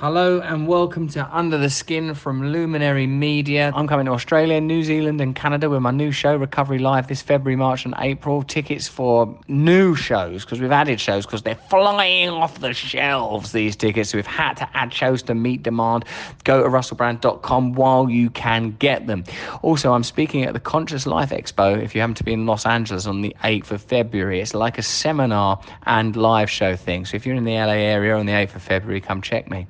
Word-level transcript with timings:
Hello 0.00 0.40
and 0.40 0.66
welcome 0.66 1.08
to 1.08 1.28
Under 1.30 1.58
the 1.58 1.68
Skin 1.68 2.14
from 2.14 2.42
Luminary 2.42 3.06
Media. 3.06 3.70
I'm 3.74 3.86
coming 3.86 4.06
to 4.06 4.12
Australia, 4.12 4.58
New 4.58 4.82
Zealand, 4.82 5.20
and 5.20 5.36
Canada 5.36 5.68
with 5.68 5.82
my 5.82 5.90
new 5.90 6.10
show, 6.10 6.36
Recovery 6.36 6.78
Live, 6.78 7.08
this 7.08 7.20
February, 7.20 7.54
March, 7.54 7.84
and 7.84 7.94
April. 7.98 8.42
Tickets 8.42 8.88
for 8.88 9.38
new 9.46 9.94
shows 9.94 10.42
because 10.42 10.58
we've 10.58 10.72
added 10.72 11.02
shows 11.02 11.26
because 11.26 11.42
they're 11.42 11.54
flying 11.68 12.30
off 12.30 12.60
the 12.60 12.72
shelves, 12.72 13.52
these 13.52 13.76
tickets. 13.76 14.08
So 14.08 14.16
we've 14.16 14.26
had 14.26 14.54
to 14.54 14.68
add 14.72 14.94
shows 14.94 15.22
to 15.24 15.34
meet 15.34 15.64
demand. 15.64 16.06
Go 16.44 16.62
to 16.62 16.68
russellbrand.com 16.70 17.74
while 17.74 18.08
you 18.08 18.30
can 18.30 18.70
get 18.78 19.06
them. 19.06 19.24
Also, 19.60 19.92
I'm 19.92 20.04
speaking 20.04 20.44
at 20.44 20.54
the 20.54 20.60
Conscious 20.60 21.06
Life 21.06 21.28
Expo 21.28 21.78
if 21.78 21.94
you 21.94 22.00
happen 22.00 22.14
to 22.14 22.24
be 22.24 22.32
in 22.32 22.46
Los 22.46 22.64
Angeles 22.64 23.04
on 23.04 23.20
the 23.20 23.36
8th 23.44 23.70
of 23.70 23.82
February. 23.82 24.40
It's 24.40 24.54
like 24.54 24.78
a 24.78 24.82
seminar 24.82 25.60
and 25.84 26.16
live 26.16 26.48
show 26.48 26.74
thing. 26.74 27.04
So 27.04 27.16
if 27.16 27.26
you're 27.26 27.36
in 27.36 27.44
the 27.44 27.52
LA 27.52 27.72
area 27.72 28.16
on 28.16 28.24
the 28.24 28.32
8th 28.32 28.54
of 28.54 28.62
February, 28.62 29.02
come 29.02 29.20
check 29.20 29.50
me. 29.50 29.66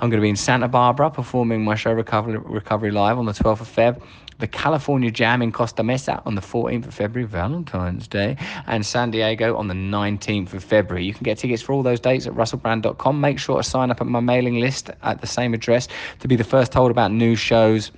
I'm 0.00 0.10
going 0.10 0.20
to 0.20 0.22
be 0.22 0.28
in 0.28 0.36
Santa 0.36 0.68
Barbara 0.68 1.10
performing 1.10 1.64
my 1.64 1.74
show 1.74 1.92
Recovery, 1.92 2.38
Recovery 2.38 2.90
Live 2.90 3.18
on 3.18 3.26
the 3.26 3.32
12th 3.32 3.60
of 3.60 3.68
Feb. 3.68 4.02
The 4.38 4.46
California 4.46 5.10
Jam 5.10 5.42
in 5.42 5.50
Costa 5.50 5.82
Mesa 5.82 6.22
on 6.24 6.36
the 6.36 6.40
14th 6.40 6.86
of 6.86 6.94
February, 6.94 7.26
Valentine's 7.26 8.06
Day, 8.06 8.36
and 8.68 8.86
San 8.86 9.10
Diego 9.10 9.56
on 9.56 9.66
the 9.66 9.74
19th 9.74 10.54
of 10.54 10.62
February. 10.62 11.04
You 11.04 11.12
can 11.12 11.24
get 11.24 11.38
tickets 11.38 11.60
for 11.60 11.72
all 11.72 11.82
those 11.82 11.98
dates 11.98 12.26
at 12.28 12.34
russellbrand.com. 12.34 13.20
Make 13.20 13.40
sure 13.40 13.56
to 13.56 13.68
sign 13.68 13.90
up 13.90 14.00
at 14.00 14.06
my 14.06 14.20
mailing 14.20 14.60
list 14.60 14.90
at 15.02 15.20
the 15.20 15.26
same 15.26 15.54
address 15.54 15.88
to 16.20 16.28
be 16.28 16.36
the 16.36 16.44
first 16.44 16.70
told 16.70 16.92
about 16.92 17.10
new 17.10 17.34
shows 17.34 17.90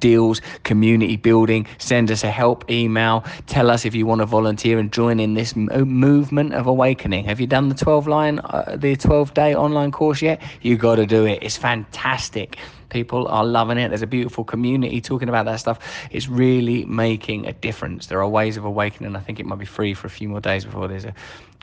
deals, 0.00 0.40
community 0.64 1.16
building. 1.16 1.66
Send 1.78 2.10
us 2.10 2.24
a 2.24 2.30
help 2.30 2.70
email. 2.70 3.24
Tell 3.46 3.70
us 3.70 3.84
if 3.84 3.94
you 3.94 4.06
want 4.06 4.20
to 4.20 4.26
volunteer 4.26 4.78
and 4.78 4.92
join 4.92 5.20
in 5.20 5.34
this 5.34 5.54
movement 5.56 6.54
of 6.54 6.66
awakening. 6.66 7.24
Have 7.24 7.40
you 7.40 7.46
done 7.46 7.68
the 7.68 7.74
12 7.74 8.06
line, 8.06 8.38
uh, 8.40 8.76
the 8.78 8.96
12 8.96 9.34
day 9.34 9.54
online 9.54 9.92
course 9.92 10.22
yet? 10.22 10.40
You 10.62 10.76
got 10.76 10.96
to 10.96 11.06
do 11.06 11.26
it. 11.26 11.38
It's 11.42 11.56
fantastic. 11.56 12.58
People 12.90 13.26
are 13.28 13.44
loving 13.44 13.78
it. 13.78 13.88
There's 13.88 14.02
a 14.02 14.06
beautiful 14.06 14.44
community 14.44 15.00
talking 15.00 15.28
about 15.28 15.46
that 15.46 15.56
stuff. 15.56 15.80
It's 16.12 16.28
really 16.28 16.84
making 16.84 17.46
a 17.46 17.52
difference. 17.52 18.06
There 18.06 18.20
are 18.20 18.28
ways 18.28 18.56
of 18.56 18.64
awakening. 18.64 19.16
I 19.16 19.20
think 19.20 19.40
it 19.40 19.46
might 19.46 19.58
be 19.58 19.64
free 19.64 19.94
for 19.94 20.06
a 20.06 20.10
few 20.10 20.28
more 20.28 20.40
days 20.40 20.64
before 20.64 20.86
there's 20.86 21.04
a 21.04 21.14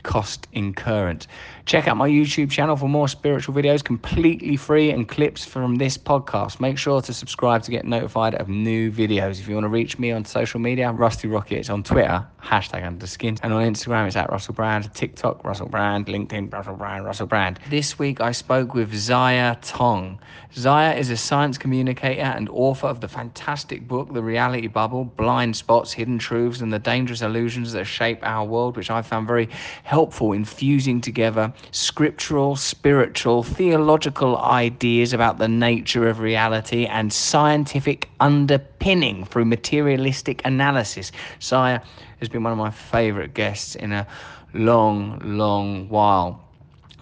cost 0.02 0.46
incurrence. 0.52 1.26
Check 1.64 1.86
out 1.86 1.96
my 1.96 2.08
YouTube 2.08 2.50
channel 2.50 2.76
for 2.76 2.88
more 2.88 3.06
spiritual 3.06 3.54
videos, 3.54 3.84
completely 3.84 4.56
free, 4.56 4.90
and 4.90 5.08
clips 5.08 5.44
from 5.44 5.76
this 5.76 5.96
podcast. 5.96 6.58
Make 6.58 6.76
sure 6.76 7.00
to 7.00 7.14
subscribe 7.14 7.62
to 7.62 7.70
get 7.70 7.84
notified 7.84 8.34
of 8.34 8.48
new 8.48 8.90
videos. 8.90 9.38
If 9.38 9.46
you 9.46 9.54
want 9.54 9.64
to 9.64 9.68
reach 9.68 9.96
me 9.96 10.10
on 10.10 10.24
social 10.24 10.58
media, 10.58 10.90
Rusty 10.90 11.28
Rockets 11.28 11.70
on 11.70 11.84
Twitter, 11.84 12.26
hashtag 12.42 12.84
under 12.84 13.06
skin, 13.06 13.38
and 13.44 13.52
on 13.52 13.62
Instagram, 13.62 14.08
it's 14.08 14.16
at 14.16 14.28
Russell 14.30 14.54
Brand, 14.54 14.92
TikTok, 14.92 15.44
Russell 15.44 15.68
Brand, 15.68 16.06
LinkedIn, 16.06 16.52
Russell 16.52 16.74
Brand, 16.74 17.04
Russell 17.04 17.28
Brand. 17.28 17.60
This 17.70 17.96
week, 17.96 18.20
I 18.20 18.32
spoke 18.32 18.74
with 18.74 18.92
Ziya 18.92 19.56
Tong. 19.62 20.18
Ziya 20.54 20.98
is 20.98 21.10
a 21.10 21.16
science 21.16 21.58
communicator 21.58 22.22
and 22.22 22.48
author 22.48 22.88
of 22.88 23.00
the 23.00 23.08
fantastic 23.08 23.86
book, 23.86 24.12
The 24.12 24.22
Reality 24.22 24.66
Bubble 24.66 25.04
Blind 25.04 25.56
Spots, 25.56 25.92
Hidden 25.92 26.18
Truths, 26.18 26.60
and 26.60 26.72
the 26.72 26.80
Dangerous 26.80 27.22
Illusions 27.22 27.72
That 27.72 27.84
Shape 27.84 28.18
Our 28.22 28.44
World, 28.44 28.76
which 28.76 28.90
I 28.90 29.00
found 29.00 29.28
very 29.28 29.48
helpful 29.84 30.32
in 30.32 30.44
fusing 30.44 31.00
together 31.00 31.51
scriptural, 31.70 32.56
spiritual, 32.56 33.42
theological 33.42 34.38
ideas 34.38 35.12
about 35.12 35.38
the 35.38 35.48
nature 35.48 36.08
of 36.08 36.20
reality 36.20 36.86
and 36.86 37.12
scientific 37.12 38.08
underpinning 38.20 39.24
through 39.24 39.44
materialistic 39.44 40.42
analysis. 40.44 41.12
Ziya 41.40 41.82
has 42.20 42.28
been 42.28 42.42
one 42.42 42.52
of 42.52 42.58
my 42.58 42.70
favorite 42.70 43.34
guests 43.34 43.74
in 43.74 43.92
a 43.92 44.06
long, 44.54 45.20
long 45.24 45.88
while. 45.88 46.48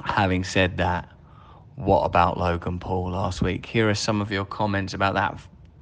Having 0.05 0.45
said 0.45 0.79
that, 0.79 1.09
what 1.77 2.03
about 2.05 2.39
Logan 2.39 2.79
Paul 2.79 3.11
last 3.11 3.43
week? 3.43 3.67
Here 3.67 3.89
are 3.89 3.95
some 3.95 4.21
of 4.21 4.31
your 4.31 4.45
comments 4.45 4.95
about 4.95 5.15
that 5.15 5.39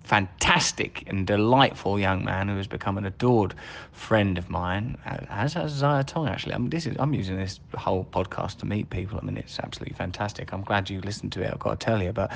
fantastic 0.09 1.05
and 1.06 1.27
delightful 1.27 2.01
young 2.01 2.25
man 2.25 2.48
who 2.48 2.56
has 2.56 2.67
become 2.67 2.97
an 2.97 3.05
adored 3.05 3.55
friend 3.92 4.39
of 4.39 4.48
mine, 4.48 4.96
uh, 5.05 5.19
as 5.29 5.52
has 5.52 5.83
Ziya 5.83 6.07
Tong. 6.07 6.27
Actually, 6.27 6.55
I 6.55 6.58
mean, 6.58 6.70
this 6.70 6.86
is 6.86 6.96
I'm 6.98 7.13
using 7.13 7.36
this 7.36 7.61
whole 7.77 8.07
podcast 8.11 8.57
to 8.61 8.67
meet 8.67 8.89
people. 8.89 9.18
I 9.20 9.24
mean, 9.27 9.36
it's 9.36 9.58
absolutely 9.58 9.97
fantastic. 9.97 10.52
I'm 10.55 10.63
glad 10.63 10.89
you 10.89 11.02
listened 11.02 11.33
to 11.33 11.42
it. 11.42 11.51
I've 11.52 11.58
got 11.58 11.79
to 11.79 11.85
tell 11.85 12.02
you, 12.02 12.13
but 12.13 12.33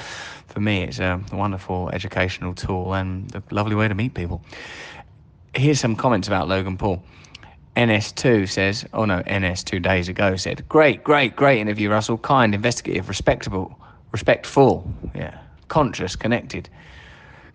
for 0.49 0.61
me, 0.61 0.83
it's 0.83 0.99
a 0.99 1.19
wonderful 1.33 1.89
educational 1.95 2.55
tool 2.55 2.93
and 2.93 3.35
a 3.35 3.43
lovely 3.51 3.75
way 3.75 3.89
to 3.89 3.95
meet 3.95 4.13
people. 4.13 4.43
Here's 5.55 5.81
some 5.81 5.97
comments 5.97 6.29
about 6.29 6.49
Logan 6.49 6.77
Paul. 6.77 7.03
NS2 7.75 8.51
says, 8.51 8.85
oh 8.93 9.07
no, 9.07 9.23
NS 9.31 9.65
two 9.65 9.81
days 9.81 10.11
ago 10.11 10.37
said, 10.37 10.69
great, 10.69 11.03
great, 11.03 11.37
great 11.37 11.59
interview, 11.59 11.89
Russell. 11.89 12.19
Kind, 12.19 12.55
investigative, 12.55 13.09
respectable, 13.09 13.79
respectful, 14.13 14.93
yeah, 15.15 15.39
conscious, 15.69 16.17
connected. 16.17 16.69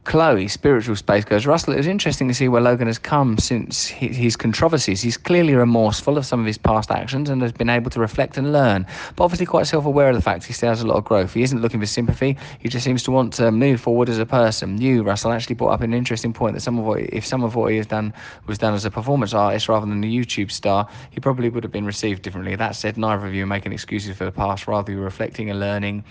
Chloe, 0.07 0.47
spiritual 0.47 0.95
space, 0.95 1.25
goes, 1.25 1.45
Russell, 1.45 1.73
it 1.73 1.78
was 1.78 1.85
interesting 1.85 2.29
to 2.29 2.34
see 2.34 2.47
where 2.47 2.62
Logan 2.62 2.88
has 2.88 2.97
come 2.97 3.38
since 3.38 3.88
his 3.88 4.38
controversies. 4.38 5.01
He's 5.01 5.18
clearly 5.18 5.53
remorseful 5.53 6.18
of 6.18 6.25
some 6.25 6.40
of 6.40 6.45
his 6.45 6.57
past 6.57 6.91
actions 6.91 7.29
and 7.29 7.41
has 7.41 7.51
been 7.51 7.69
able 7.69 7.90
to 7.90 8.00
reflect 8.00 8.38
and 8.38 8.53
learn, 8.53 8.85
but 9.18 9.25
obviously 9.25 9.45
quite 9.45 9.68
self 9.68 9.85
aware 9.85 10.07
of 10.07 10.16
the 10.16 10.22
fact 10.22 10.45
he 10.45 10.53
still 10.53 10.69
has 10.69 10.81
a 10.81 10.88
lot 10.88 10.95
of 10.95 11.03
growth. 11.03 11.34
He 11.34 11.44
isn't 11.44 11.62
looking 11.62 11.81
for 11.81 11.85
sympathy, 11.85 12.38
he 12.59 12.69
just 12.69 12.85
seems 12.85 13.03
to 13.03 13.12
want 13.12 13.34
to 13.34 13.51
move 13.51 13.81
forward 13.81 14.07
as 14.07 14.18
a 14.18 14.25
person. 14.25 14.79
You, 14.79 15.03
Russell, 15.03 15.34
actually 15.34 15.56
brought 15.56 15.73
up 15.73 15.81
an 15.81 15.94
interesting 15.94 16.31
point 16.31 16.53
that 16.53 16.62
some 16.62 16.79
of 16.79 16.85
what, 16.85 17.01
if 17.01 17.25
some 17.25 17.44
of 17.44 17.56
what 17.56 17.72
he 17.72 17.75
has 17.75 17.85
done 17.85 18.13
was 18.45 18.57
done 18.57 18.74
as 18.74 18.85
a 18.85 18.91
performance 18.91 19.34
artist 19.34 19.68
rather 19.68 19.85
than 19.85 20.01
a 20.01 20.07
YouTube 20.07 20.51
star, 20.51 20.88
he 21.12 21.19
probably 21.19 21.50
would 21.50 21.66
have 21.66 21.74
been 21.74 21.85
received 21.85 22.22
differently. 22.22 22.56
That 22.56 22.78
said, 22.78 22.97
neither 22.97 23.28
of 23.28 23.34
you 23.34 23.44
are 23.44 23.47
making 23.47 23.74
excuses 23.74 24.16
for 24.16 24.24
the 24.24 24.31
past, 24.31 24.69
rather, 24.69 24.89
you're 24.89 25.01
reflecting 25.01 25.50
and 25.50 25.59
learning 25.59 26.06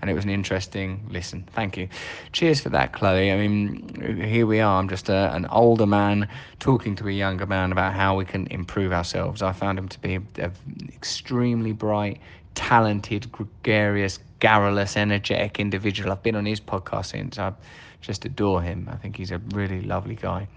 and 0.00 0.10
it 0.10 0.14
was 0.14 0.24
an 0.24 0.30
interesting 0.30 1.06
listen. 1.10 1.46
Thank 1.52 1.76
you. 1.76 1.88
Cheers 2.32 2.60
for 2.60 2.70
that, 2.70 2.92
Chloe. 2.92 3.30
I 3.30 3.36
mean, 3.36 4.22
here 4.24 4.46
we 4.46 4.60
are. 4.60 4.78
I'm 4.78 4.88
just 4.88 5.08
a, 5.08 5.34
an 5.34 5.46
older 5.46 5.86
man 5.86 6.28
talking 6.58 6.96
to 6.96 7.08
a 7.08 7.12
younger 7.12 7.46
man 7.46 7.72
about 7.72 7.94
how 7.94 8.16
we 8.16 8.24
can 8.24 8.46
improve 8.48 8.92
ourselves. 8.92 9.42
I 9.42 9.52
found 9.52 9.78
him 9.78 9.88
to 9.88 10.00
be 10.00 10.14
an 10.14 10.52
extremely 10.88 11.72
bright, 11.72 12.20
talented, 12.54 13.30
gregarious, 13.32 14.18
garrulous, 14.40 14.96
energetic 14.96 15.60
individual. 15.60 16.12
I've 16.12 16.22
been 16.22 16.36
on 16.36 16.46
his 16.46 16.60
podcast 16.60 17.06
since. 17.06 17.38
I 17.38 17.52
just 18.00 18.24
adore 18.24 18.62
him. 18.62 18.88
I 18.90 18.96
think 18.96 19.16
he's 19.16 19.30
a 19.30 19.38
really 19.54 19.82
lovely 19.82 20.14
guy. 20.14 20.48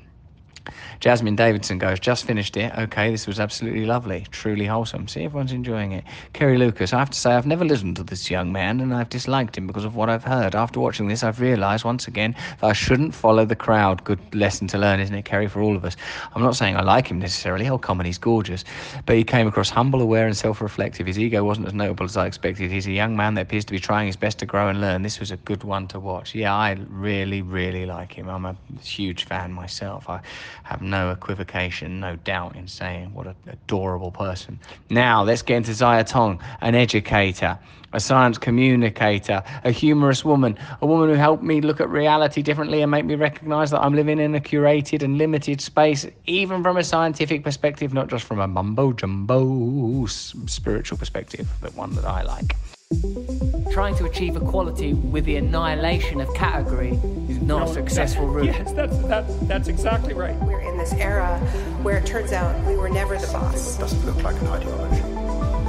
Jasmine 0.99 1.35
Davidson 1.35 1.77
goes, 1.77 1.99
just 1.99 2.25
finished 2.25 2.55
it. 2.55 2.73
Okay, 2.77 3.11
this 3.11 3.27
was 3.27 3.39
absolutely 3.39 3.85
lovely, 3.85 4.25
truly 4.31 4.65
wholesome. 4.65 5.07
See, 5.07 5.23
everyone's 5.23 5.51
enjoying 5.51 5.91
it. 5.91 6.03
Kerry 6.31 6.57
Lucas, 6.57 6.93
I 6.93 6.99
have 6.99 7.09
to 7.09 7.19
say, 7.19 7.33
I've 7.33 7.45
never 7.45 7.65
listened 7.65 7.97
to 7.97 8.03
this 8.03 8.31
young 8.31 8.51
man 8.51 8.79
and 8.79 8.93
I've 8.93 9.09
disliked 9.09 9.57
him 9.57 9.67
because 9.67 9.83
of 9.83 9.95
what 9.95 10.09
I've 10.09 10.23
heard. 10.23 10.55
After 10.55 10.79
watching 10.79 11.07
this, 11.07 11.23
I've 11.23 11.41
realised 11.41 11.83
once 11.83 12.07
again 12.07 12.35
that 12.61 12.67
I 12.67 12.73
shouldn't 12.73 13.13
follow 13.13 13.45
the 13.45 13.55
crowd. 13.55 14.03
Good 14.03 14.19
lesson 14.33 14.67
to 14.67 14.77
learn, 14.77 14.99
isn't 14.99 15.15
it, 15.15 15.25
Kerry, 15.25 15.47
for 15.47 15.61
all 15.61 15.75
of 15.75 15.83
us? 15.83 15.97
I'm 16.35 16.41
not 16.41 16.55
saying 16.55 16.77
I 16.77 16.81
like 16.81 17.07
him 17.07 17.19
necessarily. 17.19 17.65
He'll 17.65 17.77
come 17.77 17.99
and 17.99 18.07
he's 18.07 18.17
gorgeous. 18.17 18.63
But 19.05 19.17
he 19.17 19.23
came 19.23 19.47
across 19.47 19.69
humble, 19.69 20.01
aware, 20.01 20.25
and 20.25 20.37
self 20.37 20.61
reflective. 20.61 21.07
His 21.07 21.19
ego 21.19 21.43
wasn't 21.43 21.67
as 21.67 21.73
notable 21.73 22.05
as 22.05 22.15
I 22.15 22.25
expected. 22.27 22.71
He's 22.71 22.87
a 22.87 22.91
young 22.91 23.15
man 23.17 23.33
that 23.33 23.41
appears 23.41 23.65
to 23.65 23.73
be 23.73 23.79
trying 23.79 24.07
his 24.07 24.15
best 24.15 24.39
to 24.39 24.45
grow 24.45 24.69
and 24.69 24.79
learn. 24.79 25.01
This 25.01 25.19
was 25.19 25.31
a 25.31 25.37
good 25.37 25.63
one 25.63 25.87
to 25.89 25.99
watch. 25.99 26.33
Yeah, 26.33 26.55
I 26.55 26.77
really, 26.89 27.41
really 27.41 27.85
like 27.85 28.13
him. 28.13 28.29
I'm 28.29 28.45
a 28.45 28.55
huge 28.81 29.25
fan 29.25 29.51
myself. 29.51 30.09
I 30.09 30.21
have 30.63 30.81
no 30.81 31.11
equivocation, 31.11 31.99
no 31.99 32.15
doubt 32.17 32.55
in 32.55 32.67
saying 32.67 33.13
what 33.13 33.27
an 33.27 33.35
adorable 33.47 34.11
person. 34.11 34.59
Now, 34.89 35.23
let's 35.23 35.41
get 35.41 35.57
into 35.57 35.71
Ziya 35.71 36.07
Tong, 36.07 36.41
an 36.61 36.75
educator, 36.75 37.57
a 37.93 37.99
science 37.99 38.37
communicator, 38.37 39.43
a 39.63 39.71
humorous 39.71 40.25
woman, 40.25 40.57
a 40.81 40.85
woman 40.85 41.09
who 41.09 41.15
helped 41.15 41.43
me 41.43 41.61
look 41.61 41.79
at 41.79 41.89
reality 41.89 42.41
differently 42.41 42.81
and 42.81 42.91
make 42.91 43.05
me 43.05 43.15
recognize 43.15 43.71
that 43.71 43.81
I'm 43.81 43.93
living 43.93 44.19
in 44.19 44.35
a 44.35 44.39
curated 44.39 45.03
and 45.03 45.17
limited 45.17 45.61
space, 45.61 46.05
even 46.25 46.63
from 46.63 46.77
a 46.77 46.83
scientific 46.83 47.43
perspective, 47.43 47.93
not 47.93 48.07
just 48.07 48.25
from 48.25 48.39
a 48.39 48.47
mumbo 48.47 48.93
jumbo 48.93 50.05
spiritual 50.07 50.97
perspective, 50.97 51.47
but 51.61 51.73
one 51.75 51.93
that 51.95 52.05
I 52.05 52.23
like. 52.23 52.55
Trying 53.71 53.95
to 53.95 54.05
achieve 54.05 54.35
equality 54.35 54.93
with 54.93 55.25
the 55.25 55.35
annihilation 55.37 56.21
of 56.21 56.31
category 56.35 56.91
is 57.27 57.41
not 57.41 57.59
no, 57.59 57.63
a 57.63 57.73
successful 57.73 58.27
route. 58.27 58.45
Yes, 58.45 58.71
that's, 58.73 58.97
that, 59.07 59.47
that's 59.47 59.67
exactly 59.67 60.13
right. 60.13 60.35
We're 60.41 60.59
in 60.61 60.77
this 60.77 60.93
era 60.93 61.39
where 61.81 61.97
it 61.97 62.05
turns 62.05 62.31
out 62.31 62.63
we 62.65 62.75
were 62.75 62.89
never 62.89 63.17
the 63.17 63.27
boss. 63.27 63.75
It 63.75 63.79
doesn't 63.79 64.05
look 64.05 64.23
like 64.23 64.39
an 64.41 64.47
ideology. 64.47 65.01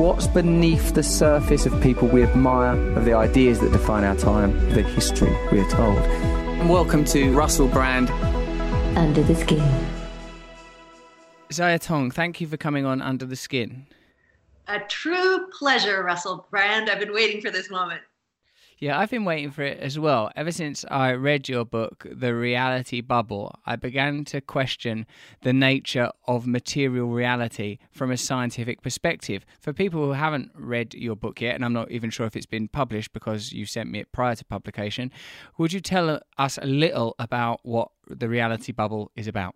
What's 0.01 0.27
beneath 0.27 0.95
the 0.95 1.03
surface 1.03 1.65
of 1.67 1.83
people 1.83 2.09
we 2.09 2.23
admire, 2.23 2.77
of 2.97 3.05
the 3.05 3.15
ideas 3.15 3.61
that 3.61 3.73
define 3.73 4.05
our 4.05 4.17
time, 4.17 4.53
the 4.71 4.83
history 4.83 5.35
we 5.51 5.61
are 5.61 5.71
told? 5.71 5.99
And 5.99 6.69
welcome 6.69 7.05
to 7.07 7.33
Russell 7.33 7.69
Brand 7.69 8.11
Under 8.99 9.23
the 9.23 9.35
Skin. 9.35 9.87
Ziya 11.49 11.81
Tong, 11.81 12.11
thank 12.11 12.41
you 12.41 12.47
for 12.47 12.57
coming 12.57 12.85
on 12.85 13.01
Under 13.01 13.25
the 13.25 13.37
Skin 13.37 13.87
a 14.69 14.81
true 14.81 15.47
pleasure, 15.59 16.03
Russell 16.03 16.47
Brand. 16.51 16.91
I've 16.91 17.01
been 17.01 17.13
waiting 17.13 17.41
for 17.41 17.51
this 17.51 17.71
moment. 17.71 18.01
Yeah, 18.79 18.99
I've 18.99 19.11
been 19.11 19.25
waiting 19.25 19.51
for 19.53 19.63
it 19.63 19.79
as 19.79 19.99
well. 19.99 20.33
Ever 20.35 20.51
since 20.51 20.85
I 20.91 21.13
read 21.13 21.49
your 21.49 21.65
book, 21.65 22.07
The 22.11 22.35
Reality 22.35 23.01
Bubble, 23.01 23.55
I 23.65 23.77
began 23.77 24.25
to 24.27 24.41
question 24.41 25.07
the 25.43 25.53
nature 25.53 26.11
of 26.27 26.47
material 26.47 27.09
reality 27.09 27.79
from 27.93 28.11
a 28.11 28.17
scientific 28.17 28.83
perspective. 28.83 29.47
For 29.61 29.73
people 29.73 30.05
who 30.05 30.13
haven't 30.13 30.51
read 30.55 30.93
your 30.93 31.15
book 31.15 31.41
yet, 31.41 31.55
and 31.55 31.65
I'm 31.65 31.73
not 31.73 31.93
even 31.93 32.11
sure 32.11 32.27
if 32.27 32.35
it's 32.35 32.47
been 32.47 32.67
published 32.69 33.13
because 33.13 33.53
you 33.53 33.65
sent 33.65 33.91
me 33.91 34.01
it 34.01 34.13
prior 34.13 34.35
to 34.35 34.45
publication, 34.45 35.13
would 35.57 35.73
you 35.73 35.81
tell 35.81 36.21
us 36.37 36.59
a 36.61 36.67
little 36.67 37.15
about 37.19 37.61
what 37.63 37.91
The 38.09 38.29
Reality 38.29 38.73
Bubble 38.73 39.13
is 39.15 39.29
about? 39.29 39.55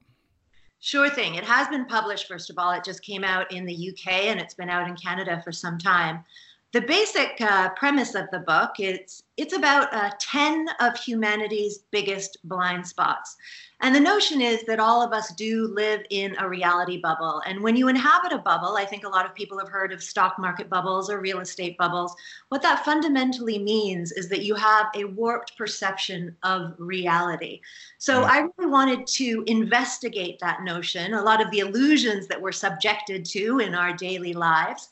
Sure 0.81 1.11
thing. 1.11 1.35
It 1.35 1.45
has 1.45 1.69
been 1.69 1.87
published, 1.87 2.29
first 2.29 2.51
of 2.51 2.59
all. 2.59 2.71
It 2.71 2.85
just 2.85 3.03
came 3.03 3.25
out 3.25 3.53
in 3.53 3.67
the 3.67 3.91
UK 3.91 4.27
and 4.27 4.41
it's 4.41 4.55
been 4.55 4.71
out 4.71 4.89
in 4.89 4.97
Canada 4.97 5.41
for 5.45 5.51
some 5.51 5.77
time. 5.77 6.25
The 6.73 6.83
basic 6.83 7.41
uh, 7.41 7.71
premise 7.71 8.15
of 8.15 8.27
the 8.31 8.41
book 8.41 8.73
is 8.79 9.23
it's 9.37 9.55
about 9.55 9.93
uh, 9.93 10.11
10 10.21 10.67
of 10.81 10.97
humanity's 10.99 11.79
biggest 11.91 12.37
blind 12.45 12.87
spots. 12.87 13.37
And 13.81 13.95
the 13.95 14.01
notion 14.01 14.41
is 14.41 14.65
that 14.65 14.81
all 14.81 15.03
of 15.03 15.13
us 15.13 15.33
do 15.35 15.69
live 15.69 16.03
in 16.11 16.35
a 16.39 16.49
reality 16.49 16.97
bubble. 17.01 17.41
And 17.47 17.63
when 17.63 17.77
you 17.77 17.87
inhabit 17.87 18.33
a 18.33 18.39
bubble, 18.39 18.77
I 18.77 18.85
think 18.85 19.05
a 19.05 19.09
lot 19.09 19.25
of 19.25 19.37
people 19.37 19.57
have 19.59 19.69
heard 19.69 19.93
of 19.93 20.03
stock 20.03 20.37
market 20.37 20.69
bubbles 20.69 21.09
or 21.09 21.21
real 21.21 21.39
estate 21.39 21.79
bubbles. 21.79 22.15
What 22.49 22.61
that 22.63 22.85
fundamentally 22.85 23.59
means 23.59 24.11
is 24.11 24.29
that 24.31 24.45
you 24.45 24.57
have 24.57 24.87
a 24.97 25.05
warped 25.05 25.57
perception 25.57 26.35
of 26.43 26.75
reality. 26.79 27.61
So 27.99 28.23
mm. 28.23 28.25
I 28.25 28.49
really 28.57 28.71
wanted 28.71 29.07
to 29.07 29.45
investigate 29.47 30.41
that 30.41 30.65
notion, 30.65 31.15
a 31.15 31.23
lot 31.23 31.41
of 31.41 31.51
the 31.53 31.61
illusions 31.61 32.27
that 32.27 32.43
we're 32.43 32.51
subjected 32.51 33.25
to 33.27 33.61
in 33.61 33.77
our 33.77 33.93
daily 33.93 34.33
lives. 34.33 34.89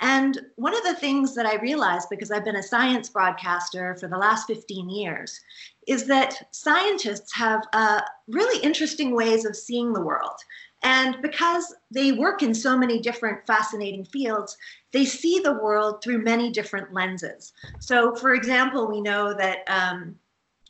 And 0.00 0.38
one 0.54 0.76
of 0.76 0.84
the 0.84 0.94
things 0.94 1.34
that 1.34 1.44
I 1.44 1.56
realized, 1.56 2.08
because 2.08 2.30
I've 2.30 2.44
been 2.44 2.56
a 2.56 2.62
science 2.62 3.08
broadcaster 3.08 3.96
for 3.96 4.06
the 4.06 4.16
last 4.16 4.46
15 4.46 4.88
years, 4.88 5.40
is 5.88 6.04
that 6.04 6.48
scientists 6.52 7.34
have 7.34 7.62
uh, 7.72 8.02
really 8.28 8.62
interesting 8.62 9.14
ways 9.14 9.46
of 9.46 9.56
seeing 9.56 9.92
the 9.92 10.02
world. 10.02 10.38
And 10.82 11.16
because 11.22 11.74
they 11.90 12.12
work 12.12 12.42
in 12.42 12.54
so 12.54 12.78
many 12.78 13.00
different 13.00 13.44
fascinating 13.46 14.04
fields, 14.04 14.56
they 14.92 15.04
see 15.06 15.40
the 15.40 15.54
world 15.54 16.04
through 16.04 16.22
many 16.22 16.52
different 16.52 16.92
lenses. 16.92 17.52
So, 17.80 18.14
for 18.14 18.34
example, 18.34 18.86
we 18.86 19.00
know 19.00 19.34
that. 19.34 19.68
Um, 19.68 20.16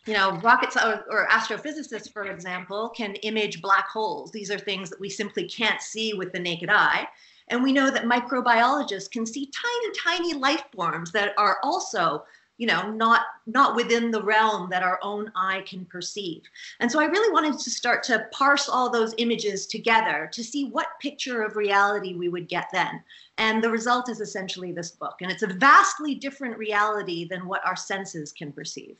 you 0.06 0.14
know, 0.14 0.38
rockets 0.38 0.74
or, 0.74 1.04
or, 1.10 1.28
astrophysicists, 1.28 2.10
for 2.10 2.24
example, 2.30 2.88
can 2.96 3.14
image 3.16 3.60
black 3.60 3.90
holes. 3.90 4.32
These 4.32 4.50
are 4.50 4.58
things 4.58 4.88
that 4.88 4.98
we 4.98 5.10
simply 5.10 5.46
can't 5.46 5.82
see 5.82 6.14
with 6.14 6.32
the 6.32 6.38
naked 6.38 6.70
eye. 6.70 7.06
And 7.48 7.62
we 7.62 7.74
know 7.74 7.90
that 7.90 8.04
microbiologists 8.04 9.10
can 9.10 9.26
see 9.26 9.50
tiny, 9.50 10.18
tiny 10.18 10.32
life 10.32 10.64
forms 10.74 11.12
that 11.12 11.34
are 11.36 11.58
also 11.62 12.24
you 12.58 12.66
know 12.66 12.90
not 12.90 13.22
not 13.46 13.74
within 13.74 14.10
the 14.10 14.22
realm 14.22 14.68
that 14.68 14.82
our 14.82 14.98
own 15.02 15.32
eye 15.34 15.62
can 15.66 15.84
perceive. 15.86 16.42
And 16.80 16.92
so 16.92 17.00
i 17.00 17.06
really 17.06 17.32
wanted 17.32 17.58
to 17.58 17.70
start 17.70 18.02
to 18.04 18.26
parse 18.32 18.68
all 18.68 18.90
those 18.90 19.14
images 19.16 19.66
together 19.66 20.28
to 20.32 20.44
see 20.44 20.66
what 20.66 20.88
picture 21.00 21.42
of 21.42 21.56
reality 21.56 22.14
we 22.14 22.28
would 22.28 22.48
get 22.48 22.68
then. 22.72 23.02
And 23.38 23.62
the 23.62 23.70
result 23.70 24.10
is 24.10 24.20
essentially 24.20 24.72
this 24.72 24.90
book 24.90 25.16
and 25.20 25.30
it's 25.30 25.42
a 25.42 25.54
vastly 25.54 26.14
different 26.14 26.58
reality 26.58 27.26
than 27.26 27.46
what 27.46 27.64
our 27.64 27.76
senses 27.76 28.32
can 28.32 28.52
perceive. 28.52 28.96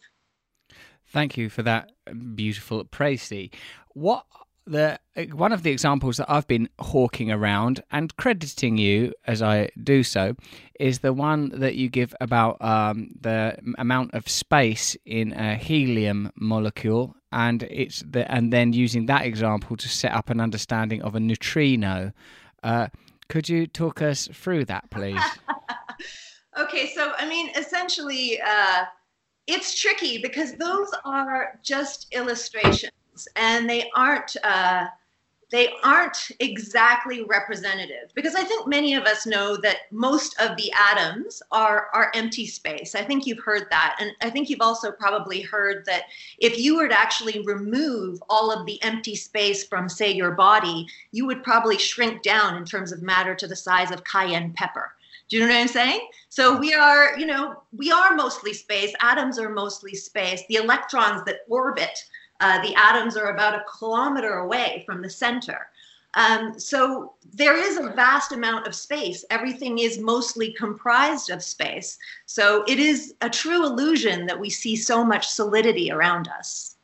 Thank 1.08 1.36
you 1.36 1.48
for 1.48 1.62
that 1.62 1.92
beautiful 2.34 2.84
praise 2.84 3.32
what 3.94 4.24
the 4.68 4.98
one 5.32 5.52
of 5.52 5.62
the 5.62 5.70
examples 5.70 6.18
that 6.18 6.30
I've 6.30 6.46
been 6.46 6.68
hawking 6.78 7.30
around 7.30 7.82
and 7.90 8.14
crediting 8.16 8.76
you 8.76 9.12
as 9.26 9.42
I 9.42 9.70
do 9.82 10.02
so 10.02 10.34
is 10.78 11.00
the 11.00 11.12
one 11.12 11.48
that 11.60 11.74
you 11.74 11.88
give 11.88 12.14
about 12.20 12.62
um, 12.62 13.10
the 13.20 13.58
amount 13.78 14.14
of 14.14 14.28
space 14.28 14.96
in 15.06 15.32
a 15.32 15.56
helium 15.56 16.30
molecule, 16.36 17.16
and 17.32 17.62
it's 17.64 18.02
the 18.08 18.30
and 18.30 18.52
then 18.52 18.72
using 18.72 19.06
that 19.06 19.24
example 19.24 19.76
to 19.76 19.88
set 19.88 20.12
up 20.12 20.30
an 20.30 20.40
understanding 20.40 21.02
of 21.02 21.14
a 21.14 21.20
neutrino. 21.20 22.12
Uh, 22.62 22.88
could 23.28 23.48
you 23.48 23.66
talk 23.66 24.02
us 24.02 24.28
through 24.32 24.64
that, 24.66 24.88
please? 24.90 25.22
okay, 26.58 26.90
so 26.94 27.12
I 27.18 27.28
mean, 27.28 27.50
essentially. 27.56 28.40
Uh, 28.40 28.84
it's 29.50 29.80
tricky 29.80 30.18
because 30.18 30.56
those 30.56 30.90
are 31.06 31.58
just 31.62 32.06
illustrations 32.12 32.92
and 33.36 33.68
they 33.68 33.90
aren't 33.94 34.36
uh, 34.44 34.86
they 35.50 35.72
aren't 35.82 36.30
exactly 36.40 37.24
representative 37.24 38.12
because 38.14 38.34
I 38.34 38.44
think 38.44 38.66
many 38.66 38.94
of 38.94 39.04
us 39.04 39.26
know 39.26 39.56
that 39.58 39.90
most 39.90 40.38
of 40.40 40.56
the 40.56 40.70
atoms 40.72 41.42
are 41.50 41.88
are 41.94 42.12
empty 42.14 42.46
space. 42.46 42.94
I 42.94 43.02
think 43.02 43.26
you've 43.26 43.42
heard 43.42 43.66
that, 43.70 43.96
and 43.98 44.12
I 44.20 44.28
think 44.28 44.50
you've 44.50 44.60
also 44.60 44.92
probably 44.92 45.40
heard 45.40 45.86
that 45.86 46.04
if 46.38 46.58
you 46.58 46.76
were 46.76 46.88
to 46.88 46.98
actually 46.98 47.40
remove 47.46 48.22
all 48.28 48.52
of 48.52 48.66
the 48.66 48.82
empty 48.82 49.16
space 49.16 49.64
from, 49.64 49.88
say, 49.88 50.12
your 50.12 50.32
body, 50.32 50.86
you 51.12 51.26
would 51.26 51.42
probably 51.42 51.78
shrink 51.78 52.22
down 52.22 52.56
in 52.56 52.64
terms 52.64 52.92
of 52.92 53.02
matter 53.02 53.34
to 53.34 53.46
the 53.46 53.56
size 53.56 53.90
of 53.90 54.04
cayenne 54.04 54.52
pepper. 54.52 54.92
Do 55.28 55.36
you 55.36 55.42
know 55.42 55.52
what 55.52 55.60
I'm 55.60 55.68
saying? 55.68 56.08
So 56.30 56.56
we 56.56 56.72
are, 56.72 57.18
you 57.18 57.26
know, 57.26 57.62
we 57.76 57.92
are 57.92 58.14
mostly 58.14 58.54
space. 58.54 58.94
Atoms 59.00 59.38
are 59.38 59.50
mostly 59.50 59.94
space. 59.94 60.42
The 60.48 60.56
electrons 60.56 61.22
that 61.24 61.40
orbit 61.48 62.02
uh, 62.40 62.60
the 62.62 62.74
atoms 62.74 63.16
are 63.16 63.30
about 63.30 63.54
a 63.54 63.64
kilometer 63.78 64.34
away 64.34 64.82
from 64.86 65.02
the 65.02 65.10
center. 65.10 65.68
Um, 66.14 66.58
so 66.58 67.14
there 67.34 67.56
is 67.56 67.76
a 67.76 67.90
vast 67.90 68.32
amount 68.32 68.66
of 68.66 68.74
space. 68.74 69.24
Everything 69.30 69.78
is 69.78 69.98
mostly 69.98 70.52
comprised 70.52 71.30
of 71.30 71.42
space. 71.42 71.98
So 72.26 72.64
it 72.66 72.78
is 72.78 73.14
a 73.20 73.28
true 73.28 73.64
illusion 73.66 74.26
that 74.26 74.40
we 74.40 74.50
see 74.50 74.74
so 74.74 75.04
much 75.04 75.28
solidity 75.28 75.90
around 75.92 76.28
us. 76.28 76.77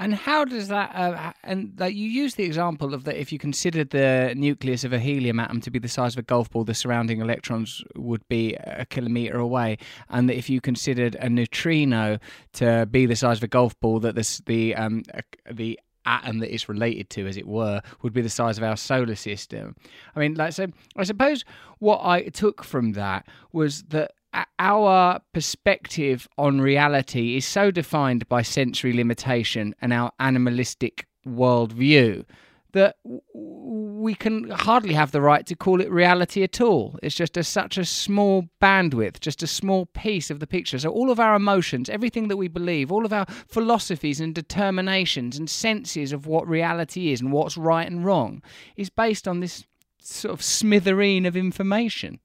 And 0.00 0.14
how 0.14 0.44
does 0.44 0.68
that? 0.68 0.94
Uh, 0.94 1.32
and 1.42 1.76
that 1.76 1.94
you 1.94 2.08
use 2.08 2.36
the 2.36 2.44
example 2.44 2.94
of 2.94 3.02
that 3.04 3.20
if 3.20 3.32
you 3.32 3.38
considered 3.38 3.90
the 3.90 4.32
nucleus 4.36 4.84
of 4.84 4.92
a 4.92 4.98
helium 5.00 5.40
atom 5.40 5.60
to 5.62 5.70
be 5.70 5.80
the 5.80 5.88
size 5.88 6.14
of 6.14 6.20
a 6.20 6.22
golf 6.22 6.50
ball, 6.50 6.62
the 6.62 6.74
surrounding 6.74 7.20
electrons 7.20 7.82
would 7.96 8.26
be 8.28 8.54
a 8.54 8.86
kilometer 8.86 9.38
away, 9.38 9.76
and 10.08 10.28
that 10.28 10.36
if 10.36 10.48
you 10.48 10.60
considered 10.60 11.16
a 11.16 11.28
neutrino 11.28 12.18
to 12.52 12.86
be 12.86 13.06
the 13.06 13.16
size 13.16 13.38
of 13.38 13.42
a 13.42 13.48
golf 13.48 13.78
ball, 13.80 13.98
that 14.00 14.14
this, 14.14 14.40
the 14.46 14.74
um, 14.76 15.02
the 15.50 15.80
atom 16.06 16.38
that 16.38 16.52
it's 16.52 16.68
related 16.68 17.10
to, 17.10 17.26
as 17.26 17.36
it 17.36 17.46
were, 17.46 17.82
would 18.02 18.12
be 18.12 18.22
the 18.22 18.30
size 18.30 18.56
of 18.56 18.64
our 18.64 18.76
solar 18.76 19.16
system. 19.16 19.74
I 20.14 20.20
mean, 20.20 20.34
like 20.34 20.52
so. 20.52 20.68
I 20.96 21.04
suppose 21.04 21.44
what 21.80 22.04
I 22.04 22.22
took 22.28 22.62
from 22.62 22.92
that 22.92 23.26
was 23.52 23.82
that 23.84 24.12
our 24.58 25.20
perspective 25.32 26.28
on 26.36 26.60
reality 26.60 27.36
is 27.36 27.46
so 27.46 27.70
defined 27.70 28.28
by 28.28 28.42
sensory 28.42 28.92
limitation 28.92 29.74
and 29.80 29.92
our 29.92 30.12
animalistic 30.18 31.06
worldview 31.26 32.24
that 32.72 32.96
we 33.32 34.14
can 34.14 34.50
hardly 34.50 34.92
have 34.92 35.10
the 35.10 35.20
right 35.20 35.46
to 35.46 35.56
call 35.56 35.80
it 35.80 35.90
reality 35.90 36.42
at 36.42 36.60
all. 36.60 36.98
It's 37.02 37.14
just 37.14 37.36
a, 37.36 37.42
such 37.42 37.78
a 37.78 37.84
small 37.84 38.44
bandwidth, 38.60 39.20
just 39.20 39.42
a 39.42 39.46
small 39.46 39.86
piece 39.86 40.30
of 40.30 40.38
the 40.38 40.46
picture. 40.46 40.78
So, 40.78 40.90
all 40.90 41.10
of 41.10 41.18
our 41.18 41.34
emotions, 41.34 41.88
everything 41.88 42.28
that 42.28 42.36
we 42.36 42.48
believe, 42.48 42.92
all 42.92 43.06
of 43.06 43.12
our 43.12 43.24
philosophies 43.48 44.20
and 44.20 44.34
determinations 44.34 45.38
and 45.38 45.48
senses 45.48 46.12
of 46.12 46.26
what 46.26 46.46
reality 46.46 47.10
is 47.10 47.20
and 47.20 47.32
what's 47.32 47.56
right 47.56 47.90
and 47.90 48.04
wrong 48.04 48.42
is 48.76 48.90
based 48.90 49.26
on 49.26 49.40
this 49.40 49.64
sort 49.98 50.34
of 50.34 50.40
smithereen 50.40 51.26
of 51.26 51.36
information. 51.36 52.20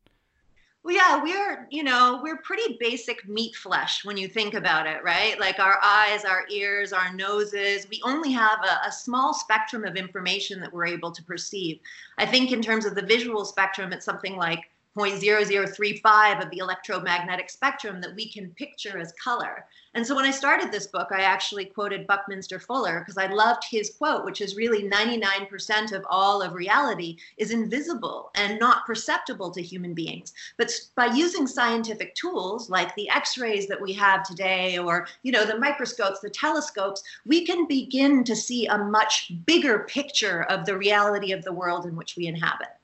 Well, 0.84 0.94
yeah, 0.94 1.24
we're, 1.24 1.66
you 1.72 1.82
know, 1.82 2.20
we're 2.22 2.42
pretty 2.42 2.76
basic 2.78 3.26
meat 3.26 3.56
flesh 3.56 4.04
when 4.04 4.18
you 4.18 4.28
think 4.28 4.54
about 4.54 4.86
it, 4.86 5.02
right? 5.02 5.40
Like 5.40 5.58
our 5.60 5.80
eyes, 5.82 6.26
our 6.26 6.46
ears, 6.52 6.92
our 6.92 7.14
noses, 7.14 7.88
we 7.90 8.02
only 8.04 8.34
have 8.34 8.60
a, 8.66 8.88
a, 8.88 8.92
small 8.92 9.34
spectrum 9.34 9.86
of 9.86 9.96
information 9.96 10.60
that 10.60 10.74
we're 10.74 10.88
able 10.88 11.12
to 11.12 11.24
perceive. 11.24 11.80
I 12.18 12.26
think 12.26 12.52
in 12.52 12.62
terms 12.62 12.86
of 12.86 12.96
the 12.96 13.02
visual 13.02 13.46
spectrum, 13.46 13.94
it's 13.94 14.04
something 14.04 14.36
like 14.36 14.60
0.0035 14.98 16.44
of 16.44 16.50
the 16.52 16.60
electromagnetic 16.60 17.50
spectrum 17.50 18.00
that 18.02 18.16
we 18.16 18.30
can 18.30 18.50
picture 18.52 18.98
as 18.98 19.14
color. 19.14 19.66
And 19.96 20.06
so 20.06 20.16
when 20.16 20.26
I 20.26 20.32
started 20.32 20.72
this 20.72 20.88
book, 20.88 21.10
I 21.12 21.22
actually 21.22 21.66
quoted 21.66 22.08
Buckminster 22.08 22.60
Fuller 22.60 23.00
because 23.00 23.18
I 23.18 23.32
loved 23.32 23.64
his 23.70 23.92
quote, 23.92 24.26
which 24.26 24.42
is 24.42 24.56
really 24.56 24.90
99% 24.90 25.92
of 25.92 26.04
all 26.10 26.42
of 26.42 26.54
reality 26.54 27.18
is 27.38 27.52
invisible 27.52 28.32
and 28.36 28.60
not 28.60 28.88
perceptible 28.88 29.52
to 29.52 29.62
human 29.62 29.94
beings. 29.94 30.34
But 30.58 30.72
by 30.96 31.08
using 31.08 31.46
scientific 31.46 32.16
tools 32.16 32.70
like 32.70 32.96
the 32.96 33.10
x-rays 33.10 33.68
that 33.68 33.82
we 33.82 33.94
have 33.94 34.24
today 34.24 34.80
or, 34.80 35.08
you 35.22 35.32
know, 35.32 35.46
the 35.46 35.60
microscopes, 35.60 36.22
the 36.22 36.30
telescopes, 36.30 37.04
we 37.26 37.46
can 37.46 37.68
begin 37.68 38.24
to 38.24 38.36
see 38.36 38.66
a 38.66 38.78
much 38.78 39.32
bigger 39.46 39.80
picture 39.88 40.44
of 40.44 40.66
the 40.66 40.78
reality 40.78 41.32
of 41.32 41.44
the 41.44 41.54
world 41.54 41.86
in 41.86 41.96
which 41.96 42.16
we 42.16 42.26
inhabit. 42.26 42.83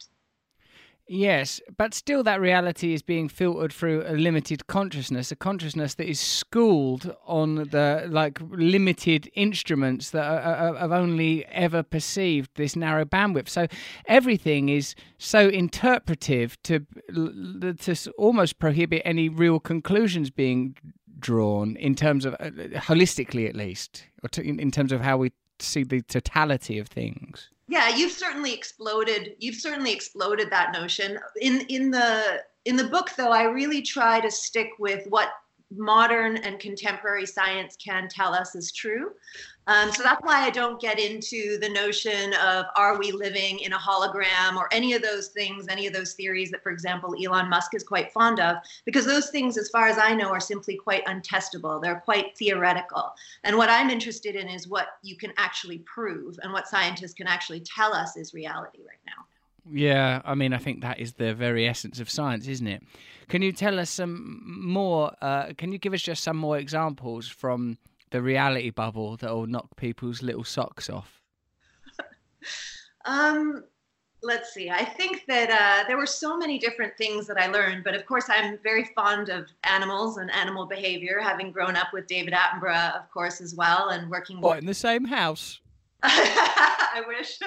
Yes, 1.12 1.60
but 1.76 1.96
still, 1.96 2.22
that 2.22 2.40
reality 2.40 2.94
is 2.94 3.02
being 3.02 3.30
filtered 3.30 3.74
through 3.74 4.04
a 4.06 4.14
limited 4.14 4.68
consciousness, 4.68 5.32
a 5.32 5.36
consciousness 5.36 5.96
that 5.96 6.08
is 6.08 6.20
schooled 6.20 7.16
on 7.26 7.56
the 7.56 8.06
like 8.12 8.38
limited 8.52 9.28
instruments 9.34 10.12
that 10.12 10.24
are, 10.24 10.40
are, 10.40 10.78
have 10.78 10.92
only 10.92 11.48
ever 11.48 11.82
perceived 11.82 12.52
this 12.58 12.76
narrow 12.76 13.06
bandwidth. 13.06 13.50
So 13.50 13.66
everything 14.06 14.70
is 14.70 14.94
so 15.18 15.48
interpretive 15.48 16.62
to 16.62 16.86
to 17.12 18.12
almost 18.20 18.60
prohibit 18.60 19.02
any 19.04 19.30
real 19.30 19.60
conclusions 19.60 20.30
being 20.30 20.78
drawn 21.18 21.76
in 21.78 21.96
terms 21.96 22.24
of 22.24 22.36
uh, 22.36 22.52
holistically, 22.82 23.50
at 23.50 23.56
least, 23.56 24.06
or 24.22 24.30
to, 24.30 24.44
in, 24.44 24.60
in 24.60 24.70
terms 24.70 24.92
of 24.92 25.02
how 25.02 25.18
we 25.18 25.32
see 25.58 25.84
the 25.84 26.04
totality 26.04 26.78
of 26.78 26.88
things. 26.88 27.50
Yeah, 27.70 27.96
you've 27.96 28.12
certainly 28.12 28.52
exploded. 28.52 29.36
You've 29.38 29.56
certainly 29.56 29.94
exploded 29.94 30.50
that 30.50 30.74
notion 30.74 31.20
in 31.40 31.62
in 31.70 31.92
the 31.92 32.44
in 32.66 32.76
the 32.76 32.86
book. 32.86 33.12
Though 33.16 33.32
I 33.32 33.44
really 33.44 33.84
try 33.84 34.20
to 34.20 34.32
stick 34.32 34.72
with 34.80 35.06
what 35.10 35.30
modern 35.72 36.38
and 36.38 36.60
contemporary 36.60 37.28
science 37.28 37.78
can 37.78 38.08
tell 38.08 38.34
us 38.34 38.56
is 38.56 38.72
true. 38.72 39.12
Um, 39.70 39.92
so 39.92 40.02
that's 40.02 40.22
why 40.24 40.42
I 40.42 40.50
don't 40.50 40.82
get 40.82 41.00
into 41.00 41.60
the 41.60 41.70
notion 41.70 42.34
of 42.44 42.66
are 42.76 42.98
we 42.98 43.12
living 43.12 43.60
in 43.60 43.74
a 43.74 43.78
hologram 43.78 44.58
or 44.58 44.68
any 44.72 44.94
of 44.94 45.04
those 45.04 45.28
things, 45.28 45.68
any 45.70 45.86
of 45.86 45.94
those 45.94 46.14
theories 46.14 46.50
that, 46.50 46.64
for 46.64 46.72
example, 46.72 47.14
Elon 47.24 47.48
Musk 47.48 47.76
is 47.76 47.84
quite 47.84 48.12
fond 48.12 48.40
of, 48.40 48.56
because 48.84 49.06
those 49.06 49.30
things, 49.30 49.60
as 49.60 49.70
far 49.70 49.88
as 49.88 50.00
I 50.00 50.16
know, 50.16 50.30
are 50.30 50.40
simply 50.40 50.76
quite 50.76 51.06
untestable. 51.06 51.80
They're 51.80 52.00
quite 52.00 52.36
theoretical. 52.36 53.14
And 53.44 53.58
what 53.58 53.70
I'm 53.70 53.92
interested 53.92 54.36
in 54.36 54.50
is 54.50 54.68
what 54.68 54.88
you 55.04 55.16
can 55.16 55.34
actually 55.38 55.80
prove 55.80 56.40
and 56.42 56.52
what 56.52 56.68
scientists 56.68 57.14
can 57.14 57.28
actually 57.28 57.60
tell 57.60 57.94
us 57.94 58.18
is 58.18 58.34
reality 58.34 58.80
right 58.80 58.98
now. 59.06 59.24
Yeah, 59.72 60.24
I 60.26 60.34
mean, 60.34 60.52
I 60.52 60.58
think 60.58 60.82
that 60.82 61.00
is 61.00 61.14
the 61.14 61.36
very 61.36 61.68
essence 61.68 62.00
of 62.00 62.10
science, 62.10 62.48
isn't 62.48 62.66
it? 62.66 62.82
Can 63.28 63.44
you 63.44 63.52
tell 63.52 63.80
us 63.80 63.92
some 63.92 64.42
more? 64.66 65.14
Uh, 65.22 65.54
can 65.56 65.72
you 65.72 65.78
give 65.78 65.94
us 65.94 66.02
just 66.02 66.24
some 66.24 66.38
more 66.38 66.58
examples 66.58 67.28
from 67.28 67.78
the 68.12 68.22
reality 68.22 68.70
bubble 68.70 69.18
that 69.18 69.32
will 69.32 69.48
knock 69.48 69.76
people's 69.76 70.22
little 70.22 70.44
socks 70.44 70.90
off? 70.90 71.22
um, 73.06 73.64
let's 74.22 74.54
see. 74.54 74.70
I 74.70 74.84
think 74.84 75.24
that 75.28 75.50
uh, 75.50 75.88
there 75.88 75.98
were 75.98 76.06
so 76.06 76.38
many 76.38 76.60
different 76.60 76.98
things 76.98 77.28
that 77.28 77.38
I 77.38 77.48
learned, 77.48 77.84
but 77.84 77.96
of 77.96 78.06
course, 78.06 78.26
I'm 78.30 78.58
very 78.64 78.90
fond 78.96 79.30
of 79.30 79.48
animals 79.64 80.18
and 80.18 80.32
animal 80.32 80.66
behavior, 80.66 81.20
having 81.22 81.52
grown 81.52 81.76
up 81.76 81.88
with 81.94 82.08
David 82.08 82.34
Attenborough, 82.34 82.96
of 82.96 83.10
course, 83.12 83.42
as 83.42 83.56
well, 83.56 83.90
and 83.90 84.10
working. 84.10 84.42
What 84.42 84.60
in 84.60 84.66
the 84.66 84.74
same 84.74 85.06
house? 85.06 85.60
I 86.04 87.04
wish, 87.08 87.40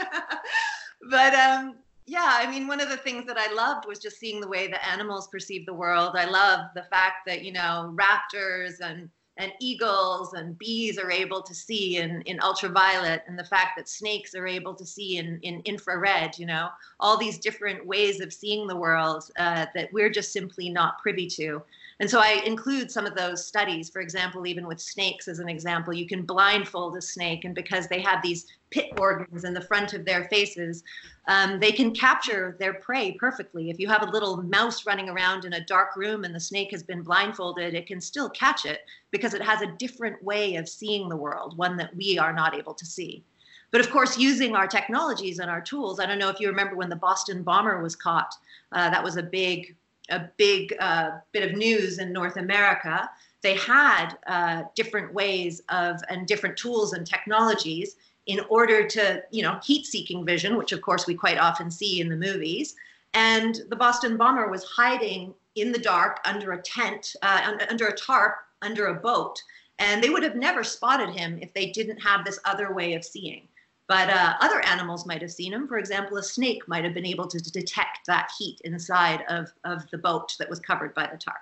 but 1.10 1.34
um, 1.34 1.76
yeah, 2.06 2.38
I 2.38 2.50
mean, 2.50 2.66
one 2.66 2.80
of 2.80 2.88
the 2.88 2.96
things 2.98 3.26
that 3.26 3.38
I 3.38 3.52
loved 3.52 3.86
was 3.86 3.98
just 3.98 4.18
seeing 4.18 4.40
the 4.40 4.48
way 4.48 4.66
the 4.66 4.84
animals 4.86 5.28
perceive 5.28 5.66
the 5.66 5.74
world. 5.74 6.16
I 6.16 6.26
love 6.26 6.66
the 6.74 6.82
fact 6.84 7.26
that 7.26 7.44
you 7.44 7.52
know 7.52 7.94
raptors 7.96 8.80
and 8.80 9.08
and 9.38 9.52
eagles 9.60 10.34
and 10.34 10.58
bees 10.58 10.98
are 10.98 11.10
able 11.10 11.42
to 11.42 11.54
see 11.54 11.96
in, 11.96 12.20
in 12.22 12.38
ultraviolet 12.40 13.22
and 13.26 13.38
the 13.38 13.44
fact 13.44 13.70
that 13.76 13.88
snakes 13.88 14.34
are 14.34 14.46
able 14.46 14.74
to 14.74 14.84
see 14.84 15.16
in, 15.16 15.38
in 15.42 15.62
infrared 15.64 16.38
you 16.38 16.46
know? 16.46 16.68
All 17.00 17.16
these 17.16 17.38
different 17.38 17.86
ways 17.86 18.20
of 18.20 18.32
seeing 18.32 18.66
the 18.66 18.76
world 18.76 19.24
uh, 19.38 19.66
that 19.74 19.92
we're 19.92 20.10
just 20.10 20.32
simply 20.32 20.68
not 20.68 20.98
privy 21.02 21.26
to 21.28 21.62
and 22.02 22.10
so 22.10 22.18
I 22.18 22.42
include 22.44 22.90
some 22.90 23.06
of 23.06 23.14
those 23.14 23.46
studies. 23.46 23.88
For 23.88 24.02
example, 24.02 24.44
even 24.44 24.66
with 24.66 24.80
snakes, 24.80 25.28
as 25.28 25.38
an 25.38 25.48
example, 25.48 25.94
you 25.94 26.04
can 26.04 26.22
blindfold 26.22 26.96
a 26.96 27.00
snake, 27.00 27.44
and 27.44 27.54
because 27.54 27.86
they 27.86 28.00
have 28.00 28.20
these 28.24 28.48
pit 28.70 28.90
organs 28.98 29.44
in 29.44 29.54
the 29.54 29.60
front 29.60 29.94
of 29.94 30.04
their 30.04 30.24
faces, 30.24 30.82
um, 31.28 31.60
they 31.60 31.70
can 31.70 31.94
capture 31.94 32.56
their 32.58 32.74
prey 32.74 33.12
perfectly. 33.12 33.70
If 33.70 33.78
you 33.78 33.86
have 33.86 34.02
a 34.02 34.10
little 34.10 34.42
mouse 34.42 34.84
running 34.84 35.10
around 35.10 35.44
in 35.44 35.52
a 35.52 35.64
dark 35.64 35.94
room 35.94 36.24
and 36.24 36.34
the 36.34 36.40
snake 36.40 36.72
has 36.72 36.82
been 36.82 37.02
blindfolded, 37.02 37.72
it 37.72 37.86
can 37.86 38.00
still 38.00 38.28
catch 38.30 38.66
it 38.66 38.80
because 39.12 39.32
it 39.32 39.42
has 39.42 39.62
a 39.62 39.72
different 39.78 40.20
way 40.24 40.56
of 40.56 40.68
seeing 40.68 41.08
the 41.08 41.16
world, 41.16 41.56
one 41.56 41.76
that 41.76 41.94
we 41.94 42.18
are 42.18 42.32
not 42.32 42.56
able 42.56 42.74
to 42.74 42.84
see. 42.84 43.22
But 43.70 43.80
of 43.80 43.92
course, 43.92 44.18
using 44.18 44.56
our 44.56 44.66
technologies 44.66 45.38
and 45.38 45.48
our 45.48 45.60
tools, 45.60 46.00
I 46.00 46.06
don't 46.06 46.18
know 46.18 46.30
if 46.30 46.40
you 46.40 46.48
remember 46.48 46.74
when 46.74 46.90
the 46.90 46.96
Boston 46.96 47.44
bomber 47.44 47.80
was 47.80 47.94
caught. 47.94 48.34
Uh, 48.72 48.90
that 48.90 49.04
was 49.04 49.16
a 49.16 49.22
big 49.22 49.76
a 50.10 50.28
big 50.36 50.74
uh, 50.80 51.10
bit 51.32 51.48
of 51.48 51.56
news 51.56 51.98
in 51.98 52.12
North 52.12 52.36
America, 52.36 53.08
they 53.42 53.56
had 53.56 54.14
uh, 54.26 54.62
different 54.74 55.12
ways 55.12 55.62
of 55.68 56.00
and 56.08 56.26
different 56.26 56.56
tools 56.56 56.92
and 56.92 57.06
technologies 57.06 57.96
in 58.26 58.40
order 58.48 58.86
to, 58.86 59.22
you 59.30 59.42
know, 59.42 59.58
heat-seeking 59.64 60.24
vision, 60.24 60.56
which 60.56 60.72
of 60.72 60.80
course 60.80 61.06
we 61.06 61.14
quite 61.14 61.38
often 61.38 61.70
see 61.70 62.00
in 62.00 62.08
the 62.08 62.16
movies. 62.16 62.76
And 63.14 63.60
the 63.68 63.76
Boston 63.76 64.16
bomber 64.16 64.48
was 64.48 64.64
hiding 64.64 65.34
in 65.56 65.72
the 65.72 65.78
dark 65.78 66.20
under 66.24 66.52
a 66.52 66.62
tent, 66.62 67.14
uh, 67.22 67.56
under 67.68 67.88
a 67.88 67.96
tarp, 67.96 68.36
under 68.62 68.86
a 68.86 68.94
boat, 68.94 69.42
and 69.78 70.02
they 70.02 70.08
would 70.08 70.22
have 70.22 70.36
never 70.36 70.62
spotted 70.62 71.10
him 71.10 71.38
if 71.42 71.52
they 71.52 71.70
didn't 71.70 71.98
have 71.98 72.24
this 72.24 72.38
other 72.44 72.72
way 72.72 72.94
of 72.94 73.04
seeing. 73.04 73.48
But 73.92 74.08
uh, 74.08 74.36
other 74.40 74.64
animals 74.64 75.04
might 75.04 75.20
have 75.20 75.30
seen 75.30 75.52
them. 75.52 75.68
For 75.68 75.76
example, 75.76 76.16
a 76.16 76.22
snake 76.22 76.66
might 76.66 76.82
have 76.82 76.94
been 76.94 77.04
able 77.04 77.26
to 77.28 77.38
detect 77.38 78.06
that 78.06 78.30
heat 78.38 78.58
inside 78.64 79.22
of, 79.28 79.52
of 79.64 79.82
the 79.90 79.98
boat 79.98 80.34
that 80.38 80.48
was 80.48 80.58
covered 80.60 80.94
by 80.94 81.10
the 81.12 81.18
tarp. 81.18 81.36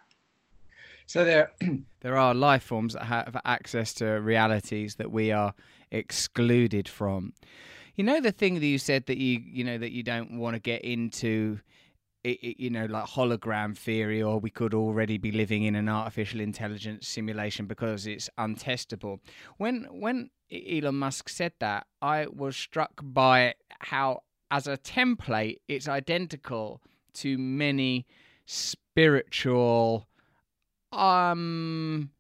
So 1.07 1.25
there, 1.25 1.53
there 2.01 2.17
are 2.17 2.35
life 2.35 2.65
forms 2.65 2.95
that 2.95 3.05
have 3.05 3.41
access 3.45 3.95
to 3.95 4.07
realities 4.15 4.97
that 4.97 5.13
we 5.13 5.31
are 5.31 5.55
excluded 5.93 6.89
from. 6.89 7.35
You 7.95 8.03
know 8.03 8.21
the 8.21 8.33
thing 8.33 8.55
that 8.55 8.67
you 8.67 8.79
said 8.79 9.07
that 9.07 9.19
you 9.19 9.41
you 9.47 9.63
know 9.63 9.79
that 9.79 9.93
you 9.93 10.03
don't 10.03 10.37
want 10.37 10.55
to 10.55 10.61
get 10.61 10.83
into 10.83 11.61
it, 12.25 12.39
it, 12.43 12.61
you 12.61 12.71
know, 12.71 12.87
like 12.87 13.05
hologram 13.05 13.79
theory, 13.79 14.23
or 14.23 14.41
we 14.41 14.51
could 14.51 14.75
already 14.75 15.19
be 15.19 15.31
living 15.31 15.63
in 15.63 15.77
an 15.77 15.89
artificial 15.89 16.41
intelligence 16.41 17.07
simulation 17.07 17.67
because 17.67 18.09
it's 18.09 18.29
untestable. 18.39 19.21
When 19.59 19.87
when 19.91 20.31
Elon 20.53 20.97
Musk 20.97 21.29
said 21.29 21.53
that, 21.61 21.87
I 22.03 22.27
was 22.27 22.57
struck 22.57 23.01
by 23.03 23.55
how, 23.81 24.23
as 24.51 24.67
a 24.67 24.77
template, 24.77 25.59
it's 25.69 25.89
identical 25.89 26.81
to 27.15 27.39
many 27.39 28.07
spiritual 28.47 30.09
um 30.93 32.11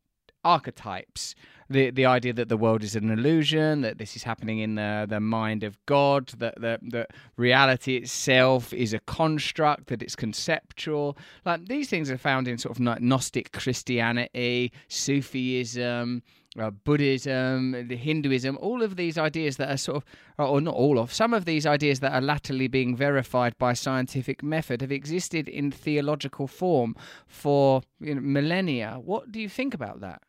archetypes 0.44 1.34
the 1.70 1.90
the 1.90 2.04
idea 2.04 2.32
that 2.32 2.48
the 2.48 2.56
world 2.56 2.82
is 2.82 2.96
an 2.96 3.10
illusion, 3.10 3.80
that 3.82 3.98
this 3.98 4.16
is 4.16 4.24
happening 4.24 4.58
in 4.58 4.74
the 4.74 5.06
the 5.08 5.20
mind 5.20 5.62
of 5.62 5.78
God, 5.86 6.28
that 6.38 6.60
that 6.60 6.80
that 6.90 7.12
reality 7.36 7.96
itself 7.96 8.72
is 8.74 8.92
a 8.92 8.98
construct, 8.98 9.86
that 9.86 10.02
it's 10.02 10.16
conceptual. 10.16 11.16
Like 11.46 11.66
these 11.66 11.88
things 11.88 12.10
are 12.10 12.18
found 12.18 12.48
in 12.48 12.58
sort 12.58 12.76
of 12.76 13.00
Gnostic 13.00 13.52
Christianity, 13.52 14.72
Sufism. 14.88 16.22
Uh, 16.58 16.70
Buddhism, 16.70 17.86
the 17.86 17.96
Hinduism, 17.96 18.58
all 18.60 18.82
of 18.82 18.96
these 18.96 19.16
ideas 19.16 19.56
that 19.58 19.70
are 19.70 19.76
sort 19.76 19.98
of, 19.98 20.04
or 20.36 20.60
not 20.60 20.74
all 20.74 20.98
of, 20.98 21.12
some 21.12 21.32
of 21.32 21.44
these 21.44 21.64
ideas 21.64 22.00
that 22.00 22.12
are 22.12 22.20
latterly 22.20 22.66
being 22.66 22.96
verified 22.96 23.56
by 23.56 23.72
scientific 23.72 24.42
method 24.42 24.80
have 24.80 24.90
existed 24.90 25.48
in 25.48 25.70
theological 25.70 26.48
form 26.48 26.96
for 27.28 27.82
you 28.00 28.16
know, 28.16 28.20
millennia. 28.20 28.98
What 29.00 29.30
do 29.30 29.40
you 29.40 29.48
think 29.48 29.74
about 29.74 30.00
that? 30.00 30.22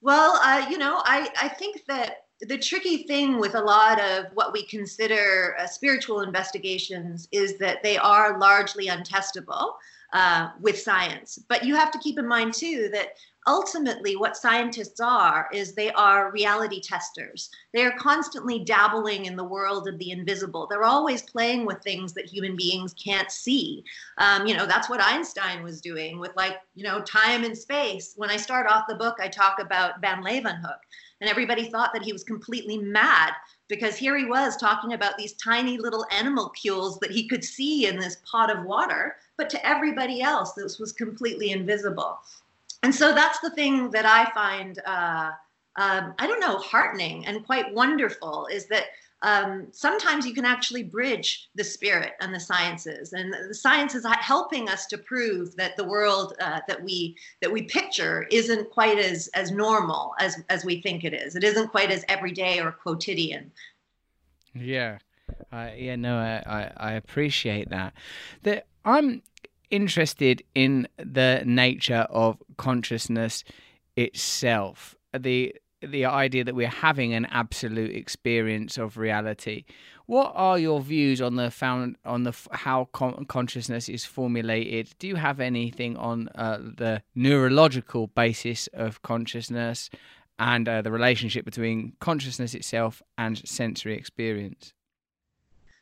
Well, 0.00 0.38
uh, 0.44 0.68
you 0.70 0.78
know, 0.78 1.02
I, 1.04 1.28
I 1.42 1.48
think 1.48 1.84
that 1.88 2.28
the 2.42 2.56
tricky 2.56 2.98
thing 2.98 3.40
with 3.40 3.56
a 3.56 3.60
lot 3.60 4.00
of 4.00 4.26
what 4.34 4.52
we 4.52 4.64
consider 4.66 5.56
uh, 5.58 5.66
spiritual 5.66 6.20
investigations 6.20 7.26
is 7.32 7.58
that 7.58 7.82
they 7.82 7.98
are 7.98 8.38
largely 8.38 8.86
untestable 8.86 9.72
uh, 10.12 10.50
with 10.60 10.78
science. 10.78 11.38
But 11.48 11.64
you 11.64 11.74
have 11.74 11.90
to 11.90 11.98
keep 11.98 12.18
in 12.18 12.28
mind, 12.28 12.54
too, 12.54 12.88
that 12.92 13.08
ultimately 13.48 14.14
what 14.14 14.36
scientists 14.36 15.00
are 15.00 15.48
is 15.52 15.74
they 15.74 15.90
are 15.92 16.30
reality 16.30 16.80
testers. 16.80 17.50
They 17.72 17.82
are 17.82 17.96
constantly 17.98 18.58
dabbling 18.58 19.24
in 19.24 19.36
the 19.36 19.44
world 19.44 19.88
of 19.88 19.98
the 19.98 20.10
invisible. 20.10 20.66
They're 20.68 20.84
always 20.84 21.22
playing 21.22 21.64
with 21.64 21.82
things 21.82 22.12
that 22.12 22.26
human 22.26 22.56
beings 22.56 22.94
can't 22.94 23.30
see. 23.30 23.82
Um, 24.18 24.46
you 24.46 24.54
know 24.54 24.66
that's 24.66 24.90
what 24.90 25.00
einstein 25.00 25.62
was 25.62 25.80
doing 25.80 26.20
with 26.20 26.32
like 26.36 26.58
you 26.74 26.84
know 26.84 27.00
time 27.00 27.42
and 27.44 27.56
space. 27.56 28.12
When 28.16 28.30
i 28.30 28.36
start 28.36 28.66
off 28.66 28.84
the 28.88 28.94
book 28.94 29.16
i 29.20 29.28
talk 29.28 29.58
about 29.60 30.00
van 30.00 30.22
leeuwenhoek 30.22 30.78
and 31.20 31.30
everybody 31.30 31.64
thought 31.64 31.92
that 31.92 32.02
he 32.02 32.12
was 32.12 32.24
completely 32.24 32.78
mad 32.78 33.32
because 33.68 33.96
here 33.96 34.16
he 34.16 34.24
was 34.24 34.56
talking 34.56 34.92
about 34.92 35.16
these 35.16 35.32
tiny 35.34 35.78
little 35.78 36.06
animalcules 36.10 36.98
that 37.00 37.10
he 37.10 37.28
could 37.28 37.44
see 37.44 37.86
in 37.86 37.98
this 37.98 38.18
pot 38.30 38.54
of 38.54 38.64
water 38.64 39.16
but 39.36 39.48
to 39.50 39.66
everybody 39.66 40.20
else 40.20 40.52
this 40.52 40.78
was 40.78 40.92
completely 40.92 41.50
invisible 41.50 42.18
and 42.82 42.94
so 42.94 43.12
that's 43.12 43.40
the 43.40 43.50
thing 43.50 43.90
that 43.90 44.06
I 44.06 44.30
find, 44.32 44.78
uh, 44.86 45.30
um, 45.76 46.14
I 46.18 46.26
don't 46.26 46.40
know, 46.40 46.58
heartening 46.58 47.26
and 47.26 47.44
quite 47.44 47.72
wonderful 47.72 48.46
is 48.50 48.66
that 48.66 48.84
um, 49.22 49.66
sometimes 49.72 50.24
you 50.24 50.32
can 50.32 50.44
actually 50.44 50.84
bridge 50.84 51.48
the 51.56 51.64
spirit 51.64 52.12
and 52.20 52.32
the 52.32 52.38
sciences, 52.38 53.12
and 53.12 53.32
the 53.32 53.54
science 53.54 53.96
is 53.96 54.06
helping 54.20 54.68
us 54.68 54.86
to 54.86 54.98
prove 54.98 55.56
that 55.56 55.76
the 55.76 55.82
world 55.82 56.34
uh, 56.40 56.60
that 56.68 56.80
we 56.82 57.16
that 57.42 57.50
we 57.50 57.62
picture 57.62 58.28
isn't 58.30 58.70
quite 58.70 58.96
as 58.98 59.26
as 59.34 59.50
normal 59.50 60.14
as 60.20 60.40
as 60.50 60.64
we 60.64 60.80
think 60.80 61.02
it 61.02 61.12
is. 61.12 61.34
It 61.34 61.42
isn't 61.42 61.68
quite 61.72 61.90
as 61.90 62.04
everyday 62.08 62.60
or 62.60 62.70
quotidian. 62.70 63.50
Yeah, 64.54 64.98
uh, 65.52 65.70
yeah, 65.76 65.96
no, 65.96 66.16
I, 66.18 66.42
I, 66.46 66.72
I 66.76 66.92
appreciate 66.92 67.70
that. 67.70 67.94
That 68.44 68.66
I'm 68.84 69.22
interested 69.70 70.42
in 70.54 70.88
the 70.96 71.42
nature 71.44 72.06
of 72.10 72.42
consciousness 72.56 73.44
itself. 73.96 74.96
The 75.16 75.54
the 75.80 76.04
idea 76.04 76.42
that 76.42 76.54
we're 76.54 76.68
having 76.68 77.14
an 77.14 77.24
absolute 77.26 77.94
experience 77.94 78.78
of 78.78 78.96
reality. 78.96 79.64
What 80.06 80.32
are 80.34 80.58
your 80.58 80.80
views 80.80 81.20
on 81.20 81.36
the 81.36 81.50
found 81.50 81.96
on 82.04 82.24
the 82.24 82.34
how 82.50 82.86
con- 82.92 83.26
consciousness 83.26 83.88
is 83.88 84.04
formulated? 84.04 84.94
Do 84.98 85.06
you 85.06 85.16
have 85.16 85.38
anything 85.38 85.96
on 85.96 86.28
uh, 86.34 86.58
the 86.58 87.02
neurological 87.14 88.08
basis 88.08 88.68
of 88.72 89.02
consciousness 89.02 89.90
and 90.38 90.68
uh, 90.68 90.82
the 90.82 90.90
relationship 90.90 91.44
between 91.44 91.92
consciousness 92.00 92.54
itself 92.54 93.02
and 93.16 93.38
sensory 93.46 93.96
experience? 93.96 94.72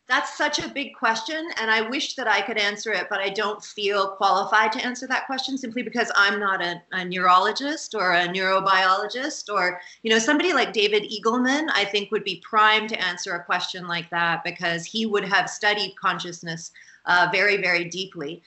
That's 0.08 0.36
such 0.36 0.60
a 0.60 0.68
big 0.68 0.94
question, 0.94 1.48
and 1.60 1.68
I 1.68 1.80
wish 1.80 2.14
that 2.14 2.28
I 2.28 2.40
could 2.40 2.58
answer 2.58 2.92
it, 2.92 3.08
but 3.10 3.18
I 3.18 3.28
don't 3.28 3.62
feel 3.64 4.10
qualified 4.12 4.70
to 4.72 4.84
answer 4.84 5.08
that 5.08 5.26
question 5.26 5.58
simply 5.58 5.82
because 5.82 6.12
I'm 6.14 6.38
not 6.38 6.64
a, 6.64 6.80
a, 6.92 7.04
neurologist 7.04 7.92
or 7.92 8.12
a 8.12 8.28
neurobiologist 8.28 9.52
or, 9.52 9.80
you 10.04 10.10
know, 10.10 10.20
somebody 10.20 10.52
like 10.52 10.72
David 10.72 11.10
Eagleman, 11.10 11.66
I 11.74 11.84
think 11.84 12.12
would 12.12 12.22
be 12.22 12.40
primed 12.48 12.88
to 12.90 13.04
answer 13.04 13.34
a 13.34 13.42
question 13.42 13.88
like 13.88 14.08
that 14.10 14.44
because 14.44 14.84
he 14.84 15.06
would 15.06 15.24
have 15.24 15.50
studied 15.50 15.96
consciousness 16.00 16.70
uh, 17.06 17.28
very, 17.32 17.56
very 17.56 17.84
deeply 17.84 18.42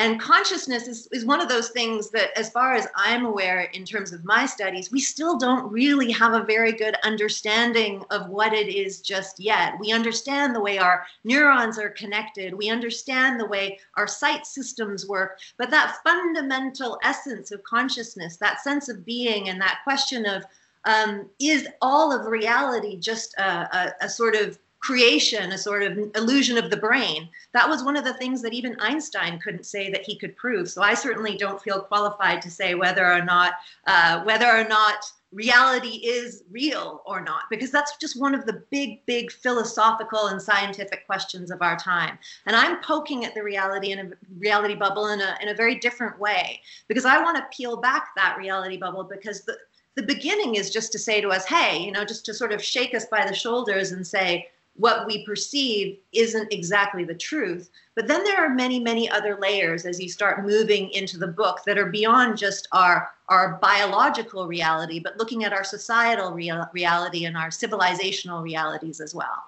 and 0.00 0.20
consciousness 0.20 0.88
is, 0.88 1.06
is 1.12 1.24
one 1.24 1.40
of 1.40 1.48
those 1.48 1.68
things 1.70 2.10
that 2.10 2.36
as 2.38 2.50
far 2.50 2.74
as 2.74 2.86
i'm 2.96 3.24
aware 3.24 3.60
in 3.72 3.84
terms 3.84 4.12
of 4.12 4.24
my 4.24 4.46
studies 4.46 4.90
we 4.90 5.00
still 5.00 5.38
don't 5.38 5.70
really 5.70 6.10
have 6.10 6.34
a 6.34 6.44
very 6.44 6.72
good 6.72 6.96
understanding 7.04 8.02
of 8.10 8.28
what 8.28 8.52
it 8.52 8.68
is 8.68 9.00
just 9.00 9.40
yet. 9.40 9.78
We 9.78 9.92
understand 9.92 10.54
the 10.54 10.60
way 10.60 10.78
our 10.78 11.04
neurons 11.24 11.78
are 11.78 11.90
connected. 11.90 12.54
We 12.54 12.70
understand 12.70 13.38
the 13.38 13.46
way 13.46 13.78
our 13.96 14.06
sight 14.06 14.46
systems 14.46 15.06
work. 15.06 15.38
But 15.58 15.70
that 15.70 15.98
fundamental 16.04 16.98
essence 17.02 17.50
of 17.50 17.62
consciousness 17.64 18.36
that 18.36 18.62
sense 18.62 18.88
of 18.88 19.04
being 19.04 19.48
and 19.48 19.60
that 19.60 19.80
question 19.84 20.26
of 20.26 20.44
um, 20.84 21.28
is 21.38 21.68
all 21.82 22.12
of 22.12 22.26
reality 22.26 22.96
just 22.98 23.34
a, 23.34 23.42
a, 23.42 23.94
a 24.06 24.08
sort 24.08 24.34
of 24.34 24.58
creation, 24.80 25.52
a 25.52 25.58
sort 25.58 25.82
of 25.82 25.98
illusion 26.14 26.56
of 26.56 26.70
the 26.70 26.76
brain. 26.76 27.28
That 27.52 27.68
was 27.68 27.84
one 27.84 27.96
of 27.96 28.04
the 28.04 28.14
things 28.14 28.40
that 28.42 28.54
even 28.54 28.76
Einstein 28.80 29.38
couldn't 29.38 29.66
say 29.66 29.90
that 29.90 30.04
he 30.04 30.16
could 30.16 30.36
prove. 30.36 30.70
So 30.70 30.82
I 30.82 30.94
certainly 30.94 31.36
don't 31.36 31.60
feel 31.60 31.80
qualified 31.82 32.40
to 32.42 32.50
say 32.50 32.74
whether 32.74 33.06
or 33.06 33.22
not 33.22 33.54
uh, 33.86 34.22
whether 34.24 34.46
or 34.46 34.66
not 34.66 35.04
reality 35.32 36.00
is 36.04 36.42
real 36.50 37.02
or 37.06 37.20
not, 37.20 37.42
because 37.50 37.70
that's 37.70 37.96
just 37.98 38.20
one 38.20 38.34
of 38.34 38.46
the 38.46 38.64
big, 38.70 39.04
big 39.06 39.30
philosophical 39.30 40.26
and 40.26 40.42
scientific 40.42 41.06
questions 41.06 41.52
of 41.52 41.62
our 41.62 41.76
time. 41.76 42.18
And 42.46 42.56
I'm 42.56 42.82
poking 42.82 43.24
at 43.24 43.34
the 43.34 43.44
reality 43.44 43.92
in 43.92 43.98
a 44.00 44.10
reality 44.38 44.74
bubble 44.74 45.08
in 45.08 45.20
a 45.20 45.36
in 45.40 45.48
a 45.48 45.54
very 45.54 45.76
different 45.76 46.18
way, 46.18 46.60
because 46.88 47.04
I 47.04 47.22
want 47.22 47.36
to 47.36 47.56
peel 47.56 47.76
back 47.76 48.08
that 48.16 48.38
reality 48.38 48.76
bubble 48.76 49.04
because 49.04 49.42
the 49.42 49.56
the 49.96 50.02
beginning 50.02 50.54
is 50.54 50.70
just 50.70 50.92
to 50.92 50.98
say 50.98 51.20
to 51.20 51.28
us, 51.28 51.44
hey, 51.44 51.78
you 51.78 51.92
know, 51.92 52.04
just 52.04 52.24
to 52.24 52.32
sort 52.32 52.52
of 52.52 52.62
shake 52.62 52.94
us 52.94 53.06
by 53.06 53.26
the 53.26 53.34
shoulders 53.34 53.92
and 53.92 54.06
say, 54.06 54.48
what 54.80 55.06
we 55.06 55.24
perceive 55.26 55.98
isn't 56.12 56.50
exactly 56.52 57.04
the 57.04 57.14
truth. 57.14 57.70
But 57.94 58.08
then 58.08 58.24
there 58.24 58.38
are 58.38 58.48
many, 58.48 58.80
many 58.80 59.10
other 59.10 59.38
layers 59.38 59.84
as 59.84 60.00
you 60.00 60.08
start 60.08 60.44
moving 60.44 60.90
into 60.90 61.18
the 61.18 61.26
book 61.26 61.60
that 61.66 61.76
are 61.76 61.90
beyond 61.90 62.38
just 62.38 62.66
our, 62.72 63.10
our 63.28 63.58
biological 63.60 64.46
reality, 64.46 64.98
but 64.98 65.18
looking 65.18 65.44
at 65.44 65.52
our 65.52 65.64
societal 65.64 66.32
real, 66.32 66.64
reality 66.72 67.26
and 67.26 67.36
our 67.36 67.48
civilizational 67.48 68.42
realities 68.42 69.00
as 69.00 69.14
well. 69.14 69.44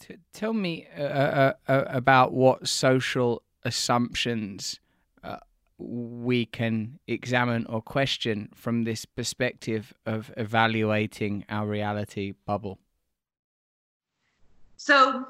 T- 0.00 0.16
tell 0.32 0.52
me 0.52 0.88
uh, 0.98 1.02
uh, 1.02 1.52
uh, 1.68 1.84
about 1.86 2.32
what 2.32 2.66
social 2.66 3.42
assumptions 3.64 4.80
uh, 5.22 5.36
we 5.78 6.46
can 6.46 6.98
examine 7.06 7.64
or 7.66 7.80
question 7.80 8.48
from 8.56 8.82
this 8.82 9.04
perspective 9.04 9.94
of 10.04 10.32
evaluating 10.36 11.44
our 11.48 11.68
reality 11.68 12.34
bubble. 12.44 12.80
So 14.82 15.26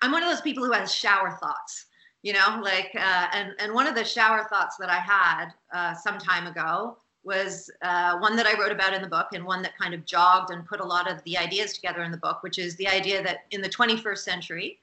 I'm 0.00 0.12
one 0.12 0.22
of 0.22 0.30
those 0.30 0.40
people 0.40 0.64
who 0.64 0.72
has 0.72 0.94
shower 0.94 1.32
thoughts, 1.32 1.88
you 2.22 2.32
know, 2.32 2.58
like, 2.62 2.90
uh, 2.96 3.26
and, 3.34 3.52
and 3.58 3.74
one 3.74 3.86
of 3.86 3.94
the 3.94 4.02
shower 4.02 4.46
thoughts 4.48 4.76
that 4.78 4.88
I 4.88 4.98
had 4.98 5.50
uh, 5.74 5.92
some 5.92 6.16
time 6.16 6.46
ago 6.46 6.96
was 7.22 7.70
uh, 7.82 8.16
one 8.20 8.34
that 8.34 8.46
I 8.46 8.58
wrote 8.58 8.72
about 8.72 8.94
in 8.94 9.02
the 9.02 9.08
book 9.08 9.26
and 9.34 9.44
one 9.44 9.60
that 9.60 9.76
kind 9.76 9.92
of 9.92 10.06
jogged 10.06 10.52
and 10.52 10.64
put 10.64 10.80
a 10.80 10.84
lot 10.84 11.10
of 11.10 11.22
the 11.24 11.36
ideas 11.36 11.74
together 11.74 12.02
in 12.02 12.10
the 12.10 12.16
book, 12.16 12.42
which 12.42 12.58
is 12.58 12.74
the 12.76 12.88
idea 12.88 13.22
that 13.22 13.40
in 13.50 13.60
the 13.60 13.68
21st 13.68 14.18
century, 14.18 14.78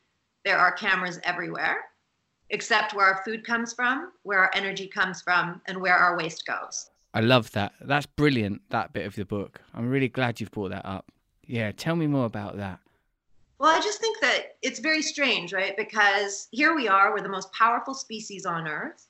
there 0.45 0.59
are 0.59 0.71
cameras 0.71 1.19
everywhere, 1.23 1.77
except 2.51 2.93
where 2.93 3.07
our 3.07 3.23
food 3.25 3.43
comes 3.43 3.73
from, 3.73 4.11
where 4.21 4.37
our 4.37 4.51
energy 4.53 4.85
comes 4.85 5.19
from, 5.23 5.63
and 5.67 5.81
where 5.81 5.95
our 5.95 6.15
waste 6.15 6.45
goes. 6.45 6.91
I 7.15 7.21
love 7.21 7.49
that. 7.53 7.71
That's 7.81 8.05
brilliant, 8.05 8.61
that 8.69 8.93
bit 8.93 9.07
of 9.07 9.15
the 9.15 9.25
book. 9.25 9.61
I'm 9.73 9.89
really 9.89 10.09
glad 10.09 10.39
you've 10.39 10.51
brought 10.51 10.69
that 10.69 10.85
up. 10.85 11.11
Yeah, 11.47 11.71
tell 11.71 11.95
me 11.95 12.05
more 12.05 12.25
about 12.27 12.55
that. 12.57 12.81
Well, 13.59 13.75
I 13.75 13.81
just 13.81 13.99
think 13.99 14.21
that 14.21 14.55
it's 14.61 14.79
very 14.79 15.01
strange, 15.01 15.51
right? 15.51 15.75
Because 15.75 16.47
here 16.51 16.73
we 16.73 16.87
are, 16.87 17.13
we're 17.13 17.21
the 17.21 17.29
most 17.29 17.51
powerful 17.51 17.93
species 17.93 18.45
on 18.45 18.67
Earth, 18.67 19.07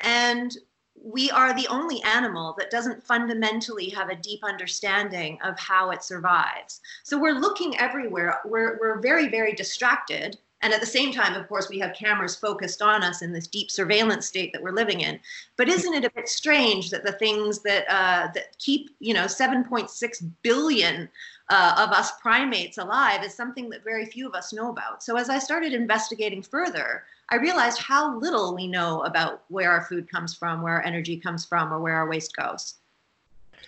and 0.00 0.56
we 0.94 1.30
are 1.30 1.52
the 1.52 1.66
only 1.68 2.00
animal 2.02 2.54
that 2.58 2.70
doesn't 2.70 3.02
fundamentally 3.04 3.88
have 3.90 4.08
a 4.08 4.16
deep 4.16 4.40
understanding 4.44 5.38
of 5.42 5.58
how 5.58 5.90
it 5.90 6.04
survives. 6.04 6.80
So 7.02 7.18
we're 7.18 7.38
looking 7.38 7.76
everywhere. 7.78 8.40
We're, 8.44 8.78
we're 8.80 9.00
very, 9.00 9.28
very 9.28 9.52
distracted. 9.52 10.38
And 10.60 10.72
at 10.72 10.80
the 10.80 10.86
same 10.86 11.12
time, 11.12 11.34
of 11.34 11.48
course, 11.48 11.68
we 11.68 11.78
have 11.78 11.94
cameras 11.94 12.34
focused 12.34 12.82
on 12.82 13.04
us 13.04 13.22
in 13.22 13.32
this 13.32 13.46
deep 13.46 13.70
surveillance 13.70 14.26
state 14.26 14.52
that 14.52 14.62
we're 14.62 14.72
living 14.72 15.02
in. 15.02 15.20
But 15.56 15.68
isn't 15.68 15.94
it 15.94 16.04
a 16.04 16.10
bit 16.10 16.28
strange 16.28 16.90
that 16.90 17.04
the 17.04 17.12
things 17.12 17.60
that 17.60 17.84
uh, 17.88 18.28
that 18.34 18.58
keep, 18.58 18.90
you 18.98 19.14
know, 19.14 19.24
7.6 19.24 20.30
billion 20.42 21.08
uh, 21.50 21.74
of 21.78 21.90
us 21.90 22.12
primates 22.20 22.78
alive 22.78 23.22
is 23.24 23.34
something 23.34 23.70
that 23.70 23.84
very 23.84 24.04
few 24.04 24.26
of 24.26 24.34
us 24.34 24.52
know 24.52 24.70
about. 24.70 25.02
So 25.02 25.16
as 25.16 25.30
I 25.30 25.38
started 25.38 25.72
investigating 25.72 26.42
further, 26.42 27.04
I 27.30 27.36
realized 27.36 27.78
how 27.78 28.18
little 28.18 28.54
we 28.54 28.66
know 28.66 29.02
about 29.02 29.44
where 29.48 29.70
our 29.70 29.82
food 29.82 30.10
comes 30.10 30.34
from, 30.34 30.60
where 30.60 30.74
our 30.74 30.84
energy 30.84 31.16
comes 31.16 31.44
from, 31.44 31.72
or 31.72 31.80
where 31.80 31.94
our 31.94 32.08
waste 32.08 32.34
goes. 32.34 32.74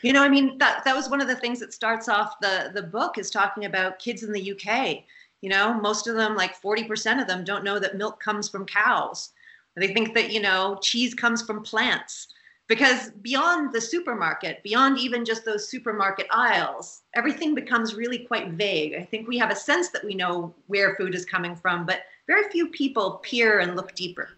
You 0.02 0.12
know, 0.12 0.22
I 0.22 0.28
mean, 0.28 0.56
that 0.58 0.84
that 0.84 0.96
was 0.96 1.10
one 1.10 1.20
of 1.20 1.28
the 1.28 1.36
things 1.36 1.60
that 1.60 1.72
starts 1.74 2.08
off 2.08 2.40
the 2.40 2.70
the 2.74 2.82
book 2.82 3.18
is 3.18 3.30
talking 3.30 3.66
about 3.66 3.98
kids 3.98 4.22
in 4.22 4.32
the 4.32 4.52
UK. 4.52 5.04
You 5.40 5.50
know, 5.50 5.74
most 5.74 6.06
of 6.06 6.16
them, 6.16 6.36
like 6.36 6.60
40% 6.60 7.20
of 7.20 7.26
them, 7.26 7.44
don't 7.44 7.64
know 7.64 7.78
that 7.78 7.96
milk 7.96 8.20
comes 8.20 8.48
from 8.48 8.66
cows. 8.66 9.30
They 9.76 9.94
think 9.94 10.14
that 10.14 10.30
you 10.32 10.40
know 10.40 10.78
cheese 10.82 11.14
comes 11.14 11.42
from 11.42 11.62
plants 11.62 12.28
because 12.70 13.10
beyond 13.22 13.72
the 13.72 13.80
supermarket, 13.80 14.62
beyond 14.62 14.96
even 14.98 15.24
just 15.24 15.44
those 15.44 15.68
supermarket 15.68 16.26
aisles, 16.30 17.02
everything 17.14 17.54
becomes 17.54 17.96
really 17.96 18.18
quite 18.18 18.52
vague. 18.52 18.94
I 18.94 19.04
think 19.04 19.26
we 19.26 19.38
have 19.38 19.50
a 19.50 19.56
sense 19.56 19.88
that 19.88 20.04
we 20.04 20.14
know 20.14 20.54
where 20.68 20.94
food 20.94 21.16
is 21.16 21.24
coming 21.24 21.56
from, 21.56 21.84
but 21.84 22.02
very 22.28 22.48
few 22.50 22.68
people 22.68 23.20
peer 23.24 23.58
and 23.58 23.74
look 23.74 23.94
deeper. 23.96 24.30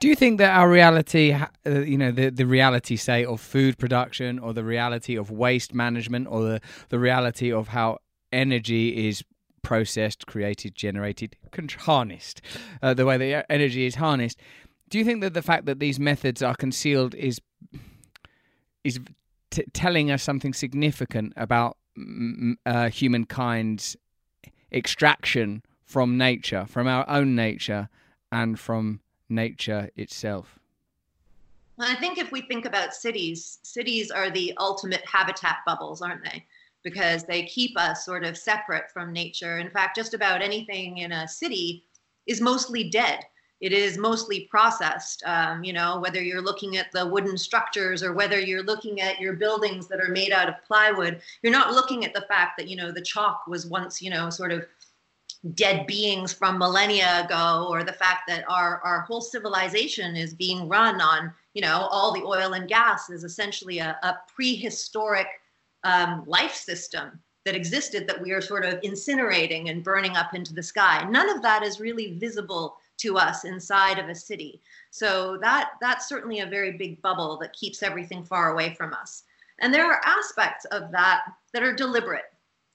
Do 0.00 0.08
you 0.08 0.16
think 0.16 0.38
that 0.38 0.56
our 0.56 0.68
reality, 0.68 1.32
uh, 1.32 1.70
you 1.70 1.96
know, 1.96 2.10
the, 2.10 2.30
the 2.30 2.46
reality, 2.46 2.96
say, 2.96 3.24
of 3.24 3.40
food 3.40 3.78
production 3.78 4.40
or 4.40 4.52
the 4.52 4.64
reality 4.64 5.14
of 5.14 5.30
waste 5.30 5.72
management 5.72 6.26
or 6.28 6.42
the, 6.42 6.60
the 6.88 6.98
reality 6.98 7.52
of 7.52 7.68
how 7.68 7.98
energy 8.32 9.06
is 9.06 9.22
processed, 9.62 10.26
created, 10.26 10.74
generated, 10.74 11.36
harnessed, 11.80 12.40
uh, 12.82 12.94
the 12.94 13.06
way 13.06 13.16
that 13.16 13.46
energy 13.48 13.86
is 13.86 13.96
harnessed, 13.96 14.38
do 14.88 14.98
you 14.98 15.04
think 15.04 15.22
that 15.22 15.32
the 15.32 15.42
fact 15.42 15.64
that 15.66 15.78
these 15.78 15.98
methods 15.98 16.42
are 16.42 16.54
concealed 16.54 17.14
is 17.14 17.40
is 18.84 19.00
t- 19.50 19.64
telling 19.72 20.10
us 20.10 20.22
something 20.22 20.52
significant 20.52 21.32
about 21.36 21.76
uh, 22.66 22.88
humankind's 22.88 23.96
extraction 24.72 25.62
from 25.84 26.18
nature, 26.18 26.66
from 26.68 26.86
our 26.86 27.08
own 27.08 27.34
nature, 27.34 27.88
and 28.30 28.58
from 28.58 29.00
nature 29.28 29.90
itself? 29.96 30.58
Well, 31.76 31.88
I 31.90 31.94
think 31.94 32.18
if 32.18 32.32
we 32.32 32.42
think 32.42 32.64
about 32.64 32.94
cities, 32.94 33.58
cities 33.62 34.10
are 34.10 34.30
the 34.30 34.54
ultimate 34.58 35.04
habitat 35.06 35.58
bubbles, 35.66 36.02
aren't 36.02 36.24
they? 36.24 36.44
Because 36.82 37.24
they 37.24 37.44
keep 37.44 37.78
us 37.78 38.04
sort 38.04 38.24
of 38.24 38.36
separate 38.36 38.90
from 38.90 39.12
nature. 39.12 39.58
In 39.58 39.70
fact, 39.70 39.96
just 39.96 40.14
about 40.14 40.42
anything 40.42 40.98
in 40.98 41.12
a 41.12 41.28
city 41.28 41.84
is 42.26 42.40
mostly 42.40 42.90
dead 42.90 43.24
it 43.62 43.72
is 43.72 43.96
mostly 43.96 44.48
processed. 44.50 45.22
Um, 45.24 45.62
you 45.62 45.72
know, 45.72 46.00
whether 46.00 46.20
you're 46.20 46.42
looking 46.42 46.76
at 46.76 46.90
the 46.90 47.06
wooden 47.06 47.38
structures 47.38 48.02
or 48.02 48.12
whether 48.12 48.38
you're 48.40 48.64
looking 48.64 49.00
at 49.00 49.20
your 49.20 49.34
buildings 49.34 49.86
that 49.86 50.00
are 50.00 50.10
made 50.10 50.32
out 50.32 50.48
of 50.48 50.56
plywood, 50.66 51.22
you're 51.42 51.52
not 51.52 51.72
looking 51.72 52.04
at 52.04 52.12
the 52.12 52.26
fact 52.28 52.58
that, 52.58 52.68
you 52.68 52.74
know, 52.74 52.90
the 52.90 53.00
chalk 53.00 53.46
was 53.46 53.64
once, 53.64 54.02
you 54.02 54.10
know, 54.10 54.28
sort 54.30 54.50
of 54.50 54.66
dead 55.54 55.86
beings 55.86 56.32
from 56.32 56.58
millennia 56.58 57.24
ago, 57.24 57.68
or 57.70 57.84
the 57.84 57.92
fact 57.92 58.22
that 58.26 58.44
our, 58.48 58.80
our 58.84 59.02
whole 59.02 59.20
civilization 59.20 60.16
is 60.16 60.34
being 60.34 60.68
run 60.68 61.00
on, 61.00 61.32
you 61.54 61.62
know, 61.62 61.86
all 61.90 62.12
the 62.12 62.22
oil 62.22 62.54
and 62.54 62.68
gas 62.68 63.10
is 63.10 63.22
essentially 63.22 63.78
a, 63.78 63.96
a 64.02 64.18
prehistoric 64.34 65.28
um, 65.84 66.24
life 66.26 66.54
system 66.54 67.20
that 67.44 67.56
existed 67.56 68.06
that 68.06 68.20
we 68.20 68.30
are 68.30 68.40
sort 68.40 68.64
of 68.64 68.80
incinerating 68.82 69.70
and 69.70 69.82
burning 69.82 70.16
up 70.16 70.34
into 70.34 70.54
the 70.54 70.62
sky. 70.62 71.04
None 71.10 71.28
of 71.28 71.42
that 71.42 71.62
is 71.62 71.80
really 71.80 72.18
visible 72.18 72.76
to 72.98 73.18
us 73.18 73.44
inside 73.44 73.98
of 73.98 74.08
a 74.08 74.14
city. 74.14 74.60
So 74.90 75.36
that 75.38 75.72
that's 75.80 76.08
certainly 76.08 76.40
a 76.40 76.46
very 76.46 76.72
big 76.72 77.02
bubble 77.02 77.36
that 77.38 77.52
keeps 77.52 77.82
everything 77.82 78.24
far 78.24 78.52
away 78.52 78.74
from 78.74 78.94
us. 78.94 79.24
And 79.60 79.72
there 79.72 79.86
are 79.86 80.00
aspects 80.04 80.64
of 80.66 80.90
that 80.92 81.22
that 81.52 81.62
are 81.62 81.74
deliberate, 81.74 82.32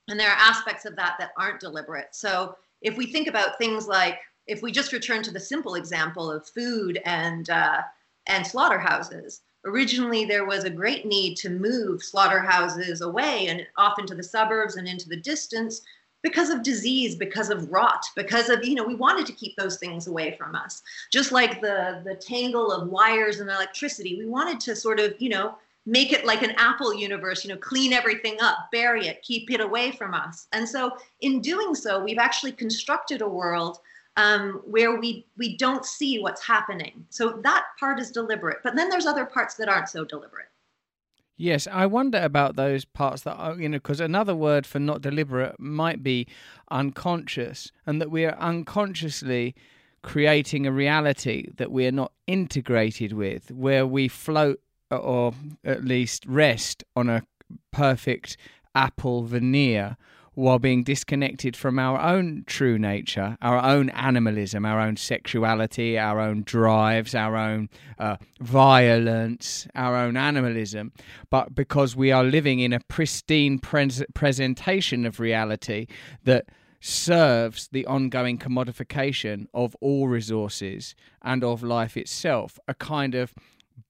and 0.08 0.20
there 0.20 0.30
are 0.30 0.38
aspects 0.38 0.86
of 0.86 0.96
that 0.96 1.16
that 1.20 1.32
aren't 1.38 1.60
deliberate. 1.60 2.10
So 2.12 2.56
if 2.82 2.98
we 2.98 3.06
think 3.06 3.28
about 3.28 3.58
things 3.58 3.88
like, 3.88 4.20
if 4.48 4.62
we 4.62 4.72
just 4.72 4.94
return 4.94 5.24
to 5.24 5.32
the 5.32 5.40
simple 5.40 5.76
example 5.76 6.32
of 6.32 6.48
food 6.48 7.00
and 7.06 7.50
uh, 7.50 7.82
and 8.28 8.46
slaughterhouses, 8.46 9.42
originally 9.66 10.26
there 10.26 10.46
was 10.46 10.64
a 10.64 10.70
great 10.70 11.06
need 11.06 11.36
to 11.38 11.50
move 11.50 12.04
slaughterhouses 12.04 13.02
away 13.02 13.48
and 13.48 13.66
off 13.78 14.00
into 14.00 14.16
the 14.16 14.24
suburbs 14.24 14.76
and 14.76 14.88
into 14.88 15.10
the 15.10 15.18
distance 15.18 15.82
because 16.24 16.50
of 16.50 16.64
disease 16.64 17.16
because 17.16 17.50
of 17.50 17.72
rot 17.72 18.04
because 18.16 18.50
of 18.50 18.64
you 18.66 18.76
know 18.76 18.84
we 18.84 18.96
wanted 18.96 19.26
to 19.26 19.34
keep 19.34 19.56
those 19.56 19.78
things 19.78 20.08
away 20.08 20.36
from 20.38 20.56
us. 20.56 20.82
Just 21.12 21.32
like 21.32 21.62
the 21.62 22.02
the 22.06 22.16
tangle 22.16 22.72
of 22.72 22.90
wires 22.90 23.40
and 23.40 23.50
electricity 23.50 24.18
we 24.18 24.26
wanted 24.26 24.60
to 24.62 24.76
sort 24.76 25.00
of 25.00 25.16
you 25.20 25.30
know 25.30 25.56
make 25.86 26.12
it 26.12 26.26
like 26.26 26.42
an 26.42 26.54
apple 26.58 26.94
universe 26.94 27.46
you 27.46 27.50
know 27.50 27.58
clean 27.58 27.94
everything 27.94 28.36
up 28.42 28.70
bury 28.74 29.08
it 29.08 29.22
keep 29.22 29.50
it 29.52 29.62
away 29.62 29.92
from 29.92 30.14
us. 30.14 30.48
And 30.54 30.68
so 30.68 30.98
in 31.22 31.40
doing 31.42 31.76
so 31.76 32.04
we've 32.04 32.18
actually 32.18 32.52
constructed 32.52 33.22
a 33.22 33.30
world 33.30 33.80
um, 34.18 34.62
where 34.66 35.00
we 35.00 35.26
we 35.38 35.56
don't 35.56 35.86
see 35.86 36.20
what's 36.20 36.46
happening. 36.46 37.06
So 37.10 37.40
that 37.44 37.66
part 37.80 38.00
is 38.00 38.12
deliberate 38.12 38.58
but 38.64 38.76
then 38.76 38.90
there's 38.90 39.06
other 39.06 39.26
parts 39.26 39.56
that 39.56 39.70
aren't 39.70 39.90
so 39.90 40.04
deliberate. 40.04 40.48
Yes, 41.40 41.68
I 41.72 41.86
wonder 41.86 42.18
about 42.18 42.56
those 42.56 42.84
parts 42.84 43.22
that 43.22 43.36
are, 43.36 43.54
you 43.54 43.70
know, 43.70 43.78
because 43.78 44.00
another 44.00 44.36
word 44.36 44.66
for 44.66 44.80
not 44.80 45.02
deliberate 45.02 45.60
might 45.60 46.02
be 46.02 46.28
unconscious, 46.72 47.72
and 47.86 48.02
that 48.02 48.10
we 48.10 48.26
are 48.26 48.36
unconsciously 48.40 49.54
creating 50.02 50.66
a 50.66 50.72
reality 50.72 51.52
that 51.58 51.72
we 51.72 51.86
are 51.86 51.92
not 51.92 52.12
integrated 52.26 53.14
with, 53.14 53.52
where 53.52 53.86
we 53.86 54.08
float 54.08 54.60
or 54.90 55.34
at 55.64 55.86
least 55.86 56.26
rest 56.26 56.84
on 56.96 57.08
a 57.08 57.24
perfect 57.72 58.36
apple 58.74 59.24
veneer 59.24 59.96
while 60.38 60.60
being 60.60 60.84
disconnected 60.84 61.56
from 61.56 61.80
our 61.80 62.00
own 62.00 62.44
true 62.46 62.78
nature, 62.78 63.36
our 63.42 63.58
own 63.58 63.90
animalism, 63.90 64.68
our 64.68 64.80
own 64.80 64.96
sexuality, 64.96 65.98
our 65.98 66.20
own 66.20 66.44
drives, 66.44 67.16
our 67.16 67.36
own 67.36 67.68
uh, 67.98 68.16
violence, 68.40 69.68
our 69.74 69.96
own 69.96 70.16
animalism, 70.16 70.92
but 71.32 71.56
because 71.56 71.96
we 71.96 72.12
are 72.12 72.24
living 72.24 72.60
in 72.60 72.72
a 72.72 72.80
pristine 72.82 73.58
pres- 73.58 74.04
presentation 74.14 75.08
of 75.08 75.20
reality 75.20 75.88
that 76.24 76.46
serves 76.80 77.70
the 77.70 77.88
ongoing 77.88 78.38
commodification 78.38 79.48
of 79.56 79.76
all 79.82 80.08
resources 80.08 80.94
and 81.24 81.44
of 81.44 81.64
life 81.64 81.98
itself, 81.98 82.60
a 82.68 82.76
kind 82.76 83.16
of 83.16 83.34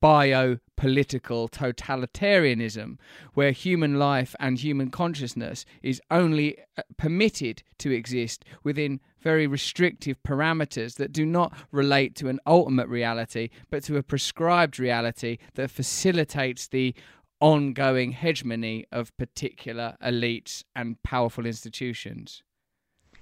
biopolitical 0.02 1.50
totalitarianism 1.50 2.98
where 3.34 3.52
human 3.52 3.98
life 3.98 4.36
and 4.40 4.60
human 4.60 4.90
consciousness 4.90 5.66
is 5.82 6.02
only 6.12 6.58
uh, 6.78 6.82
permitted 6.98 7.64
to 7.80 7.92
exist 7.92 8.46
within 8.64 9.00
very 9.22 9.48
restrictive 9.48 10.22
parameters 10.24 10.96
that 10.96 11.12
do 11.12 11.26
not 11.26 11.54
relate 11.72 12.16
to 12.16 12.28
an 12.28 12.40
ultimate 12.46 12.88
reality 12.88 13.50
but 13.70 13.84
to 13.84 13.98
a 13.98 14.04
prescribed 14.04 14.80
reality 14.80 15.38
that 15.56 15.72
facilitates 15.72 16.68
the 16.68 16.94
ongoing 17.40 18.12
hegemony 18.12 18.86
of 18.92 19.16
particular 19.18 19.96
elites 20.04 20.64
and 20.76 21.02
powerful 21.04 21.46
institutions. 21.46 22.42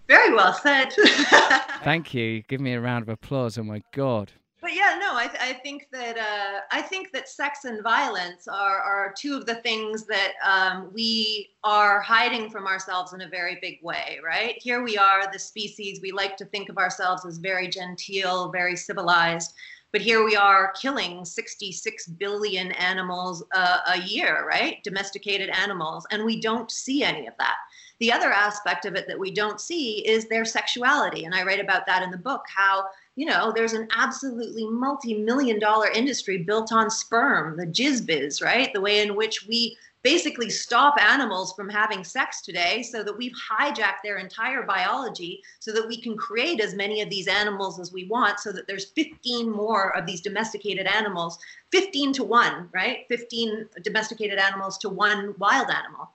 Very 0.08 0.34
well 0.34 0.54
said. 0.54 0.94
Thank 1.84 2.14
you. 2.14 2.44
Give 2.44 2.62
me 2.62 2.74
a 2.74 2.80
round 2.80 3.02
of 3.04 3.10
applause. 3.10 3.58
Oh 3.58 3.64
my 3.64 3.82
God 3.92 4.32
but 4.66 4.74
yeah, 4.74 4.98
no, 5.00 5.16
I, 5.16 5.28
th- 5.28 5.44
I 5.44 5.54
think 5.54 5.90
that 5.92 6.18
uh, 6.18 6.62
I 6.72 6.82
think 6.82 7.12
that 7.12 7.30
sex 7.30 7.66
and 7.66 7.84
violence 7.84 8.48
are, 8.48 8.80
are 8.80 9.14
two 9.16 9.38
of 9.38 9.46
the 9.46 9.56
things 9.56 10.08
that 10.08 10.32
um, 10.44 10.90
we 10.92 11.52
are 11.64 12.02
hiding 12.02 12.50
from 12.50 12.66
ourselves 12.66 13.14
in 13.14 13.22
a 13.22 13.30
very 13.30 13.60
big 13.62 13.78
way, 13.84 14.18
right? 14.26 14.56
Here 14.58 14.82
we 14.82 14.98
are, 14.98 15.32
the 15.32 15.38
species. 15.38 16.00
We 16.02 16.12
like 16.12 16.36
to 16.38 16.46
think 16.46 16.70
of 16.70 16.80
ourselves 16.80 17.28
as 17.28 17.38
very 17.38 17.68
genteel, 17.68 18.52
very 18.52 18.76
civilized, 18.76 19.54
but 19.92 20.02
here 20.02 20.26
we 20.26 20.36
are 20.36 20.74
killing 20.74 21.24
66 21.24 22.08
billion 22.08 22.72
animals 22.72 23.44
uh, 23.54 23.78
a 23.94 24.00
year, 24.02 24.48
right? 24.48 24.84
Domesticated 24.84 25.52
animals, 25.52 26.08
and 26.10 26.26
we 26.26 26.42
don't 26.42 26.72
see 26.72 27.04
any 27.04 27.28
of 27.28 27.36
that. 27.38 27.58
The 28.00 28.12
other 28.12 28.32
aspect 28.32 28.86
of 28.86 28.96
it 28.96 29.08
that 29.08 29.20
we 29.20 29.32
don't 29.32 29.62
see 29.62 30.06
is 30.08 30.28
their 30.28 30.44
sexuality, 30.44 31.26
and 31.26 31.36
I 31.36 31.44
write 31.44 31.62
about 31.62 31.86
that 31.86 32.02
in 32.02 32.10
the 32.10 32.18
book. 32.18 32.42
How 32.48 32.86
you 33.16 33.26
know, 33.26 33.52
there's 33.56 33.74
an 33.74 33.88
absolutely 33.96 34.68
multi-million 34.68 35.60
dollar 35.60 35.88
industry 35.90 36.40
built 36.40 36.74
on 36.74 36.90
sperm, 36.90 37.56
the 37.58 37.66
jizz 37.66 38.06
biz, 38.06 38.42
right? 38.42 38.74
The 38.74 38.82
way 38.82 39.02
in 39.02 39.16
which 39.16 39.48
we 39.48 39.78
basically 40.04 40.52
stop 40.52 41.02
animals 41.02 41.52
from 41.54 41.68
having 41.68 42.04
sex 42.04 42.42
today 42.42 42.84
so 42.84 43.02
that 43.04 43.18
we've 43.18 43.34
hijacked 43.52 44.04
their 44.04 44.18
entire 44.18 44.62
biology 44.62 45.42
so 45.60 45.72
that 45.72 45.88
we 45.88 46.00
can 46.00 46.16
create 46.16 46.62
as 46.62 46.76
many 46.76 47.02
of 47.02 47.10
these 47.10 47.28
animals 47.28 47.80
as 47.80 47.92
we 47.92 48.08
want 48.08 48.40
so 48.40 48.52
that 48.52 48.68
there's 48.68 48.92
15 48.92 49.50
more 49.50 49.98
of 49.98 50.06
these 50.06 50.22
domesticated 50.22 50.86
animals. 50.86 51.40
15 51.72 52.14
to 52.14 52.24
1 52.24 52.70
right? 52.72 53.00
15 53.10 53.68
domesticated 53.82 54.38
animals 54.38 54.78
to 54.78 54.90
one 54.90 55.34
wild 55.40 55.72
animal. 55.72 56.12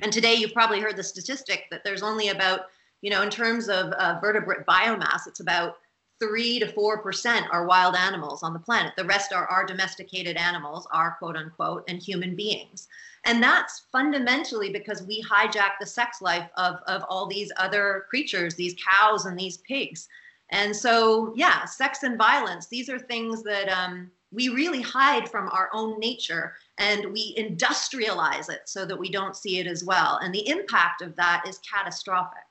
And 0.00 0.10
today 0.10 0.34
you've 0.34 0.54
probably 0.54 0.80
heard 0.80 0.96
the 0.96 1.04
statistic 1.04 1.64
that 1.70 1.84
there's 1.84 2.02
only 2.02 2.28
about 2.28 2.68
you 3.02 3.10
know 3.10 3.20
in 3.20 3.28
terms 3.28 3.68
of 3.68 3.92
uh, 3.92 4.18
vertebrate 4.22 4.64
biomass 4.66 5.26
it's 5.26 5.40
about 5.40 5.76
three 6.20 6.58
to 6.58 6.66
four 6.66 7.02
percent 7.02 7.46
are 7.50 7.66
wild 7.66 7.94
animals 7.94 8.42
on 8.42 8.52
the 8.52 8.58
planet. 8.58 8.92
The 8.96 9.04
rest 9.04 9.32
are 9.32 9.46
our 9.46 9.66
domesticated 9.66 10.36
animals, 10.36 10.86
our 10.92 11.16
quote 11.18 11.36
unquote, 11.36 11.84
and 11.88 12.02
human 12.02 12.36
beings. 12.36 12.88
And 13.24 13.42
that's 13.42 13.86
fundamentally 13.90 14.70
because 14.70 15.02
we 15.02 15.22
hijack 15.22 15.72
the 15.80 15.86
sex 15.86 16.20
life 16.20 16.48
of, 16.56 16.76
of 16.86 17.02
all 17.08 17.26
these 17.26 17.50
other 17.56 18.04
creatures, 18.10 18.54
these 18.54 18.74
cows 18.74 19.24
and 19.24 19.38
these 19.38 19.58
pigs. 19.58 20.08
And 20.50 20.76
so, 20.76 21.32
yeah, 21.34 21.64
sex 21.64 22.02
and 22.02 22.18
violence, 22.18 22.66
these 22.66 22.90
are 22.90 22.98
things 22.98 23.42
that 23.44 23.68
um, 23.70 24.10
we 24.30 24.50
really 24.50 24.82
hide 24.82 25.28
from 25.28 25.48
our 25.48 25.70
own 25.72 25.98
nature 25.98 26.54
and 26.78 27.12
we 27.12 27.34
industrialize 27.36 28.50
it 28.50 28.62
so 28.66 28.84
that 28.84 28.98
we 28.98 29.10
don't 29.10 29.36
see 29.36 29.58
it 29.58 29.66
as 29.66 29.84
well. 29.84 30.18
And 30.22 30.34
the 30.34 30.46
impact 30.48 31.00
of 31.00 31.16
that 31.16 31.44
is 31.48 31.58
catastrophic. 31.58 32.42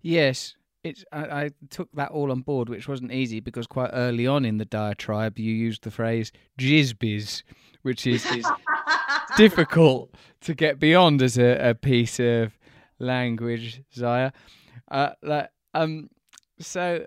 Yes, 0.00 0.54
it's 0.84 1.04
I, 1.12 1.18
I, 1.18 1.50
took 1.70 1.90
that 1.94 2.10
all 2.10 2.30
on 2.30 2.42
board, 2.42 2.68
which 2.68 2.86
wasn't 2.86 3.12
easy 3.12 3.40
because 3.40 3.66
quite 3.66 3.90
early 3.92 4.26
on 4.26 4.44
in 4.44 4.58
the 4.58 4.64
diatribe 4.64 5.38
you 5.38 5.52
used 5.52 5.82
the 5.82 5.90
phrase 5.90 6.30
"jizzbiz," 6.58 7.42
which 7.82 8.06
is, 8.06 8.24
is 8.26 8.46
difficult 9.36 10.14
to 10.42 10.54
get 10.54 10.78
beyond 10.78 11.22
as 11.22 11.38
a, 11.38 11.70
a 11.70 11.74
piece 11.74 12.20
of 12.20 12.58
language, 12.98 13.82
Ziya. 13.94 14.32
Uh, 14.90 15.10
like, 15.22 15.48
um, 15.72 16.10
so 16.60 17.04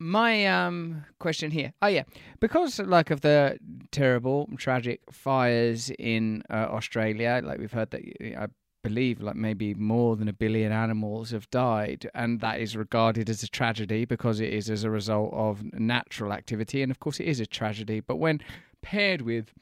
my 0.00 0.46
um 0.46 1.04
question 1.20 1.50
here 1.50 1.72
oh 1.80 1.86
yeah 1.86 2.02
because 2.40 2.80
like 2.80 3.10
of 3.10 3.20
the 3.20 3.56
terrible 3.92 4.48
tragic 4.58 5.00
fires 5.10 5.90
in 5.98 6.42
uh, 6.50 6.66
australia 6.68 7.40
like 7.44 7.58
we've 7.58 7.72
heard 7.72 7.90
that 7.90 8.02
i 8.36 8.46
believe 8.84 9.20
like 9.20 9.34
maybe 9.34 9.74
more 9.74 10.14
than 10.14 10.28
a 10.28 10.32
billion 10.32 10.70
animals 10.70 11.30
have 11.30 11.50
died 11.50 12.08
and 12.14 12.40
that 12.40 12.60
is 12.60 12.76
regarded 12.76 13.28
as 13.30 13.42
a 13.42 13.48
tragedy 13.48 14.04
because 14.04 14.38
it 14.40 14.52
is 14.52 14.68
as 14.70 14.84
a 14.84 14.90
result 14.90 15.32
of 15.32 15.64
natural 15.72 16.32
activity 16.32 16.82
and 16.82 16.92
of 16.92 17.00
course 17.00 17.18
it 17.18 17.26
is 17.26 17.40
a 17.40 17.46
tragedy. 17.46 18.00
But 18.00 18.16
when 18.16 18.40
paired 18.82 19.22
with 19.22 19.52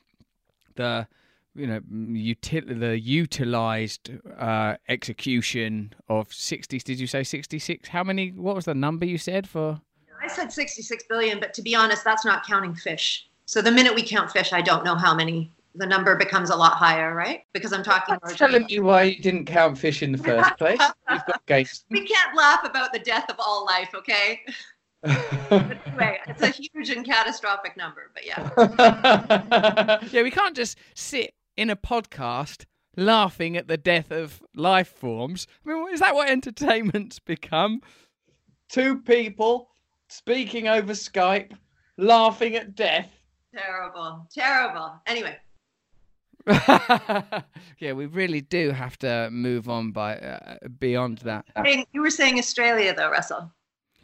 the 0.74 1.06
you 1.54 1.66
know 1.66 1.80
util- 1.92 2.80
the 2.80 2.98
utilized 2.98 4.10
uh, 4.38 4.74
execution 4.88 5.94
of 6.08 6.32
60 6.32 6.78
did 6.78 6.98
you 6.98 7.06
say 7.06 7.22
66 7.22 7.88
how 7.90 8.02
many 8.02 8.30
what 8.30 8.54
was 8.56 8.64
the 8.64 8.74
number 8.74 9.06
you 9.06 9.18
said 9.18 9.48
for? 9.48 9.80
I 10.20 10.28
said 10.28 10.52
66 10.52 11.04
billion 11.08 11.38
but 11.38 11.54
to 11.54 11.62
be 11.62 11.74
honest 11.74 12.04
that's 12.04 12.24
not 12.24 12.44
counting 12.44 12.74
fish. 12.74 13.28
So 13.46 13.62
the 13.62 13.70
minute 13.70 13.94
we 13.94 14.02
count 14.02 14.32
fish 14.32 14.52
I 14.52 14.62
don't 14.62 14.84
know 14.84 14.96
how 14.96 15.14
many 15.14 15.52
the 15.74 15.86
number 15.86 16.16
becomes 16.16 16.50
a 16.50 16.56
lot 16.56 16.74
higher, 16.74 17.14
right? 17.14 17.42
Because 17.52 17.72
I'm 17.72 17.82
talking. 17.82 18.16
That's 18.22 18.36
telling 18.36 18.66
me 18.66 18.80
why 18.80 19.04
you 19.04 19.22
didn't 19.22 19.46
count 19.46 19.78
fish 19.78 20.02
in 20.02 20.12
the 20.12 20.18
first 20.18 20.56
place. 20.58 20.80
You've 21.10 21.26
got 21.26 21.46
games. 21.46 21.84
We 21.90 22.06
can't 22.06 22.36
laugh 22.36 22.64
about 22.64 22.92
the 22.92 22.98
death 22.98 23.30
of 23.30 23.36
all 23.38 23.64
life, 23.64 23.90
okay? 23.94 24.40
But 25.02 25.10
anyway, 25.86 26.20
it's 26.28 26.42
a 26.42 26.48
huge 26.48 26.90
and 26.90 27.04
catastrophic 27.04 27.76
number, 27.76 28.10
but 28.14 28.24
yeah. 28.24 29.98
yeah, 30.12 30.22
we 30.22 30.30
can't 30.30 30.56
just 30.56 30.78
sit 30.94 31.34
in 31.56 31.70
a 31.70 31.76
podcast 31.76 32.64
laughing 32.96 33.56
at 33.56 33.68
the 33.68 33.76
death 33.76 34.12
of 34.12 34.42
life 34.54 34.88
forms. 34.88 35.46
I 35.66 35.70
mean, 35.70 35.92
is 35.92 36.00
that 36.00 36.14
what 36.14 36.28
entertainment's 36.28 37.18
become? 37.18 37.80
Two 38.68 39.00
people 39.00 39.70
speaking 40.08 40.68
over 40.68 40.92
Skype, 40.92 41.52
laughing 41.96 42.54
at 42.54 42.74
death. 42.74 43.10
Terrible, 43.54 44.28
terrible. 44.32 45.00
Anyway, 45.06 45.36
yeah, 47.78 47.92
we 47.92 48.06
really 48.06 48.40
do 48.40 48.70
have 48.70 48.98
to 48.98 49.28
move 49.30 49.68
on 49.68 49.92
by 49.92 50.16
uh, 50.16 50.56
beyond 50.78 51.18
that. 51.18 51.46
you 51.92 52.00
were 52.00 52.10
saying 52.10 52.38
Australia, 52.38 52.94
though, 52.94 53.10
Russell. 53.10 53.52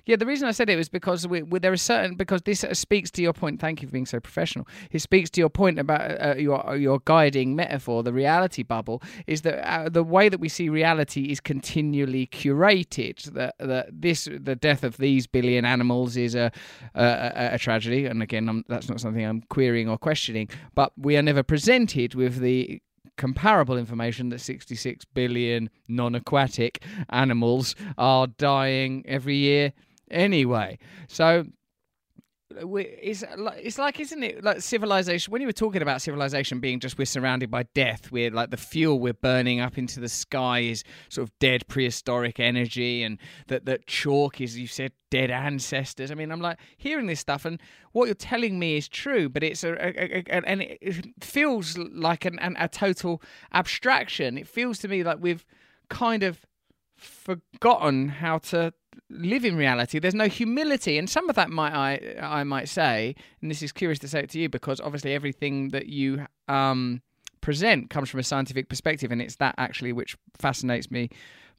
Yeah, 0.08 0.16
the 0.16 0.24
reason 0.24 0.48
I 0.48 0.52
said 0.52 0.70
it 0.70 0.76
was 0.76 0.88
because 0.88 1.28
we, 1.28 1.42
we, 1.42 1.58
there 1.58 1.74
is 1.74 1.82
certain 1.82 2.14
because 2.14 2.40
this 2.40 2.64
speaks 2.72 3.10
to 3.10 3.20
your 3.20 3.34
point. 3.34 3.60
Thank 3.60 3.82
you 3.82 3.88
for 3.88 3.92
being 3.92 4.06
so 4.06 4.18
professional. 4.20 4.66
It 4.90 5.00
speaks 5.00 5.28
to 5.28 5.40
your 5.42 5.50
point 5.50 5.78
about 5.78 6.00
uh, 6.00 6.34
your 6.38 6.76
your 6.76 7.00
guiding 7.04 7.54
metaphor, 7.54 8.02
the 8.02 8.14
reality 8.14 8.62
bubble, 8.62 9.02
is 9.26 9.42
that 9.42 9.70
uh, 9.70 9.90
the 9.90 10.02
way 10.02 10.30
that 10.30 10.40
we 10.40 10.48
see 10.48 10.70
reality 10.70 11.24
is 11.24 11.40
continually 11.40 12.26
curated. 12.26 13.22
That 13.34 13.56
that 13.58 13.88
this 13.92 14.24
the 14.24 14.56
death 14.56 14.82
of 14.82 14.96
these 14.96 15.26
billion 15.26 15.66
animals 15.66 16.16
is 16.16 16.34
a 16.34 16.52
a, 16.94 17.50
a 17.52 17.58
tragedy, 17.58 18.06
and 18.06 18.22
again, 18.22 18.48
I'm, 18.48 18.64
that's 18.66 18.88
not 18.88 19.00
something 19.00 19.22
I'm 19.22 19.42
querying 19.50 19.90
or 19.90 19.98
questioning. 19.98 20.48
But 20.74 20.92
we 20.96 21.18
are 21.18 21.22
never 21.22 21.42
presented 21.42 22.14
with 22.14 22.38
the 22.38 22.80
comparable 23.18 23.76
information 23.76 24.30
that 24.30 24.40
66 24.40 25.04
billion 25.06 25.68
non 25.86 26.14
aquatic 26.14 26.82
animals 27.10 27.74
are 27.98 28.26
dying 28.26 29.04
every 29.06 29.36
year 29.36 29.74
anyway. 30.10 30.78
So 31.08 31.44
it's 32.50 33.24
like 33.36 33.60
it's 33.62 33.78
like 33.78 34.00
isn't 34.00 34.22
it 34.22 34.42
like 34.42 34.62
civilization 34.62 35.30
when 35.30 35.42
you 35.42 35.46
were 35.46 35.52
talking 35.52 35.82
about 35.82 36.00
civilization 36.00 36.60
being 36.60 36.80
just 36.80 36.96
we're 36.96 37.04
surrounded 37.04 37.50
by 37.50 37.62
death 37.74 38.10
we're 38.10 38.30
like 38.30 38.50
the 38.50 38.56
fuel 38.56 38.98
we're 38.98 39.12
burning 39.12 39.60
up 39.60 39.76
into 39.76 40.00
the 40.00 40.08
sky 40.08 40.60
is 40.60 40.82
sort 41.10 41.28
of 41.28 41.38
dead 41.40 41.66
prehistoric 41.68 42.40
energy 42.40 43.02
and 43.02 43.18
that 43.48 43.66
that 43.66 43.86
chalk 43.86 44.40
is 44.40 44.58
you 44.58 44.66
said 44.66 44.92
dead 45.10 45.30
ancestors 45.30 46.10
i 46.10 46.14
mean 46.14 46.32
i'm 46.32 46.40
like 46.40 46.58
hearing 46.78 47.06
this 47.06 47.20
stuff 47.20 47.44
and 47.44 47.60
what 47.92 48.06
you're 48.06 48.14
telling 48.14 48.58
me 48.58 48.78
is 48.78 48.88
true 48.88 49.28
but 49.28 49.42
it's 49.42 49.62
a, 49.62 49.72
a, 49.72 50.18
a, 50.18 50.24
a 50.28 50.48
and 50.48 50.62
it 50.62 51.22
feels 51.22 51.76
like 51.76 52.24
an, 52.24 52.38
an, 52.38 52.56
a 52.58 52.66
total 52.66 53.20
abstraction 53.52 54.38
it 54.38 54.48
feels 54.48 54.78
to 54.78 54.88
me 54.88 55.02
like 55.02 55.18
we've 55.20 55.44
kind 55.90 56.22
of 56.22 56.46
forgotten 56.96 58.08
how 58.08 58.38
to 58.38 58.72
live 59.10 59.44
in 59.44 59.56
reality. 59.56 59.98
There's 59.98 60.14
no 60.14 60.28
humility, 60.28 60.98
and 60.98 61.08
some 61.08 61.28
of 61.28 61.36
that 61.36 61.50
might 61.50 61.72
I 61.72 62.16
I 62.20 62.44
might 62.44 62.68
say, 62.68 63.14
and 63.40 63.50
this 63.50 63.62
is 63.62 63.72
curious 63.72 63.98
to 64.00 64.08
say 64.08 64.20
it 64.20 64.30
to 64.30 64.38
you 64.38 64.48
because 64.48 64.80
obviously 64.80 65.14
everything 65.14 65.68
that 65.70 65.86
you 65.86 66.26
um, 66.48 67.02
present 67.40 67.90
comes 67.90 68.10
from 68.10 68.20
a 68.20 68.24
scientific 68.24 68.68
perspective, 68.68 69.10
and 69.10 69.22
it's 69.22 69.36
that 69.36 69.54
actually 69.58 69.92
which 69.92 70.16
fascinates 70.38 70.90
me 70.90 71.10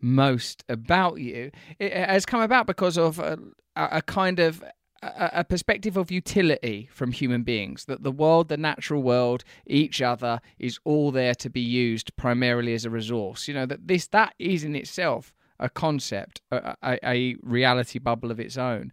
most 0.02 0.63
about 0.69 1.19
you. 1.19 1.52
It 1.80 1.93
has 1.93 2.25
come 2.25 2.41
about 2.41 2.67
because 2.67 2.97
of 2.97 3.19
a, 3.19 3.38
a 3.75 4.02
kind 4.02 4.39
of 4.39 4.63
a, 5.02 5.43
perspective 5.43 5.97
of 5.97 6.12
utility 6.12 6.89
from 6.91 7.12
human 7.12 7.43
beings 7.43 7.86
that 7.86 8.04
the 8.04 8.12
world, 8.12 8.49
the 8.49 8.58
natural 8.58 9.02
world, 9.02 9.43
each 9.65 10.02
other 10.02 10.41
is 10.58 10.80
all 10.84 11.12
there 11.12 11.36
to 11.36 11.49
be 11.49 11.62
used 11.62 12.15
primarily 12.15 12.73
as 12.73 12.86
a 12.86 12.89
resource. 12.89 13.47
You 13.47 13.54
know 13.54 13.65
that 13.65 13.88
this 13.88 14.08
that 14.08 14.34
is 14.39 14.63
in 14.63 14.75
itself 14.75 15.34
a 15.60 15.69
concept, 15.69 16.41
a, 16.52 16.98
a, 17.04 17.36
reality 17.41 18.00
bubble 18.00 18.32
of 18.32 18.39
its 18.39 18.58
own. 18.58 18.91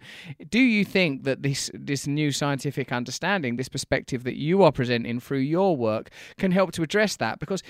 Do 0.49 0.59
you 0.59 0.85
think 0.85 1.25
that 1.25 1.43
this 1.43 1.71
this 1.73 2.07
new 2.07 2.33
scientific 2.33 2.93
understanding, 2.93 3.57
this 3.57 3.69
perspective 3.69 4.25
that 4.25 4.37
you 4.37 4.63
are 4.63 4.73
presenting 4.73 5.21
through 5.21 5.39
your 5.39 5.77
work, 5.77 6.11
can 6.37 6.53
help 6.53 6.73
to 6.73 6.83
address 6.83 7.17
that? 7.17 7.39
Because 7.39 7.63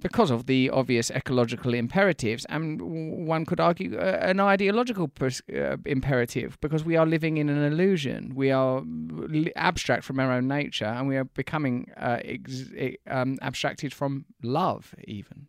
because 0.00 0.30
of 0.30 0.46
the 0.46 0.70
obvious 0.70 1.10
ecological 1.10 1.74
imperatives, 1.74 2.46
and 2.46 3.26
one 3.26 3.44
could 3.44 3.60
argue 3.60 3.98
uh, 3.98 4.18
an 4.22 4.40
ideological 4.40 5.08
pers- 5.08 5.42
uh, 5.54 5.76
imperative, 5.84 6.58
because 6.60 6.84
we 6.84 6.96
are 6.96 7.06
living 7.06 7.36
in 7.36 7.48
an 7.48 7.62
illusion. 7.62 8.32
We 8.34 8.50
are 8.50 8.82
abstract 9.54 10.04
from 10.04 10.18
our 10.18 10.32
own 10.32 10.48
nature, 10.48 10.86
and 10.86 11.06
we 11.06 11.16
are 11.16 11.24
becoming 11.24 11.90
uh, 11.96 12.18
ex- 12.24 12.70
um, 13.06 13.38
abstracted 13.42 13.92
from 13.92 14.24
love, 14.42 14.94
even. 15.04 15.48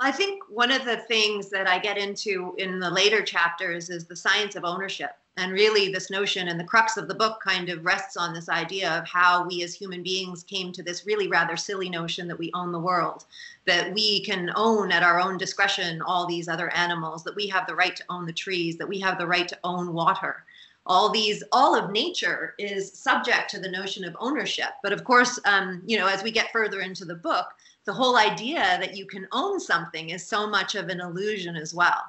I 0.00 0.10
think 0.10 0.42
one 0.48 0.72
of 0.72 0.84
the 0.84 0.96
things 0.96 1.50
that 1.50 1.68
I 1.68 1.78
get 1.78 1.96
into 1.96 2.54
in 2.58 2.80
the 2.80 2.90
later 2.90 3.22
chapters 3.22 3.90
is 3.90 4.04
the 4.04 4.16
science 4.16 4.56
of 4.56 4.64
ownership. 4.64 5.12
And 5.36 5.52
really, 5.52 5.92
this 5.92 6.10
notion 6.10 6.48
and 6.48 6.58
the 6.58 6.64
crux 6.64 6.96
of 6.96 7.08
the 7.08 7.14
book 7.14 7.40
kind 7.40 7.68
of 7.68 7.84
rests 7.84 8.16
on 8.16 8.32
this 8.32 8.48
idea 8.48 8.90
of 8.90 9.06
how 9.06 9.46
we 9.46 9.62
as 9.62 9.74
human 9.74 10.02
beings 10.02 10.44
came 10.44 10.72
to 10.72 10.82
this 10.82 11.06
really 11.06 11.28
rather 11.28 11.56
silly 11.56 11.88
notion 11.88 12.28
that 12.28 12.38
we 12.38 12.50
own 12.54 12.72
the 12.72 12.78
world, 12.78 13.24
that 13.66 13.92
we 13.94 14.24
can 14.24 14.50
own 14.54 14.92
at 14.92 15.02
our 15.02 15.20
own 15.20 15.38
discretion 15.38 16.02
all 16.02 16.26
these 16.26 16.48
other 16.48 16.70
animals, 16.74 17.24
that 17.24 17.34
we 17.34 17.46
have 17.48 17.66
the 17.66 17.74
right 17.74 17.96
to 17.96 18.04
own 18.08 18.26
the 18.26 18.32
trees, 18.32 18.76
that 18.78 18.88
we 18.88 19.00
have 19.00 19.18
the 19.18 19.26
right 19.26 19.48
to 19.48 19.58
own 19.64 19.92
water 19.92 20.44
all 20.86 21.08
these 21.08 21.42
all 21.50 21.74
of 21.74 21.90
nature 21.90 22.54
is 22.58 22.92
subject 22.92 23.48
to 23.48 23.58
the 23.58 23.70
notion 23.70 24.04
of 24.04 24.14
ownership 24.20 24.68
but 24.82 24.92
of 24.92 25.04
course 25.04 25.40
um, 25.46 25.82
you 25.86 25.96
know 25.96 26.06
as 26.06 26.22
we 26.22 26.30
get 26.30 26.52
further 26.52 26.80
into 26.80 27.04
the 27.04 27.14
book 27.14 27.54
the 27.84 27.92
whole 27.92 28.16
idea 28.16 28.78
that 28.80 28.96
you 28.96 29.06
can 29.06 29.26
own 29.32 29.60
something 29.60 30.10
is 30.10 30.26
so 30.26 30.46
much 30.46 30.74
of 30.74 30.88
an 30.88 31.00
illusion 31.00 31.56
as 31.56 31.74
well. 31.74 32.02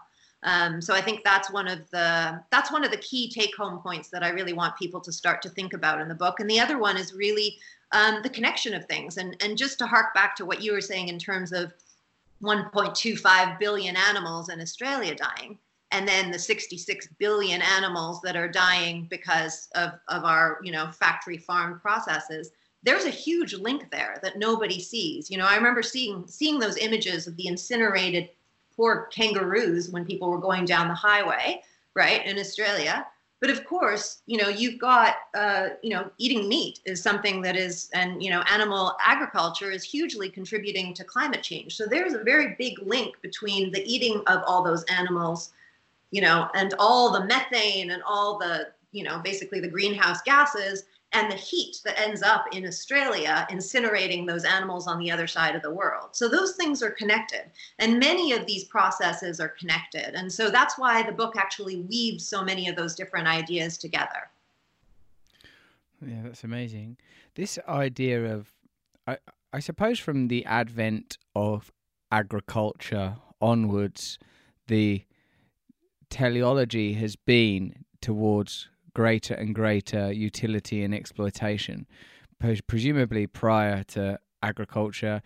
Um, 0.43 0.79
so 0.79 0.93
i 0.93 1.01
think 1.01 1.23
that's 1.23 1.51
one 1.51 1.67
of 1.67 1.89
the 1.89 2.39
that's 2.51 2.71
one 2.71 2.83
of 2.83 2.91
the 2.91 2.97
key 2.97 3.31
take 3.31 3.55
home 3.55 3.79
points 3.79 4.09
that 4.09 4.21
i 4.21 4.29
really 4.29 4.53
want 4.53 4.77
people 4.77 5.01
to 5.01 5.11
start 5.11 5.41
to 5.41 5.49
think 5.49 5.73
about 5.73 5.99
in 5.99 6.07
the 6.07 6.13
book. 6.13 6.39
And 6.39 6.49
the 6.49 6.59
other 6.59 6.77
one 6.77 6.97
is 6.97 7.13
really 7.13 7.57
um, 7.93 8.19
the 8.21 8.29
connection 8.29 8.73
of 8.75 8.85
things. 8.85 9.17
And 9.17 9.35
and 9.43 9.57
just 9.57 9.79
to 9.79 9.87
hark 9.87 10.13
back 10.13 10.35
to 10.35 10.45
what 10.45 10.61
you 10.61 10.71
were 10.71 10.81
saying 10.81 11.07
in 11.07 11.17
terms 11.17 11.51
of 11.51 11.73
1.25 12.43 13.59
billion 13.59 13.95
animals 13.95 14.49
in 14.49 14.59
australia 14.59 15.15
dying 15.15 15.57
and 15.91 16.07
then 16.07 16.31
the 16.31 16.39
66 16.39 17.07
billion 17.19 17.61
animals 17.61 18.19
that 18.21 18.35
are 18.35 18.49
dying 18.49 19.07
because 19.09 19.69
of, 19.75 19.93
of 20.09 20.25
our 20.25 20.59
you 20.61 20.71
know 20.71 20.91
factory 20.91 21.37
farm 21.37 21.79
processes 21.79 22.51
there's 22.85 23.05
a 23.05 23.09
huge 23.09 23.53
link 23.53 23.89
there 23.91 24.19
that 24.23 24.37
nobody 24.37 24.79
sees. 24.79 25.29
You 25.29 25.37
know 25.37 25.45
i 25.45 25.55
remember 25.55 25.83
seeing 25.83 26.23
seeing 26.27 26.59
those 26.59 26.77
images 26.77 27.27
of 27.27 27.35
the 27.35 27.47
incinerated 27.47 28.29
poor 28.75 29.09
kangaroos 29.11 29.89
when 29.89 30.05
people 30.05 30.29
were 30.29 30.39
going 30.39 30.65
down 30.65 30.87
the 30.87 30.93
highway 30.93 31.61
right 31.93 32.25
in 32.25 32.39
australia. 32.39 33.07
But 33.41 33.49
of 33.49 33.65
course 33.65 34.21
you 34.25 34.37
know 34.37 34.49
you've 34.49 34.79
got 34.79 35.15
uh, 35.35 35.69
you 35.83 35.89
know 35.89 36.09
eating 36.17 36.47
meat 36.47 36.79
is 36.85 37.01
something 37.01 37.41
that 37.41 37.55
is 37.55 37.89
and 37.93 38.23
you 38.23 38.29
know 38.29 38.41
animal 38.49 38.95
agriculture 39.03 39.71
is 39.71 39.83
hugely 39.83 40.29
contributing 40.29 40.93
to 40.93 41.03
climate 41.03 41.43
change. 41.43 41.75
So 41.75 41.85
there's 41.85 42.13
a 42.13 42.23
very 42.23 42.55
big 42.57 42.79
link 42.81 43.21
between 43.21 43.71
the 43.71 43.83
eating 43.85 44.21
of 44.27 44.41
all 44.47 44.63
those 44.63 44.83
animals 44.85 45.51
you 46.11 46.21
know, 46.21 46.47
and 46.55 46.73
all 46.79 47.11
the 47.11 47.25
methane 47.25 47.91
and 47.91 48.01
all 48.03 48.37
the, 48.37 48.67
you 48.93 49.03
know, 49.03 49.19
basically 49.19 49.59
the 49.59 49.67
greenhouse 49.67 50.21
gases 50.21 50.83
and 51.11 51.31
the 51.31 51.35
heat 51.35 51.77
that 51.85 51.99
ends 51.99 52.21
up 52.21 52.45
in 52.51 52.65
Australia 52.65 53.47
incinerating 53.49 54.27
those 54.27 54.43
animals 54.43 54.85
on 54.87 54.99
the 54.99 55.09
other 55.09 55.27
side 55.27 55.55
of 55.55 55.61
the 55.61 55.73
world. 55.73 56.09
So 56.11 56.27
those 56.27 56.55
things 56.55 56.83
are 56.83 56.91
connected. 56.91 57.51
And 57.79 57.99
many 57.99 58.33
of 58.33 58.45
these 58.45 58.65
processes 58.65 59.39
are 59.39 59.49
connected. 59.49 60.15
And 60.15 60.31
so 60.31 60.49
that's 60.49 60.77
why 60.77 61.03
the 61.03 61.13
book 61.13 61.35
actually 61.37 61.77
weaves 61.77 62.27
so 62.27 62.43
many 62.43 62.67
of 62.67 62.75
those 62.75 62.95
different 62.95 63.27
ideas 63.27 63.77
together. 63.77 64.29
Yeah, 66.05 66.21
that's 66.23 66.43
amazing. 66.43 66.97
This 67.35 67.57
idea 67.67 68.33
of, 68.33 68.51
I, 69.07 69.17
I 69.53 69.59
suppose, 69.59 69.99
from 69.99 70.27
the 70.27 70.45
advent 70.45 71.17
of 71.33 71.71
agriculture 72.11 73.15
onwards, 73.41 74.19
the 74.67 75.03
teleology 76.09 76.93
has 76.93 77.15
been 77.15 77.85
towards 78.01 78.69
greater 78.95 79.35
and 79.35 79.53
greater 79.53 80.11
utility 80.11 80.83
and 80.83 80.95
exploitation. 80.95 81.85
Presumably, 82.65 83.27
prior 83.27 83.83
to 83.83 84.19
agriculture, 84.41 85.21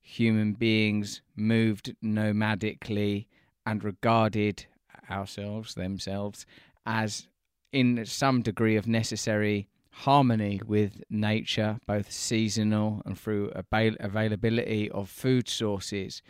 human 0.00 0.54
beings 0.54 1.22
moved 1.36 1.94
nomadically 2.02 3.26
and 3.64 3.84
regarded 3.84 4.66
ourselves, 5.08 5.74
themselves, 5.74 6.46
as 6.86 7.28
in 7.72 8.04
some 8.04 8.42
degree 8.42 8.76
of 8.76 8.88
necessary 8.88 9.68
harmony 9.92 10.60
with 10.66 11.02
nature, 11.10 11.78
both 11.86 12.10
seasonal 12.10 13.02
and 13.04 13.18
through 13.18 13.52
avail- 13.54 13.96
availability 14.00 14.90
of 14.90 15.08
food 15.08 15.48
sources 15.48 16.22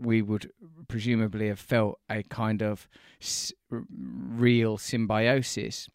we 0.00 0.22
would 0.22 0.50
presumably 0.88 1.48
have 1.48 1.58
felt 1.60 2.00
a 2.08 2.22
kind 2.24 2.62
of 2.62 2.88
s- 3.20 3.52
real 3.88 4.78
symbiosis. 4.78 5.88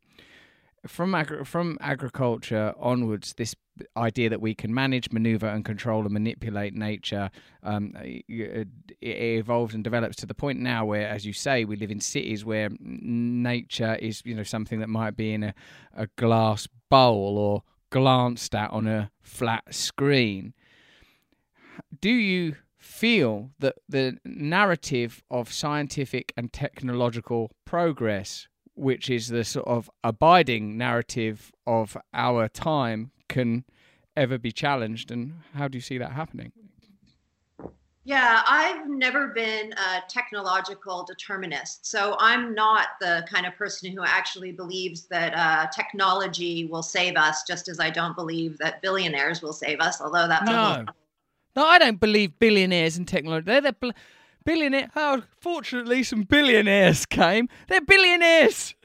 From 0.88 1.14
agri- 1.14 1.44
from 1.44 1.78
agriculture 1.82 2.74
onwards, 2.80 3.34
this 3.34 3.54
idea 3.98 4.30
that 4.30 4.42
we 4.42 4.54
can 4.56 4.74
manage, 4.74 5.12
maneuver, 5.12 5.48
and 5.48 5.64
control 5.66 6.04
and 6.04 6.12
manipulate 6.12 6.74
nature 6.74 7.30
um, 7.64 7.94
it, 7.98 8.68
evolves 9.02 9.74
and 9.74 9.84
develops 9.84 10.16
to 10.18 10.26
the 10.26 10.34
point 10.34 10.60
now 10.60 10.86
where, 10.86 11.08
as 11.08 11.26
you 11.26 11.34
say, 11.34 11.66
we 11.66 11.76
live 11.76 11.92
in 11.92 12.00
cities 12.00 12.46
where 12.46 12.70
nature 12.80 13.96
is 13.96 14.22
you 14.26 14.36
know 14.36 14.44
something 14.44 14.80
that 14.80 14.90
might 14.90 15.16
be 15.18 15.34
in 15.34 15.44
a, 15.44 15.54
a 15.96 16.08
glass 16.16 16.68
bowl 16.90 17.38
or 17.38 17.64
glanced 17.90 18.56
at 18.56 18.72
on 18.72 18.88
a 18.88 19.12
flat 19.22 19.64
screen. 19.74 20.54
Do 22.02 22.12
you 22.12 22.56
feel 22.90 23.52
that 23.60 23.76
the 23.88 24.18
narrative 24.26 25.24
of 25.30 25.54
scientific 25.54 26.34
and 26.36 26.52
technological 26.52 27.52
progress, 27.64 28.48
which 28.74 29.10
is 29.10 29.28
the 29.28 29.44
sort 29.44 29.68
of 29.68 29.90
abiding 30.04 30.78
narrative 30.78 31.52
of 31.68 31.96
our 32.14 32.50
time, 32.50 33.12
can 33.28 33.64
ever 34.18 34.38
be 34.38 34.52
challenged? 34.52 35.12
And 35.12 35.36
how 35.54 35.68
do 35.68 35.78
you 35.78 35.82
see 35.82 36.00
that 36.00 36.14
happening? 36.14 36.52
Yeah, 38.06 38.42
I've 38.48 38.90
never 38.90 39.28
been 39.28 39.72
a 39.74 40.02
technological 40.08 41.04
determinist. 41.04 41.86
So 41.86 42.16
I'm 42.18 42.56
not 42.56 42.88
the 43.00 43.24
kind 43.32 43.46
of 43.46 43.56
person 43.56 43.92
who 43.92 44.04
actually 44.04 44.52
believes 44.52 45.06
that 45.08 45.36
uh, 45.36 45.68
technology 45.68 46.66
will 46.66 46.82
save 46.82 47.18
us, 47.18 47.44
just 47.44 47.68
as 47.68 47.80
I 47.80 47.92
don't 47.92 48.16
believe 48.16 48.58
that 48.58 48.82
billionaires 48.82 49.44
will 49.44 49.54
save 49.54 49.80
us, 49.80 50.02
although 50.02 50.28
that's 50.28 50.50
no. 50.50 50.86
No, 51.60 51.66
I 51.66 51.78
don't 51.78 52.00
believe 52.00 52.40
billionaires 52.40 52.98
in 52.98 53.04
technology. 53.04 53.44
They're 53.44 53.60
the 53.60 53.74
bl- 53.74 53.90
billionaire. 54.46 54.90
Oh, 54.96 55.24
fortunately, 55.42 56.04
some 56.04 56.24
billionaires 56.24 57.06
came. 57.06 57.50
They're 57.68 57.82
billionaires. 57.82 58.76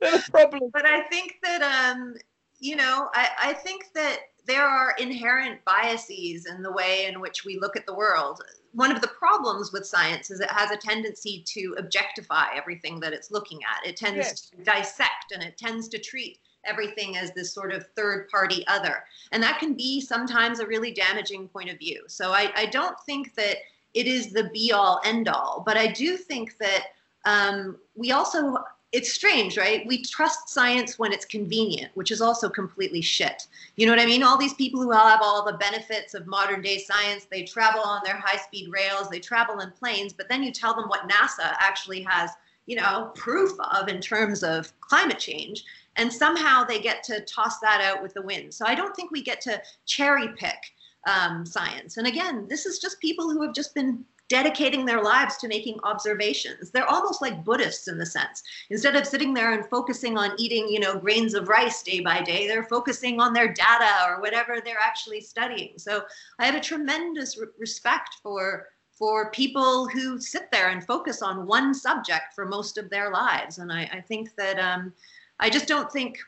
They're 0.00 0.12
the 0.12 0.24
problem. 0.30 0.70
But 0.72 0.86
I 0.86 1.02
think 1.08 1.34
that, 1.42 1.60
um, 1.60 2.14
you 2.60 2.76
know, 2.76 3.10
I, 3.12 3.28
I 3.38 3.52
think 3.52 3.92
that 3.94 4.20
there 4.46 4.64
are 4.64 4.94
inherent 4.98 5.62
biases 5.66 6.46
in 6.46 6.62
the 6.62 6.72
way 6.72 7.04
in 7.04 7.20
which 7.20 7.44
we 7.44 7.58
look 7.58 7.76
at 7.76 7.84
the 7.84 7.94
world. 7.94 8.40
One 8.72 8.90
of 8.90 9.02
the 9.02 9.08
problems 9.08 9.70
with 9.74 9.84
science 9.84 10.30
is 10.30 10.40
it 10.40 10.50
has 10.50 10.70
a 10.70 10.78
tendency 10.78 11.44
to 11.48 11.74
objectify 11.76 12.54
everything 12.56 13.00
that 13.00 13.12
it's 13.12 13.30
looking 13.30 13.58
at. 13.64 13.86
It 13.86 13.98
tends 13.98 14.16
yes. 14.16 14.48
to 14.48 14.56
dissect 14.62 15.32
and 15.34 15.42
it 15.42 15.58
tends 15.58 15.88
to 15.88 15.98
treat 15.98 16.38
everything 16.68 17.16
as 17.16 17.32
this 17.32 17.52
sort 17.52 17.72
of 17.72 17.86
third 17.96 18.28
party 18.28 18.64
other. 18.66 19.04
And 19.32 19.42
that 19.42 19.58
can 19.58 19.74
be 19.74 20.00
sometimes 20.00 20.60
a 20.60 20.66
really 20.66 20.92
damaging 20.92 21.48
point 21.48 21.70
of 21.70 21.78
view. 21.78 22.04
So 22.06 22.32
I, 22.32 22.52
I 22.56 22.66
don't 22.66 22.98
think 23.06 23.34
that 23.36 23.56
it 23.94 24.06
is 24.06 24.32
the 24.32 24.50
be 24.52 24.72
all 24.72 25.00
end 25.04 25.28
all, 25.28 25.62
but 25.64 25.76
I 25.76 25.88
do 25.88 26.16
think 26.16 26.56
that 26.58 26.84
um, 27.24 27.78
we 27.94 28.12
also 28.12 28.58
it's 28.92 29.12
strange, 29.12 29.58
right? 29.58 29.86
We 29.86 30.02
trust 30.02 30.48
science 30.48 30.98
when 30.98 31.12
it's 31.12 31.26
convenient, 31.26 31.90
which 31.94 32.10
is 32.10 32.22
also 32.22 32.48
completely 32.48 33.02
shit. 33.02 33.46
You 33.76 33.86
know 33.86 33.92
what 33.92 34.00
I 34.00 34.06
mean? 34.06 34.22
All 34.22 34.38
these 34.38 34.54
people 34.54 34.80
who 34.80 34.92
have 34.92 35.20
all 35.22 35.44
the 35.44 35.58
benefits 35.58 36.14
of 36.14 36.26
modern 36.26 36.62
day 36.62 36.78
science, 36.78 37.26
they 37.30 37.42
travel 37.42 37.82
on 37.82 38.00
their 38.02 38.16
high 38.16 38.38
speed 38.38 38.70
rails, 38.70 39.10
they 39.10 39.20
travel 39.20 39.60
in 39.60 39.72
planes, 39.72 40.14
but 40.14 40.28
then 40.30 40.42
you 40.42 40.52
tell 40.52 40.74
them 40.74 40.88
what 40.88 41.08
NASA 41.08 41.54
actually 41.60 42.00
has, 42.02 42.30
you 42.64 42.76
know, 42.76 43.12
proof 43.14 43.52
of 43.60 43.88
in 43.88 44.00
terms 44.00 44.42
of 44.42 44.72
climate 44.80 45.18
change. 45.18 45.64
And 45.98 46.12
somehow 46.12 46.64
they 46.64 46.80
get 46.80 47.02
to 47.04 47.20
toss 47.22 47.58
that 47.60 47.80
out 47.80 48.02
with 48.02 48.14
the 48.14 48.22
wind. 48.22 48.54
So 48.54 48.64
I 48.66 48.74
don't 48.74 48.94
think 48.96 49.10
we 49.10 49.22
get 49.22 49.40
to 49.42 49.60
cherry 49.84 50.28
pick 50.36 50.58
um, 51.06 51.44
science. 51.44 51.96
And 51.96 52.06
again, 52.06 52.46
this 52.48 52.66
is 52.66 52.78
just 52.78 53.00
people 53.00 53.30
who 53.30 53.42
have 53.42 53.54
just 53.54 53.74
been 53.74 54.04
dedicating 54.28 54.84
their 54.84 55.02
lives 55.02 55.38
to 55.38 55.48
making 55.48 55.78
observations. 55.84 56.70
They're 56.70 56.86
almost 56.86 57.22
like 57.22 57.44
Buddhists 57.44 57.88
in 57.88 57.98
the 57.98 58.06
sense. 58.06 58.42
Instead 58.68 58.94
of 58.94 59.06
sitting 59.06 59.32
there 59.32 59.54
and 59.54 59.64
focusing 59.66 60.18
on 60.18 60.32
eating, 60.38 60.68
you 60.68 60.80
know, 60.80 60.98
grains 60.98 61.34
of 61.34 61.48
rice 61.48 61.82
day 61.82 62.00
by 62.00 62.22
day, 62.22 62.46
they're 62.46 62.64
focusing 62.64 63.20
on 63.20 63.32
their 63.32 63.52
data 63.52 63.90
or 64.06 64.20
whatever 64.20 64.60
they're 64.60 64.76
actually 64.78 65.22
studying. 65.22 65.78
So 65.78 66.02
I 66.38 66.46
have 66.46 66.54
a 66.54 66.60
tremendous 66.60 67.38
re- 67.38 67.46
respect 67.58 68.16
for 68.22 68.68
for 68.98 69.30
people 69.30 69.86
who 69.86 70.18
sit 70.18 70.50
there 70.50 70.70
and 70.70 70.84
focus 70.84 71.22
on 71.22 71.46
one 71.46 71.72
subject 71.72 72.34
for 72.34 72.44
most 72.44 72.76
of 72.76 72.90
their 72.90 73.12
lives. 73.12 73.58
And 73.58 73.72
I, 73.72 73.88
I 73.92 74.00
think 74.00 74.34
that 74.34 74.58
um, 74.58 74.92
I 75.40 75.50
just 75.50 75.66
don't 75.66 75.90
think 75.90 76.18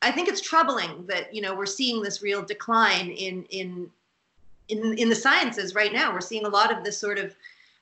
I 0.00 0.10
think 0.12 0.28
it's 0.28 0.40
troubling 0.40 1.06
that 1.06 1.34
you 1.34 1.42
know 1.42 1.54
we're 1.54 1.66
seeing 1.66 2.02
this 2.02 2.22
real 2.22 2.42
decline 2.42 3.10
in 3.10 3.44
in 3.44 3.90
in 4.68 4.98
in 4.98 5.08
the 5.08 5.14
sciences 5.14 5.74
right 5.74 5.92
now. 5.92 6.12
We're 6.12 6.20
seeing 6.20 6.46
a 6.46 6.50
lot 6.50 6.76
of 6.76 6.84
this 6.84 6.98
sort 6.98 7.18
of 7.18 7.34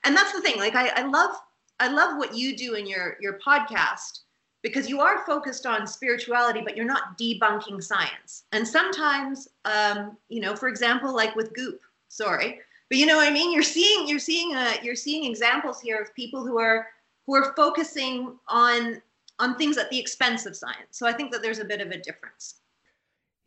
and 0.07 0.15
that's 0.15 0.33
the 0.33 0.41
thing 0.41 0.57
like 0.57 0.75
I, 0.75 0.89
I 0.89 1.03
love 1.03 1.35
i 1.79 1.87
love 1.87 2.17
what 2.17 2.35
you 2.35 2.55
do 2.55 2.75
in 2.75 2.87
your 2.87 3.17
your 3.19 3.39
podcast 3.39 4.21
because 4.63 4.89
you 4.89 4.99
are 4.99 5.25
focused 5.25 5.65
on 5.65 5.85
spirituality 5.85 6.61
but 6.61 6.75
you're 6.75 6.85
not 6.85 7.17
debunking 7.17 7.83
science. 7.83 8.43
And 8.51 8.67
sometimes 8.67 9.49
um, 9.65 10.17
you 10.29 10.39
know 10.39 10.55
for 10.55 10.69
example 10.69 11.13
like 11.13 11.35
with 11.35 11.53
goop 11.53 11.81
sorry 12.07 12.59
but 12.89 12.97
you 12.97 13.05
know 13.05 13.17
what 13.17 13.27
i 13.27 13.31
mean? 13.31 13.51
You're 13.51 13.63
seeing 13.63 14.07
you're 14.07 14.19
seeing 14.19 14.55
uh, 14.55 14.73
you're 14.81 14.95
seeing 14.95 15.29
examples 15.29 15.81
here 15.81 15.97
of 15.97 16.13
people 16.15 16.45
who 16.45 16.57
are 16.57 16.87
who 17.25 17.35
are 17.35 17.53
focusing 17.55 18.39
on 18.47 19.01
on 19.39 19.55
things 19.57 19.77
at 19.77 19.89
the 19.89 19.99
expense 19.99 20.45
of 20.45 20.55
science 20.55 20.91
so 20.91 21.07
i 21.07 21.13
think 21.13 21.31
that 21.31 21.41
there's 21.41 21.59
a 21.59 21.65
bit 21.65 21.81
of 21.81 21.89
a 21.89 21.97
difference 21.97 22.61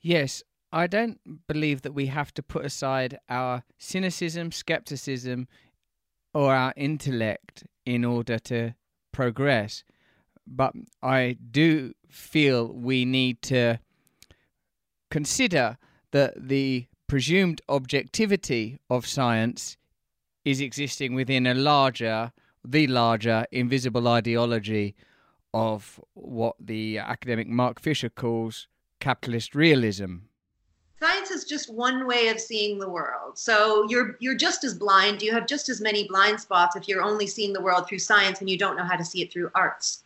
yes 0.00 0.42
I 0.72 0.86
don't 0.86 1.18
believe 1.48 1.82
that 1.82 1.94
we 1.94 2.06
have 2.06 2.32
to 2.34 2.42
put 2.42 2.64
aside 2.64 3.18
our 3.28 3.64
cynicism, 3.78 4.52
skepticism, 4.52 5.48
or 6.32 6.54
our 6.54 6.72
intellect 6.76 7.64
in 7.84 8.04
order 8.04 8.38
to 8.38 8.74
progress. 9.12 9.82
But 10.46 10.74
I 11.02 11.36
do 11.50 11.94
feel 12.08 12.72
we 12.72 13.04
need 13.04 13.42
to 13.42 13.80
consider 15.10 15.76
that 16.12 16.34
the 16.36 16.86
presumed 17.08 17.60
objectivity 17.68 18.78
of 18.88 19.06
science 19.06 19.76
is 20.44 20.60
existing 20.60 21.14
within 21.14 21.46
a 21.46 21.54
larger, 21.54 22.32
the 22.64 22.86
larger 22.86 23.44
invisible 23.50 24.06
ideology 24.06 24.94
of 25.52 26.00
what 26.14 26.56
the 26.60 26.98
academic 26.98 27.48
Mark 27.48 27.80
Fisher 27.80 28.08
calls 28.08 28.68
capitalist 29.00 29.54
realism. 29.54 30.16
Science 31.00 31.30
is 31.30 31.44
just 31.44 31.72
one 31.72 32.06
way 32.06 32.28
of 32.28 32.38
seeing 32.38 32.78
the 32.78 32.88
world. 32.88 33.38
So 33.38 33.86
you're 33.88 34.16
you're 34.20 34.36
just 34.36 34.64
as 34.64 34.74
blind. 34.74 35.22
You 35.22 35.32
have 35.32 35.46
just 35.46 35.68
as 35.70 35.80
many 35.80 36.06
blind 36.06 36.40
spots 36.40 36.76
if 36.76 36.86
you're 36.86 37.02
only 37.02 37.26
seeing 37.26 37.52
the 37.52 37.62
world 37.62 37.88
through 37.88 38.00
science 38.00 38.40
and 38.40 38.50
you 38.50 38.58
don't 38.58 38.76
know 38.76 38.84
how 38.84 38.96
to 38.96 39.04
see 39.04 39.22
it 39.22 39.32
through 39.32 39.50
arts 39.54 40.04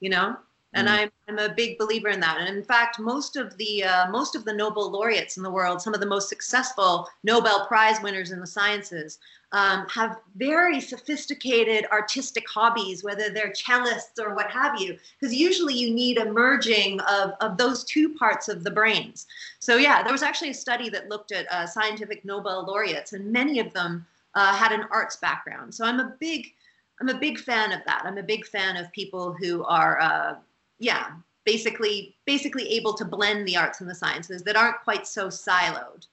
you 0.00 0.10
know 0.10 0.36
and 0.76 0.86
mm. 0.86 0.92
I'm, 0.92 1.10
I'm 1.26 1.38
a 1.38 1.52
big 1.52 1.78
believer 1.78 2.08
in 2.08 2.20
that. 2.20 2.38
And 2.38 2.56
in 2.56 2.62
fact 2.62 3.00
most 3.00 3.36
of 3.36 3.56
the 3.56 3.82
uh, 3.82 4.10
most 4.10 4.36
of 4.36 4.44
the 4.44 4.52
nobel 4.52 4.90
laureates 4.90 5.36
in 5.36 5.42
the 5.42 5.50
world 5.50 5.82
some 5.82 5.94
of 5.94 6.00
the 6.00 6.06
most 6.06 6.28
successful 6.28 7.08
nobel 7.24 7.66
prize 7.66 8.00
winners 8.02 8.30
in 8.30 8.40
the 8.40 8.46
sciences 8.46 9.18
um, 9.52 9.86
have 9.88 10.18
very 10.36 10.80
sophisticated 10.80 11.86
artistic 11.90 12.44
hobbies 12.48 13.02
whether 13.02 13.30
they're 13.30 13.52
cellists 13.52 14.18
or 14.20 14.34
what 14.34 14.50
have 14.50 14.80
you 14.80 14.96
because 15.18 15.34
usually 15.34 15.74
you 15.74 15.92
need 15.94 16.18
a 16.18 16.30
merging 16.30 17.00
of, 17.00 17.32
of 17.40 17.56
those 17.56 17.82
two 17.84 18.14
parts 18.14 18.48
of 18.48 18.62
the 18.62 18.70
brains. 18.70 19.26
So 19.58 19.76
yeah 19.76 20.02
there 20.02 20.12
was 20.12 20.22
actually 20.22 20.50
a 20.50 20.54
study 20.54 20.88
that 20.90 21.08
looked 21.08 21.32
at 21.32 21.50
uh, 21.50 21.66
scientific 21.66 22.24
nobel 22.24 22.64
laureates 22.66 23.12
and 23.14 23.32
many 23.32 23.58
of 23.58 23.72
them 23.72 24.06
uh, 24.34 24.54
had 24.54 24.72
an 24.72 24.84
arts 24.90 25.16
background. 25.16 25.74
So 25.74 25.84
i'm 25.86 26.00
a 26.00 26.14
big 26.20 26.52
i'm 27.00 27.08
a 27.08 27.18
big 27.18 27.38
fan 27.38 27.72
of 27.72 27.80
that. 27.86 28.02
I'm 28.04 28.18
a 28.18 28.22
big 28.22 28.46
fan 28.46 28.76
of 28.76 28.90
people 28.92 29.32
who 29.32 29.64
are 29.64 30.00
uh, 30.00 30.36
yeah, 30.78 31.08
basically 31.44 32.16
basically 32.26 32.68
able 32.70 32.94
to 32.94 33.04
blend 33.04 33.46
the 33.46 33.56
arts 33.56 33.80
and 33.80 33.88
the 33.88 33.94
sciences 33.94 34.42
that 34.42 34.56
aren't 34.56 34.82
quite 34.82 35.06
so 35.06 35.28
siloed. 35.28 36.06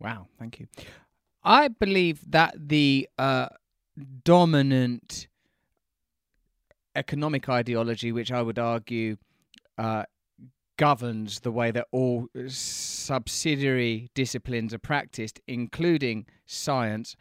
Wow, 0.00 0.28
thank 0.38 0.60
you. 0.60 0.68
I 1.42 1.68
believe 1.68 2.20
that 2.30 2.54
the 2.68 3.08
uh, 3.18 3.48
dominant 4.24 5.28
economic 6.94 7.48
ideology, 7.48 8.12
which 8.12 8.30
I 8.30 8.42
would 8.42 8.58
argue 8.58 9.16
uh, 9.76 10.04
governs 10.76 11.40
the 11.40 11.52
way 11.52 11.70
that 11.70 11.86
all 11.90 12.28
subsidiary 12.46 14.10
disciplines 14.14 14.74
are 14.74 14.78
practiced, 14.78 15.40
including 15.46 16.26
science, 16.46 17.16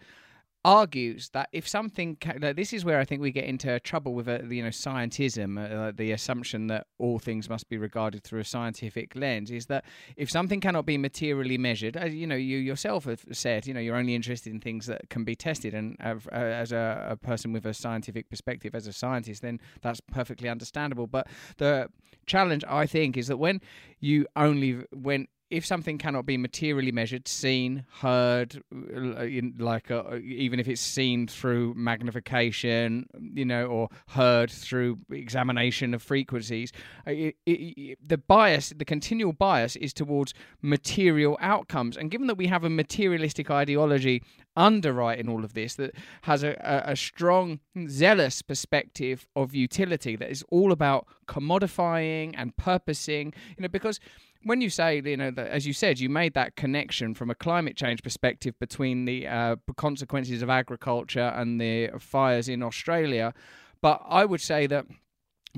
argues 0.66 1.30
that 1.30 1.50
if 1.52 1.68
something 1.68 2.18
this 2.56 2.74
is 2.74 2.84
where 2.84 3.00
I 3.00 3.06
think 3.06 3.22
we 3.22 3.32
get 3.32 3.46
into 3.46 3.80
trouble 3.80 4.14
with 4.14 4.28
uh, 4.28 4.40
you 4.44 4.64
know 4.64 4.70
scientism, 4.70 5.58
uh, 5.58 5.92
the 5.96 6.12
assumption 6.12 6.68
that 6.68 6.88
all 6.98 7.20
things 7.20 7.50
must 7.50 7.70
be 7.70 7.78
regarded 7.78 8.24
through 8.24 8.42
a 8.42 8.46
scientific 8.46 9.16
lens, 9.16 9.52
is 9.52 9.68
that 9.68 9.86
if 10.16 10.30
something 10.30 10.60
cannot 10.60 10.86
be 10.86 10.98
materially 10.98 11.58
measured, 11.58 11.96
as 11.96 12.14
you 12.14 12.28
know 12.28 12.36
you 12.36 12.58
yourself 12.58 13.06
have 13.06 13.24
said, 13.32 13.66
you 13.68 13.74
know 13.74 13.80
you're 13.80 13.96
only 13.96 14.16
interested 14.16 14.52
in 14.52 14.60
things 14.60 14.88
that 14.88 15.10
can 15.10 15.24
be 15.24 15.36
tested, 15.36 15.74
and 15.74 15.96
uh, 16.04 16.18
as 16.32 16.72
a, 16.72 17.08
a 17.12 17.16
person 17.16 17.54
with 17.54 17.66
a 17.66 17.74
scientific 17.74 18.30
perspective, 18.30 18.76
as 18.76 18.88
a 18.88 18.94
scientist, 18.94 19.42
then 19.42 19.60
that's 19.82 20.02
perfectly 20.02 20.50
understandable. 20.50 21.08
But 21.08 21.28
the 21.58 21.90
challenge 22.26 22.64
I 22.68 22.86
think 22.86 23.16
is 23.18 23.28
that 23.28 23.38
when 23.38 23.62
you 24.00 24.28
only 24.36 24.84
when 24.92 25.28
if 25.50 25.66
something 25.66 25.98
cannot 25.98 26.26
be 26.26 26.38
materially 26.38 26.92
measured, 26.92 27.28
seen, 27.28 27.86
heard, 28.02 28.62
uh, 28.74 29.26
like 29.58 29.90
uh, 29.90 30.18
even 30.18 30.60
if 30.60 30.68
it's 30.68 30.82
seen 30.82 31.28
through 31.28 31.74
magnification, 31.76 33.08
you 33.34 33.46
know, 33.46 33.66
or 33.66 33.90
heard 34.10 34.52
through 34.52 34.98
examination 35.10 35.94
of 35.94 36.02
frequencies, 36.02 36.72
uh, 37.08 37.12
it, 37.12 37.36
it, 37.46 37.98
the 38.06 38.18
bias, 38.18 38.74
the 38.76 38.86
continual 38.86 39.34
bias, 39.34 39.76
is 39.78 39.94
towards 39.94 40.34
material 40.62 41.38
outcomes. 41.40 41.96
And 41.96 42.12
given 42.12 42.28
that 42.28 42.36
we 42.36 42.48
have 42.48 42.64
a 42.64 42.70
materialistic 42.70 43.50
ideology 43.50 44.24
underwriting 44.58 45.30
all 45.30 45.46
of 45.46 45.54
this 45.54 45.76
that 45.76 45.96
has 46.24 46.44
a, 46.44 46.50
a, 46.60 46.92
a 46.92 46.96
strong, 46.96 47.60
zealous 47.88 48.42
perspective 48.42 49.28
of 49.36 49.56
utility 49.56 50.18
that 50.18 50.30
is 50.30 50.44
all 50.50 50.74
about 50.74 51.08
commodifying 51.28 52.34
and 52.36 52.58
purposing, 52.58 53.34
you 53.56 53.62
know, 53.62 53.70
because 53.70 54.00
when 54.44 54.62
you 54.62 54.70
say, 54.70 55.02
you 55.04 55.18
know, 55.18 55.32
that, 55.32 55.48
as 55.48 55.66
you 55.66 55.74
said, 55.74 56.00
you 56.00 56.10
made 56.10 56.34
that 56.34 56.56
connection 56.56 57.14
from 57.14 57.30
a 57.30 57.36
climate 57.36 57.76
change 57.76 58.02
perspective 58.04 58.58
between 58.60 59.06
the 59.06 59.28
uh, 59.28 59.56
consequences 59.76 60.42
of 60.42 60.50
agriculture 60.50 61.32
and 61.36 61.62
the 61.62 61.90
fires 62.00 62.50
in 62.50 62.64
Australia, 62.64 63.34
but 63.82 64.02
I 64.08 64.26
would 64.26 64.42
say 64.42 64.68
that 64.68 64.86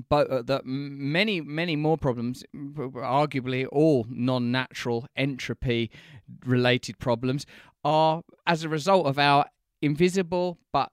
but 0.08 0.30
uh, 0.30 0.42
that 0.44 0.66
many 0.66 1.42
many 1.42 1.76
more 1.76 1.98
problems 1.98 2.44
arguably 2.56 3.68
all 3.72 4.06
non-natural 4.10 5.08
entropy 5.16 5.92
related 6.46 7.00
problems 7.00 7.46
are 7.84 8.24
as 8.46 8.64
a 8.64 8.70
result 8.70 9.06
of 9.06 9.18
our 9.18 9.46
invisible 9.82 10.58
but 10.72 10.92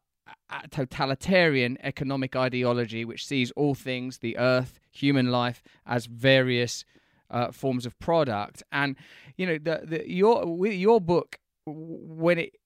totalitarian 0.70 1.76
economic 1.82 2.36
ideology 2.36 3.04
which 3.04 3.26
sees 3.26 3.50
all 3.52 3.74
things, 3.74 4.18
the 4.18 4.36
earth, 4.38 4.78
human 4.90 5.30
life, 5.30 5.62
as 5.86 6.06
various 6.06 6.84
uh, 7.30 7.50
forms 7.50 7.86
of 7.86 7.98
product. 7.98 8.62
And 8.70 8.96
you 9.36 9.46
know, 9.46 9.58
the, 9.58 9.82
the 9.84 10.10
your 10.10 10.66
your 10.66 11.00
book 11.00 11.38
when 11.66 12.38
it 12.38 12.56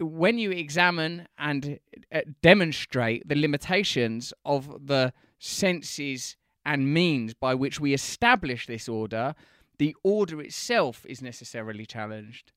when 0.00 0.38
you 0.38 0.52
examine 0.52 1.26
and 1.38 1.80
uh, 2.14 2.20
demonstrate 2.40 3.28
the 3.28 3.34
limitations 3.34 4.32
of 4.44 4.86
the 4.86 5.12
senses 5.40 6.36
and 6.64 6.92
means 6.92 7.34
by 7.34 7.54
which 7.54 7.80
we 7.80 7.94
establish 7.94 8.66
this 8.66 8.88
order, 8.88 9.34
the 9.78 9.96
order 10.04 10.40
itself 10.40 11.04
is 11.08 11.20
necessarily 11.20 11.84
challenged. 11.84 12.52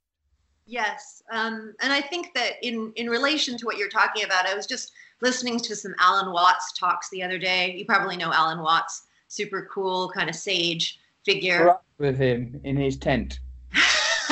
Yes, 0.65 1.23
um, 1.31 1.73
and 1.81 1.91
I 1.91 2.01
think 2.01 2.33
that 2.33 2.53
in 2.61 2.93
in 2.95 3.09
relation 3.09 3.57
to 3.57 3.65
what 3.65 3.77
you're 3.77 3.89
talking 3.89 4.23
about, 4.23 4.45
I 4.45 4.53
was 4.53 4.67
just 4.67 4.91
listening 5.21 5.59
to 5.59 5.75
some 5.75 5.95
Alan 5.99 6.31
Watts 6.31 6.73
talks 6.73 7.09
the 7.09 7.23
other 7.23 7.37
day. 7.37 7.73
You 7.75 7.85
probably 7.85 8.17
know 8.17 8.31
Alan 8.31 8.61
Watts, 8.61 9.03
super 9.27 9.67
cool, 9.73 10.09
kind 10.09 10.29
of 10.29 10.35
sage 10.35 10.99
figure. 11.25 11.75
With 11.97 12.17
him 12.17 12.59
in 12.63 12.77
his 12.77 12.97
tent. 12.97 13.39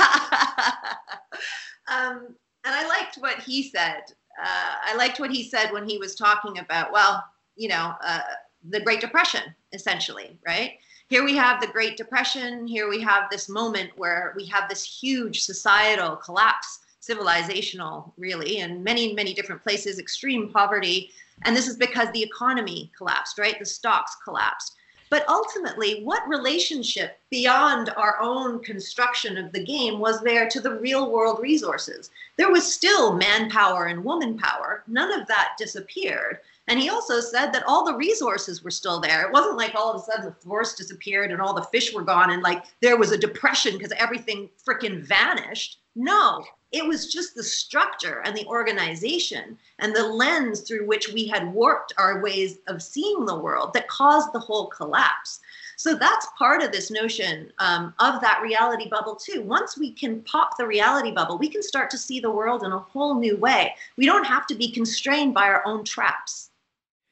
um, 1.87 2.35
and 2.65 2.75
I 2.75 2.87
liked 2.87 3.15
what 3.17 3.39
he 3.39 3.63
said. 3.63 4.01
Uh, 4.41 4.75
I 4.83 4.95
liked 4.95 5.19
what 5.19 5.31
he 5.31 5.43
said 5.43 5.71
when 5.71 5.87
he 5.87 5.97
was 5.97 6.15
talking 6.15 6.59
about, 6.59 6.91
well, 6.91 7.23
you 7.55 7.67
know, 7.67 7.93
uh, 8.03 8.21
the 8.69 8.79
Great 8.79 9.01
Depression, 9.01 9.41
essentially, 9.73 10.37
right? 10.45 10.73
Here 11.09 11.25
we 11.25 11.35
have 11.37 11.59
the 11.59 11.65
Great 11.65 11.97
Depression. 11.97 12.67
Here 12.67 12.87
we 12.87 13.01
have 13.01 13.31
this 13.31 13.49
moment 13.49 13.89
where 13.95 14.31
we 14.35 14.45
have 14.45 14.69
this 14.69 14.83
huge 14.83 15.41
societal 15.41 16.15
collapse, 16.15 16.81
civilizational, 17.01 18.11
really, 18.15 18.59
in 18.59 18.83
many, 18.83 19.13
many 19.15 19.33
different 19.33 19.63
places, 19.63 19.97
extreme 19.97 20.51
poverty. 20.51 21.09
And 21.45 21.55
this 21.55 21.67
is 21.67 21.77
because 21.77 22.11
the 22.11 22.21
economy 22.21 22.91
collapsed, 22.95 23.39
right? 23.39 23.57
The 23.57 23.65
stocks 23.65 24.17
collapsed. 24.23 24.75
But 25.09 25.27
ultimately, 25.27 26.03
what 26.03 26.29
relationship 26.29 27.17
beyond 27.31 27.89
our 27.97 28.21
own 28.21 28.59
construction 28.59 29.35
of 29.35 29.51
the 29.51 29.63
game 29.63 29.97
was 29.97 30.21
there 30.21 30.47
to 30.47 30.61
the 30.61 30.75
real 30.75 31.11
world 31.11 31.39
resources? 31.41 32.11
There 32.37 32.51
was 32.51 32.71
still 32.71 33.15
manpower 33.15 33.87
and 33.87 34.03
woman 34.03 34.37
power. 34.37 34.83
None 34.85 35.19
of 35.19 35.27
that 35.27 35.53
disappeared. 35.57 36.41
And 36.69 36.79
he 36.79 36.91
also 36.91 37.19
said 37.19 37.51
that 37.51 37.63
all 37.65 37.83
the 37.83 37.95
resources 37.95 38.63
were 38.63 38.69
still 38.69 38.99
there. 38.99 39.25
It 39.25 39.33
wasn't 39.33 39.57
like 39.57 39.73
all 39.73 39.91
of 39.91 39.99
a 39.99 40.05
sudden 40.05 40.25
the 40.25 40.47
forest 40.47 40.77
disappeared 40.77 41.31
and 41.31 41.41
all 41.41 41.55
the 41.55 41.63
fish 41.63 41.91
were 41.91 42.03
gone 42.03 42.29
and 42.29 42.43
like 42.43 42.63
there 42.79 42.95
was 42.95 43.11
a 43.11 43.17
depression 43.17 43.73
because 43.73 43.91
everything 43.93 44.51
freaking 44.63 45.01
vanished. 45.01 45.79
No, 45.95 46.45
it 46.71 46.85
was 46.85 47.11
just 47.11 47.33
the 47.33 47.41
structure 47.41 48.21
and 48.23 48.37
the 48.37 48.45
organization 48.45 49.57
and 49.79 49.95
the 49.95 50.05
lens 50.05 50.61
through 50.61 50.85
which 50.85 51.11
we 51.11 51.27
had 51.27 51.51
warped 51.51 51.93
our 51.97 52.21
ways 52.21 52.59
of 52.67 52.83
seeing 52.83 53.25
the 53.25 53.39
world 53.39 53.73
that 53.73 53.87
caused 53.87 54.31
the 54.31 54.39
whole 54.39 54.67
collapse. 54.67 55.39
So 55.75 55.95
that's 55.95 56.27
part 56.37 56.61
of 56.61 56.71
this 56.71 56.91
notion 56.91 57.51
um, 57.57 57.95
of 57.97 58.21
that 58.21 58.41
reality 58.43 58.87
bubble, 58.89 59.15
too. 59.15 59.41
Once 59.41 59.77
we 59.77 59.91
can 59.91 60.21
pop 60.21 60.57
the 60.57 60.67
reality 60.67 61.09
bubble, 61.09 61.37
we 61.39 61.49
can 61.49 61.63
start 61.63 61.89
to 61.91 61.97
see 61.97 62.19
the 62.19 62.29
world 62.29 62.63
in 62.63 62.73
a 62.73 62.77
whole 62.77 63.15
new 63.15 63.37
way. 63.37 63.73
We 63.97 64.05
don't 64.05 64.25
have 64.25 64.45
to 64.47 64.55
be 64.55 64.69
constrained 64.69 65.33
by 65.33 65.43
our 65.43 65.65
own 65.65 65.85
traps. 65.85 66.48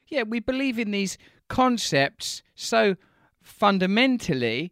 Yeah, 0.08 0.24
we 0.24 0.40
believe 0.40 0.80
in 0.80 0.92
these 0.92 1.18
concepts 1.48 2.42
so 2.56 2.96
fundamentally 3.42 4.72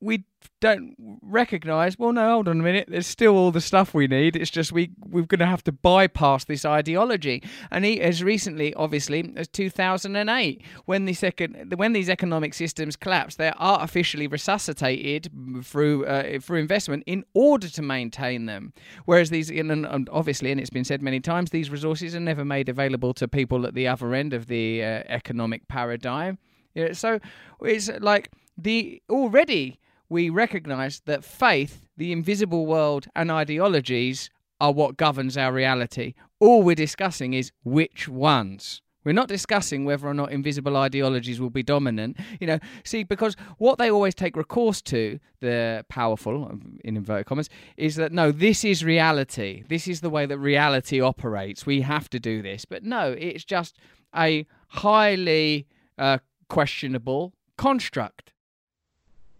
we 0.00 0.24
don't 0.60 0.94
recognize 1.22 1.98
well 1.98 2.12
no 2.12 2.30
hold 2.30 2.48
on 2.48 2.60
a 2.60 2.62
minute 2.62 2.86
there's 2.88 3.06
still 3.06 3.36
all 3.36 3.50
the 3.50 3.60
stuff 3.60 3.94
we 3.94 4.06
need 4.06 4.36
it's 4.36 4.50
just 4.50 4.72
we 4.72 4.90
we're 5.10 5.24
going 5.24 5.38
to 5.38 5.46
have 5.46 5.64
to 5.64 5.72
bypass 5.72 6.44
this 6.44 6.64
ideology. 6.64 7.42
And 7.70 7.84
he 7.84 8.00
as 8.00 8.22
recently 8.22 8.72
obviously 8.74 9.32
as 9.36 9.48
2008 9.48 10.62
when 10.86 11.04
the 11.04 11.14
second 11.14 11.74
when 11.76 11.92
these 11.92 12.08
economic 12.08 12.54
systems 12.54 12.96
collapse 12.96 13.36
they're 13.36 13.58
artificially 13.58 14.26
resuscitated 14.26 15.30
through 15.62 16.06
uh, 16.06 16.40
through 16.40 16.58
investment 16.58 17.04
in 17.06 17.24
order 17.34 17.68
to 17.68 17.82
maintain 17.82 18.46
them. 18.46 18.72
Whereas 19.04 19.30
these 19.30 19.50
and 19.50 20.08
obviously 20.10 20.50
and 20.50 20.60
it's 20.60 20.70
been 20.70 20.84
said 20.84 21.02
many 21.02 21.20
times 21.20 21.50
these 21.50 21.70
resources 21.70 22.14
are 22.14 22.20
never 22.20 22.44
made 22.44 22.68
available 22.68 23.14
to 23.14 23.28
people 23.28 23.66
at 23.66 23.74
the 23.74 23.88
other 23.88 24.14
end 24.14 24.32
of 24.32 24.46
the 24.46 24.82
uh, 24.82 25.02
economic 25.08 25.68
paradigm. 25.68 26.38
Yeah, 26.74 26.92
so 26.92 27.18
it's 27.60 27.90
like 28.00 28.30
the 28.56 29.02
already 29.10 29.80
we 30.10 30.28
recognize 30.28 31.00
that 31.06 31.24
faith, 31.24 31.86
the 31.96 32.12
invisible 32.12 32.66
world, 32.66 33.06
and 33.14 33.30
ideologies 33.30 34.28
are 34.60 34.72
what 34.72 34.96
governs 34.96 35.38
our 35.38 35.52
reality. 35.52 36.14
All 36.40 36.62
we're 36.62 36.74
discussing 36.74 37.32
is 37.32 37.52
which 37.64 38.08
ones. 38.08 38.82
We're 39.04 39.12
not 39.12 39.28
discussing 39.28 39.86
whether 39.86 40.06
or 40.06 40.12
not 40.12 40.30
invisible 40.30 40.76
ideologies 40.76 41.40
will 41.40 41.48
be 41.48 41.62
dominant. 41.62 42.18
You 42.38 42.48
know, 42.48 42.58
see, 42.84 43.02
because 43.02 43.34
what 43.56 43.78
they 43.78 43.90
always 43.90 44.14
take 44.14 44.36
recourse 44.36 44.82
to, 44.82 45.18
the 45.40 45.86
powerful, 45.88 46.50
in 46.84 46.98
inverted 46.98 47.26
commas, 47.26 47.48
is 47.78 47.96
that 47.96 48.12
no, 48.12 48.30
this 48.30 48.62
is 48.62 48.84
reality. 48.84 49.62
This 49.68 49.88
is 49.88 50.02
the 50.02 50.10
way 50.10 50.26
that 50.26 50.36
reality 50.36 51.00
operates. 51.00 51.64
We 51.64 51.80
have 51.80 52.10
to 52.10 52.20
do 52.20 52.42
this. 52.42 52.66
But 52.66 52.84
no, 52.84 53.12
it's 53.12 53.44
just 53.44 53.78
a 54.14 54.46
highly 54.68 55.66
uh, 55.96 56.18
questionable 56.48 57.32
construct. 57.56 58.32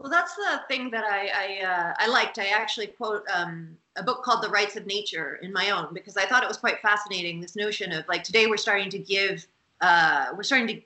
Well, 0.00 0.10
that's 0.10 0.34
the 0.34 0.62
thing 0.66 0.90
that 0.92 1.04
I 1.04 1.28
I, 1.28 1.64
uh, 1.64 1.94
I 1.98 2.06
liked. 2.08 2.38
I 2.38 2.46
actually 2.46 2.86
quote 2.86 3.22
um, 3.32 3.76
a 3.96 4.02
book 4.02 4.22
called 4.22 4.42
The 4.42 4.48
Rights 4.48 4.74
of 4.76 4.86
Nature 4.86 5.38
in 5.42 5.52
my 5.52 5.70
own 5.70 5.92
because 5.92 6.16
I 6.16 6.24
thought 6.24 6.42
it 6.42 6.48
was 6.48 6.56
quite 6.56 6.80
fascinating. 6.80 7.38
This 7.38 7.54
notion 7.54 7.92
of 7.92 8.08
like 8.08 8.24
today 8.24 8.46
we're 8.46 8.56
starting 8.56 8.88
to 8.90 8.98
give 8.98 9.46
uh, 9.82 10.28
we're 10.34 10.42
starting 10.42 10.68
to 10.68 10.80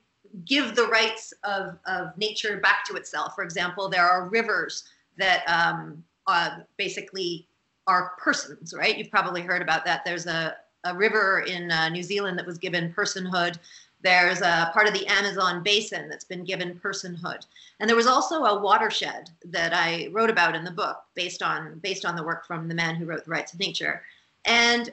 give 0.45 0.75
the 0.75 0.89
rights 0.89 1.33
of 1.45 1.79
of 1.87 2.19
nature 2.19 2.57
back 2.57 2.85
to 2.87 2.97
itself. 2.97 3.37
For 3.37 3.45
example, 3.45 3.89
there 3.89 4.05
are 4.05 4.29
rivers 4.29 4.83
that 5.17 5.45
um, 5.49 6.03
uh, 6.27 6.59
basically 6.77 7.47
are 7.87 8.15
persons, 8.19 8.75
right? 8.77 8.99
You've 8.99 9.13
probably 9.13 9.43
heard 9.43 9.63
about 9.63 9.85
that. 9.85 10.05
There's 10.05 10.27
a 10.27 10.57
a 10.83 10.95
river 10.95 11.45
in 11.47 11.71
uh, 11.71 11.89
New 11.89 12.03
Zealand 12.03 12.37
that 12.39 12.47
was 12.47 12.59
given 12.59 12.93
personhood 12.93 13.59
there's 14.05 14.43
a 14.43 14.71
part 14.73 14.87
of 14.87 14.93
the 14.93 15.07
Amazon 15.07 15.63
basin 15.63 16.09
that's 16.09 16.25
been 16.25 16.45
given 16.45 16.79
personhood. 16.79 17.47
And 17.81 17.89
there 17.89 17.97
was 17.97 18.07
also 18.07 18.45
a 18.45 18.61
watershed 18.61 19.31
that 19.47 19.73
I 19.73 20.09
wrote 20.13 20.31
about 20.31 20.55
in 20.55 20.63
the 20.63 20.71
book 20.71 21.03
based 21.15 21.43
on 21.43 21.81
based 21.83 22.05
on 22.05 22.15
the 22.15 22.23
work 22.23 22.47
from 22.47 22.69
the 22.69 22.75
man 22.75 22.95
who 22.95 23.07
wrote 23.07 23.25
The 23.25 23.31
Rights 23.31 23.55
of 23.55 23.61
Nature. 23.61 24.03
And 24.45 24.93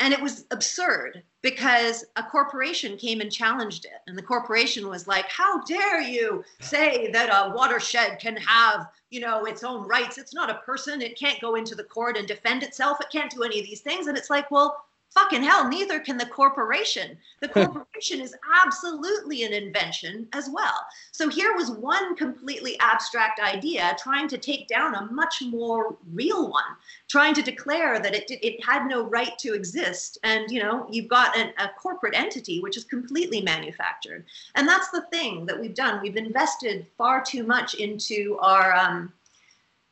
and 0.00 0.12
it 0.12 0.20
was 0.20 0.44
absurd 0.50 1.22
because 1.42 2.04
a 2.16 2.22
corporation 2.22 2.98
came 2.98 3.20
and 3.20 3.32
challenged 3.32 3.84
it. 3.84 4.00
And 4.06 4.16
the 4.16 4.22
corporation 4.22 4.88
was 4.88 5.06
like 5.06 5.28
how 5.28 5.60
dare 5.64 6.00
you 6.00 6.42
say 6.60 7.10
that 7.12 7.28
a 7.28 7.54
watershed 7.54 8.18
can 8.18 8.38
have 8.38 8.88
you 9.10 9.20
know 9.20 9.44
its 9.44 9.64
own 9.64 9.86
rights? 9.86 10.16
It's 10.16 10.34
not 10.34 10.50
a 10.50 10.62
person. 10.64 11.02
It 11.02 11.18
can't 11.18 11.40
go 11.42 11.56
into 11.56 11.74
the 11.74 11.84
court 11.84 12.16
and 12.16 12.26
defend 12.26 12.62
itself. 12.62 13.02
It 13.02 13.10
can't 13.12 13.30
do 13.30 13.42
any 13.42 13.60
of 13.60 13.66
these 13.66 13.82
things. 13.82 14.06
And 14.06 14.16
it's 14.16 14.30
like 14.30 14.50
well 14.50 14.86
fucking 15.16 15.42
hell, 15.42 15.66
neither 15.66 15.98
can 15.98 16.18
the 16.18 16.26
corporation. 16.26 17.16
The 17.40 17.48
corporation 17.64 18.20
is 18.20 18.34
absolutely 18.62 19.44
an 19.44 19.52
invention 19.52 20.28
as 20.34 20.48
well. 20.50 20.86
So 21.10 21.28
here 21.28 21.54
was 21.54 21.70
one 21.70 22.14
completely 22.16 22.78
abstract 22.80 23.40
idea 23.40 23.96
trying 23.98 24.28
to 24.28 24.38
take 24.38 24.68
down 24.68 24.94
a 24.94 25.10
much 25.10 25.42
more 25.42 25.96
real 26.12 26.50
one, 26.50 26.64
trying 27.08 27.32
to 27.34 27.42
declare 27.42 27.98
that 27.98 28.14
it, 28.14 28.26
it 28.28 28.62
had 28.64 28.86
no 28.86 29.04
right 29.04 29.36
to 29.38 29.54
exist. 29.54 30.18
And, 30.22 30.50
you 30.50 30.62
know, 30.62 30.86
you've 30.90 31.08
got 31.08 31.36
an, 31.36 31.52
a 31.58 31.70
corporate 31.70 32.14
entity 32.14 32.60
which 32.60 32.76
is 32.76 32.84
completely 32.84 33.40
manufactured. 33.40 34.26
And 34.54 34.68
that's 34.68 34.90
the 34.90 35.06
thing 35.12 35.46
that 35.46 35.58
we've 35.58 35.74
done. 35.74 36.02
We've 36.02 36.16
invested 36.16 36.86
far 36.98 37.22
too 37.22 37.44
much 37.44 37.74
into 37.74 38.36
our, 38.40 38.74
um, 38.74 39.12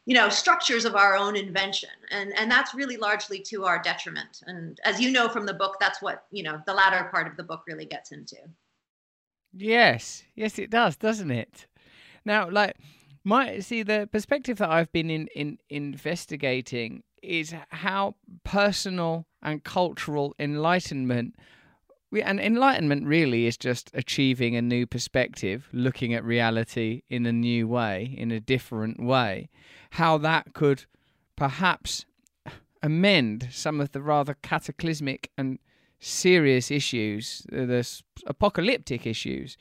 you 0.06 0.14
know 0.14 0.28
structures 0.28 0.84
of 0.84 0.94
our 0.94 1.16
own 1.16 1.36
invention. 1.36 1.90
And 2.10 2.36
and 2.38 2.50
that's 2.50 2.74
really 2.74 2.96
largely 2.96 3.40
to 3.40 3.64
our 3.64 3.80
detriment. 3.80 4.42
And 4.46 4.78
as 4.84 5.00
you 5.00 5.10
know 5.10 5.28
from 5.28 5.46
the 5.46 5.54
book 5.54 5.76
that's 5.80 6.02
what 6.02 6.24
you 6.30 6.42
know 6.42 6.60
the 6.66 6.74
latter 6.74 7.08
part 7.10 7.26
of 7.26 7.36
the 7.36 7.44
book 7.44 7.62
really 7.66 7.86
gets 7.86 8.12
into. 8.12 8.36
Yes. 9.52 10.24
Yes 10.34 10.58
it 10.58 10.70
does 10.70 10.96
doesn't 10.96 11.30
it? 11.30 11.66
Now 12.24 12.48
like 12.50 12.76
my 13.24 13.58
see 13.58 13.82
the 13.82 14.06
perspective 14.12 14.58
that 14.58 14.70
i've 14.70 14.92
been 14.92 15.08
in 15.10 15.26
in 15.34 15.58
investigating 15.70 17.02
is 17.22 17.54
how 17.70 18.14
personal 18.44 19.26
and 19.42 19.64
cultural 19.64 20.34
enlightenment 20.38 21.34
and 22.22 22.40
enlightenment 22.40 23.06
really 23.06 23.46
is 23.46 23.56
just 23.56 23.90
achieving 23.94 24.56
a 24.56 24.62
new 24.62 24.86
perspective, 24.86 25.68
looking 25.72 26.14
at 26.14 26.24
reality 26.24 27.02
in 27.08 27.26
a 27.26 27.32
new 27.32 27.66
way, 27.68 28.14
in 28.16 28.30
a 28.30 28.40
different 28.40 29.02
way. 29.02 29.48
How 29.90 30.18
that 30.18 30.54
could 30.54 30.84
perhaps 31.36 32.04
amend 32.82 33.48
some 33.50 33.80
of 33.80 33.92
the 33.92 34.02
rather 34.02 34.34
cataclysmic 34.42 35.30
and 35.38 35.58
serious 35.98 36.70
issues, 36.70 37.46
the 37.48 38.02
apocalyptic 38.26 39.06
issues 39.06 39.56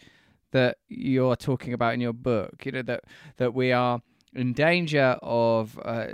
that 0.52 0.78
you're 0.88 1.36
talking 1.36 1.74
about 1.74 1.94
in 1.94 2.02
your 2.02 2.14
book. 2.14 2.66
You 2.66 2.74
know 2.74 2.82
that 2.84 3.06
that 3.38 3.54
we 3.54 3.72
are 3.72 4.02
in 4.34 4.54
danger 4.54 5.18
of 5.22 5.80
uh, 5.84 6.08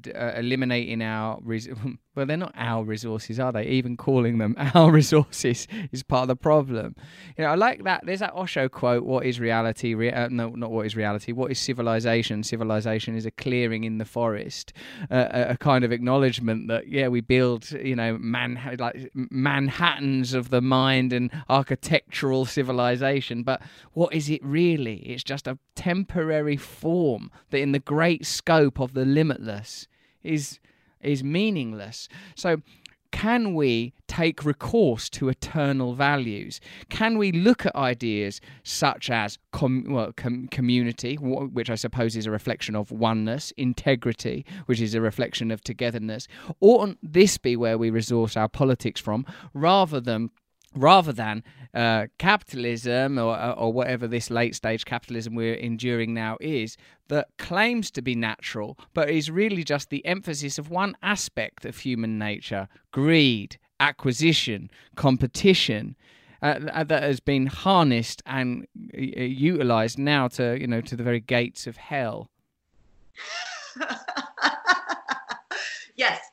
d- 0.00 0.12
uh, 0.12 0.38
eliminating 0.38 1.02
our 1.02 1.38
res- 1.42 1.68
well 2.14 2.26
they're 2.26 2.36
not 2.36 2.54
our 2.56 2.84
resources 2.84 3.38
are 3.38 3.52
they? 3.52 3.64
Even 3.64 3.96
calling 3.96 4.38
them 4.38 4.54
our 4.74 4.90
resources 4.90 5.66
is 5.90 6.02
part 6.02 6.22
of 6.22 6.28
the 6.28 6.36
problem. 6.36 6.94
You 7.36 7.44
know 7.44 7.50
i 7.50 7.54
like 7.54 7.84
that 7.84 8.04
there's 8.04 8.20
that 8.20 8.34
osho 8.34 8.68
quote 8.68 9.04
what 9.04 9.26
is 9.26 9.40
reality? 9.40 9.94
Re- 9.94 10.12
uh, 10.12 10.28
no 10.28 10.50
not 10.50 10.70
what 10.70 10.86
is 10.86 10.96
reality 10.96 11.32
what 11.32 11.50
is 11.50 11.58
civilization? 11.58 12.42
Civilization 12.42 13.16
is 13.16 13.26
a 13.26 13.30
clearing 13.30 13.84
in 13.84 13.98
the 13.98 14.04
forest 14.04 14.72
uh, 15.10 15.28
a, 15.30 15.42
a 15.50 15.56
kind 15.56 15.84
of 15.84 15.92
acknowledgement 15.92 16.68
that 16.68 16.88
yeah 16.88 17.08
we 17.08 17.20
build 17.20 17.70
you 17.72 17.96
know 17.96 18.18
man 18.18 18.76
like 18.78 19.10
manhattans 19.14 20.34
of 20.34 20.50
the 20.50 20.60
mind 20.60 21.12
and 21.12 21.30
architectural 21.48 22.44
civilization 22.44 23.42
but 23.42 23.62
what 23.92 24.12
is 24.14 24.30
it 24.30 24.40
really? 24.44 24.96
It's 24.96 25.22
just 25.24 25.46
a 25.46 25.58
temporary 25.74 26.56
form 26.56 27.30
that 27.50 27.58
in 27.58 27.72
the 27.72 27.78
great 27.78 28.26
scope 28.26 28.80
of 28.80 28.94
the 28.94 29.04
limitless 29.04 29.88
is 30.22 30.60
is 31.02 31.24
meaningless. 31.24 32.08
So 32.34 32.62
can 33.12 33.54
we 33.54 33.92
take 34.08 34.44
recourse 34.44 35.08
to 35.10 35.28
eternal 35.28 35.94
values? 35.94 36.60
Can 36.88 37.18
we 37.18 37.30
look 37.30 37.66
at 37.66 37.76
ideas 37.76 38.40
such 38.64 39.10
as 39.10 39.38
com- 39.52 39.84
well, 39.88 40.12
com- 40.16 40.48
community, 40.48 41.16
which 41.16 41.70
I 41.70 41.74
suppose 41.74 42.16
is 42.16 42.26
a 42.26 42.30
reflection 42.30 42.74
of 42.74 42.90
oneness, 42.90 43.52
integrity, 43.58 44.44
which 44.66 44.80
is 44.80 44.94
a 44.94 45.00
reflection 45.00 45.50
of 45.50 45.62
togetherness? 45.62 46.26
Oughtn't 46.60 46.98
this 47.02 47.36
be 47.38 47.54
where 47.54 47.76
we 47.76 47.90
resource 47.90 48.36
our 48.36 48.48
politics 48.48 49.00
from, 49.00 49.26
rather 49.52 50.00
than 50.00 50.30
rather 50.74 51.12
than 51.12 51.42
uh, 51.74 52.06
capitalism 52.18 53.18
or, 53.18 53.34
uh, 53.34 53.52
or 53.52 53.72
whatever 53.72 54.06
this 54.06 54.30
late 54.30 54.54
stage 54.54 54.84
capitalism 54.84 55.34
we're 55.34 55.54
enduring 55.54 56.14
now 56.14 56.36
is, 56.40 56.76
that 57.08 57.28
claims 57.38 57.90
to 57.90 58.02
be 58.02 58.14
natural, 58.14 58.78
but 58.94 59.10
is 59.10 59.30
really 59.30 59.64
just 59.64 59.90
the 59.90 60.04
emphasis 60.06 60.58
of 60.58 60.70
one 60.70 60.96
aspect 61.02 61.64
of 61.64 61.78
human 61.78 62.18
nature 62.18 62.68
greed, 62.90 63.58
acquisition, 63.80 64.70
competition. 64.96 65.96
Uh, 66.42 66.58
uh 66.72 66.82
that 66.82 67.04
has 67.04 67.20
been 67.20 67.46
harnessed 67.46 68.20
and 68.26 68.66
uh, 68.96 69.00
utilized 69.00 69.96
now 69.96 70.26
to 70.26 70.58
you 70.60 70.66
know 70.66 70.80
to 70.80 70.96
the 70.96 71.04
very 71.04 71.20
gates 71.20 71.68
of 71.68 71.76
hell. 71.76 72.28
yes, 75.96 76.31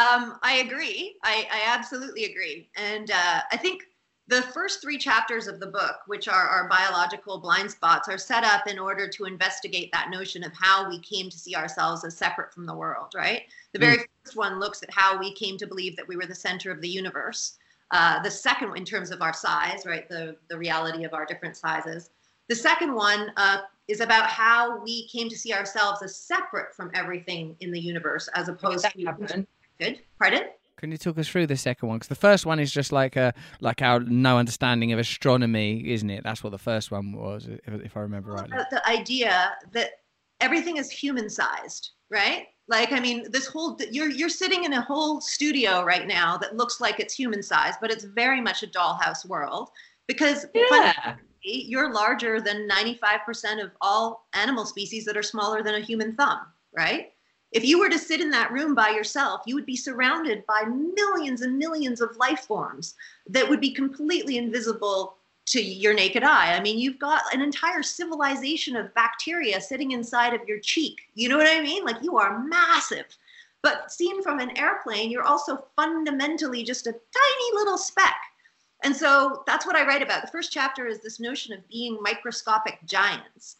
um, 0.00 0.38
I 0.42 0.62
agree. 0.64 1.16
I, 1.22 1.46
I, 1.52 1.62
absolutely 1.66 2.24
agree. 2.24 2.70
And 2.76 3.10
uh, 3.10 3.40
I 3.52 3.56
think 3.56 3.82
the 4.28 4.42
first 4.42 4.80
three 4.80 4.96
chapters 4.96 5.46
of 5.46 5.60
the 5.60 5.66
book, 5.66 5.96
which 6.06 6.28
are 6.28 6.48
our 6.48 6.68
biological 6.68 7.38
blind 7.38 7.70
spots, 7.70 8.08
are 8.08 8.16
set 8.16 8.44
up 8.44 8.66
in 8.66 8.78
order 8.78 9.08
to 9.08 9.24
investigate 9.24 9.90
that 9.92 10.08
notion 10.10 10.44
of 10.44 10.52
how 10.54 10.88
we 10.88 11.00
came 11.00 11.28
to 11.28 11.38
see 11.38 11.54
ourselves 11.54 12.04
as 12.04 12.16
separate 12.16 12.54
from 12.54 12.64
the 12.64 12.74
world, 12.74 13.12
right? 13.14 13.42
The 13.72 13.80
very 13.80 13.98
mm. 13.98 14.04
first 14.24 14.36
one 14.36 14.60
looks 14.60 14.82
at 14.82 14.90
how 14.92 15.18
we 15.18 15.34
came 15.34 15.58
to 15.58 15.66
believe 15.66 15.96
that 15.96 16.08
we 16.08 16.16
were 16.16 16.26
the 16.26 16.34
center 16.34 16.70
of 16.70 16.80
the 16.80 16.88
universe. 16.88 17.58
Uh, 17.90 18.22
the 18.22 18.30
second, 18.30 18.76
in 18.76 18.84
terms 18.84 19.10
of 19.10 19.20
our 19.20 19.34
size, 19.34 19.84
right, 19.84 20.08
the, 20.08 20.36
the 20.48 20.56
reality 20.56 21.04
of 21.04 21.12
our 21.12 21.26
different 21.26 21.56
sizes. 21.56 22.10
The 22.48 22.54
second 22.54 22.94
one 22.94 23.32
uh, 23.36 23.58
is 23.88 24.00
about 24.00 24.26
how 24.26 24.80
we 24.82 25.08
came 25.08 25.28
to 25.28 25.36
see 25.36 25.52
ourselves 25.52 26.02
as 26.02 26.16
separate 26.16 26.74
from 26.74 26.90
everything 26.94 27.56
in 27.60 27.72
the 27.72 27.80
universe, 27.80 28.28
as 28.34 28.48
opposed 28.48 28.88
to 28.90 29.46
Good. 29.80 30.00
Pardon? 30.18 30.42
Can 30.76 30.92
you 30.92 30.98
talk 30.98 31.18
us 31.18 31.28
through 31.28 31.46
the 31.46 31.56
second 31.56 31.88
one? 31.88 31.98
Because 31.98 32.08
the 32.08 32.14
first 32.14 32.46
one 32.46 32.58
is 32.58 32.72
just 32.72 32.92
like 32.92 33.16
a 33.16 33.34
like 33.60 33.82
our 33.82 34.00
no 34.00 34.38
understanding 34.38 34.92
of 34.92 34.98
astronomy, 34.98 35.90
isn't 35.92 36.08
it? 36.08 36.22
That's 36.24 36.42
what 36.42 36.50
the 36.50 36.58
first 36.58 36.90
one 36.90 37.12
was, 37.12 37.48
if, 37.48 37.74
if 37.84 37.96
I 37.96 38.00
remember 38.00 38.32
right. 38.32 38.48
The 38.70 38.86
idea 38.88 39.52
that 39.72 39.90
everything 40.40 40.78
is 40.78 40.90
human 40.90 41.28
sized, 41.28 41.90
right? 42.10 42.46
Like, 42.66 42.92
I 42.92 43.00
mean, 43.00 43.30
this 43.30 43.46
whole 43.46 43.78
you're 43.90 44.10
you're 44.10 44.30
sitting 44.30 44.64
in 44.64 44.72
a 44.72 44.80
whole 44.80 45.20
studio 45.20 45.82
right 45.82 46.06
now 46.06 46.38
that 46.38 46.56
looks 46.56 46.80
like 46.80 46.98
it's 46.98 47.12
human 47.12 47.42
sized, 47.42 47.78
but 47.80 47.90
it's 47.90 48.04
very 48.04 48.40
much 48.40 48.62
a 48.62 48.66
dollhouse 48.66 49.26
world 49.26 49.70
because 50.06 50.46
yeah. 50.54 51.16
you're 51.42 51.92
larger 51.92 52.40
than 52.40 52.68
95% 52.68 53.62
of 53.62 53.70
all 53.80 54.28
animal 54.34 54.64
species 54.64 55.04
that 55.04 55.16
are 55.16 55.22
smaller 55.22 55.62
than 55.62 55.74
a 55.74 55.80
human 55.80 56.16
thumb, 56.16 56.40
right? 56.76 57.12
If 57.52 57.64
you 57.64 57.80
were 57.80 57.88
to 57.88 57.98
sit 57.98 58.20
in 58.20 58.30
that 58.30 58.52
room 58.52 58.74
by 58.74 58.90
yourself, 58.90 59.42
you 59.44 59.54
would 59.56 59.66
be 59.66 59.76
surrounded 59.76 60.46
by 60.46 60.62
millions 60.64 61.42
and 61.42 61.58
millions 61.58 62.00
of 62.00 62.16
life 62.16 62.40
forms 62.40 62.94
that 63.28 63.48
would 63.48 63.60
be 63.60 63.72
completely 63.72 64.36
invisible 64.38 65.16
to 65.46 65.60
your 65.60 65.92
naked 65.92 66.22
eye. 66.22 66.54
I 66.54 66.60
mean, 66.60 66.78
you've 66.78 67.00
got 67.00 67.22
an 67.34 67.40
entire 67.40 67.82
civilization 67.82 68.76
of 68.76 68.94
bacteria 68.94 69.60
sitting 69.60 69.90
inside 69.90 70.32
of 70.32 70.46
your 70.46 70.60
cheek. 70.60 71.00
You 71.14 71.28
know 71.28 71.36
what 71.36 71.48
I 71.48 71.60
mean? 71.60 71.84
Like 71.84 72.02
you 72.02 72.18
are 72.18 72.38
massive. 72.38 73.06
But 73.62 73.92
seen 73.92 74.22
from 74.22 74.38
an 74.38 74.56
airplane, 74.56 75.10
you're 75.10 75.24
also 75.24 75.64
fundamentally 75.76 76.62
just 76.62 76.86
a 76.86 76.92
tiny 76.92 77.54
little 77.54 77.76
speck. 77.76 78.16
And 78.82 78.96
so 78.96 79.42
that's 79.46 79.66
what 79.66 79.76
I 79.76 79.84
write 79.84 80.02
about. 80.02 80.22
The 80.22 80.30
first 80.30 80.52
chapter 80.52 80.86
is 80.86 81.00
this 81.00 81.20
notion 81.20 81.52
of 81.52 81.68
being 81.68 81.98
microscopic 82.00 82.78
giants. 82.86 83.56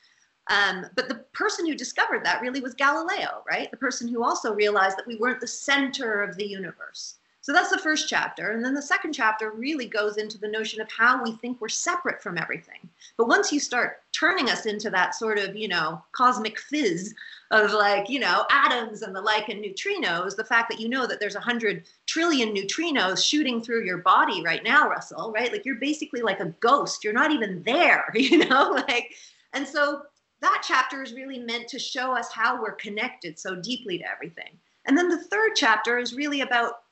Um, 0.51 0.87
but 0.97 1.09
the 1.09 1.25
person 1.33 1.65
who 1.65 1.75
discovered 1.75 2.25
that 2.25 2.43
really 2.43 2.61
was 2.61 2.75
Galileo, 2.75 3.43
right? 3.49 3.71
The 3.71 3.77
person 3.77 4.09
who 4.09 4.25
also 4.25 4.53
realized 4.53 4.99
that 4.99 5.07
we 5.07 5.17
weren't 5.17 5.41
the 5.41 5.47
center 5.47 6.23
of 6.23 6.37
the 6.37 6.47
universe. 6.47 7.15
So 7.43 7.53
that's 7.53 7.71
the 7.71 7.79
first 7.79 8.09
chapter. 8.09 8.51
And 8.51 8.63
then 8.63 8.75
the 8.75 8.83
second 8.83 9.15
chapter 9.15 9.53
really 9.53 9.87
goes 9.87 10.19
into 10.19 10.39
the 10.39 10.49
notion 10.49 10.81
of 10.81 10.91
how 10.91 11.23
we 11.23 11.33
think 11.33 11.59
we're 11.59 11.71
separate 11.71 12.23
from 12.23 12.37
everything. 12.37 12.89
But 13.17 13.29
once 13.29 13.51
you 13.51 13.61
start 13.61 14.03
turning 14.13 14.51
us 14.51 14.67
into 14.67 14.91
that 14.91 15.15
sort 15.15 15.39
of, 15.39 15.57
you 15.57 15.69
know, 15.69 16.03
cosmic 16.13 16.59
fizz 16.59 17.15
of 17.51 17.73
like, 17.73 18.11
you 18.11 18.19
know, 18.19 18.45
atoms 18.51 19.03
and 19.03 19.17
the 19.17 19.23
like 19.23 19.49
and 19.49 19.65
neutrinos, 19.65 20.37
the 20.37 20.45
fact 20.45 20.71
that 20.71 20.81
you 20.81 20.89
know 20.89 21.07
that 21.07 21.19
there's 21.19 21.35
a 21.35 21.41
hundred 21.41 21.85
trillion 22.07 22.55
neutrinos 22.55 23.25
shooting 23.25 23.63
through 23.63 23.87
your 23.87 23.99
body 23.99 24.43
right 24.43 24.63
now, 24.63 24.89
Russell, 24.89 25.33
right? 25.33 25.51
Like 25.51 25.65
you're 25.65 25.77
basically 25.77 26.21
like 26.21 26.41
a 26.41 26.55
ghost. 26.61 27.05
You're 27.05 27.15
not 27.15 27.33
even 27.33 27.63
there, 27.63 28.11
you 28.15 28.49
know, 28.49 28.73
like, 28.87 29.15
and 29.55 29.67
so 29.67 30.03
that 30.41 30.63
chapter 30.67 31.03
is 31.03 31.13
really 31.13 31.39
meant 31.39 31.69
to 31.69 31.79
show 31.79 32.17
us 32.17 32.33
how 32.33 32.61
we're 32.61 32.73
connected 32.73 33.39
so 33.39 33.57
deeply 33.57 33.99
to 33.99 34.11
everything. 34.11 34.59
And 34.87 34.97
then 34.97 35.09
the 35.09 35.23
third 35.23 35.53
chapter 35.55 35.99
is 35.99 36.15
really 36.15 36.41
about 36.41 36.83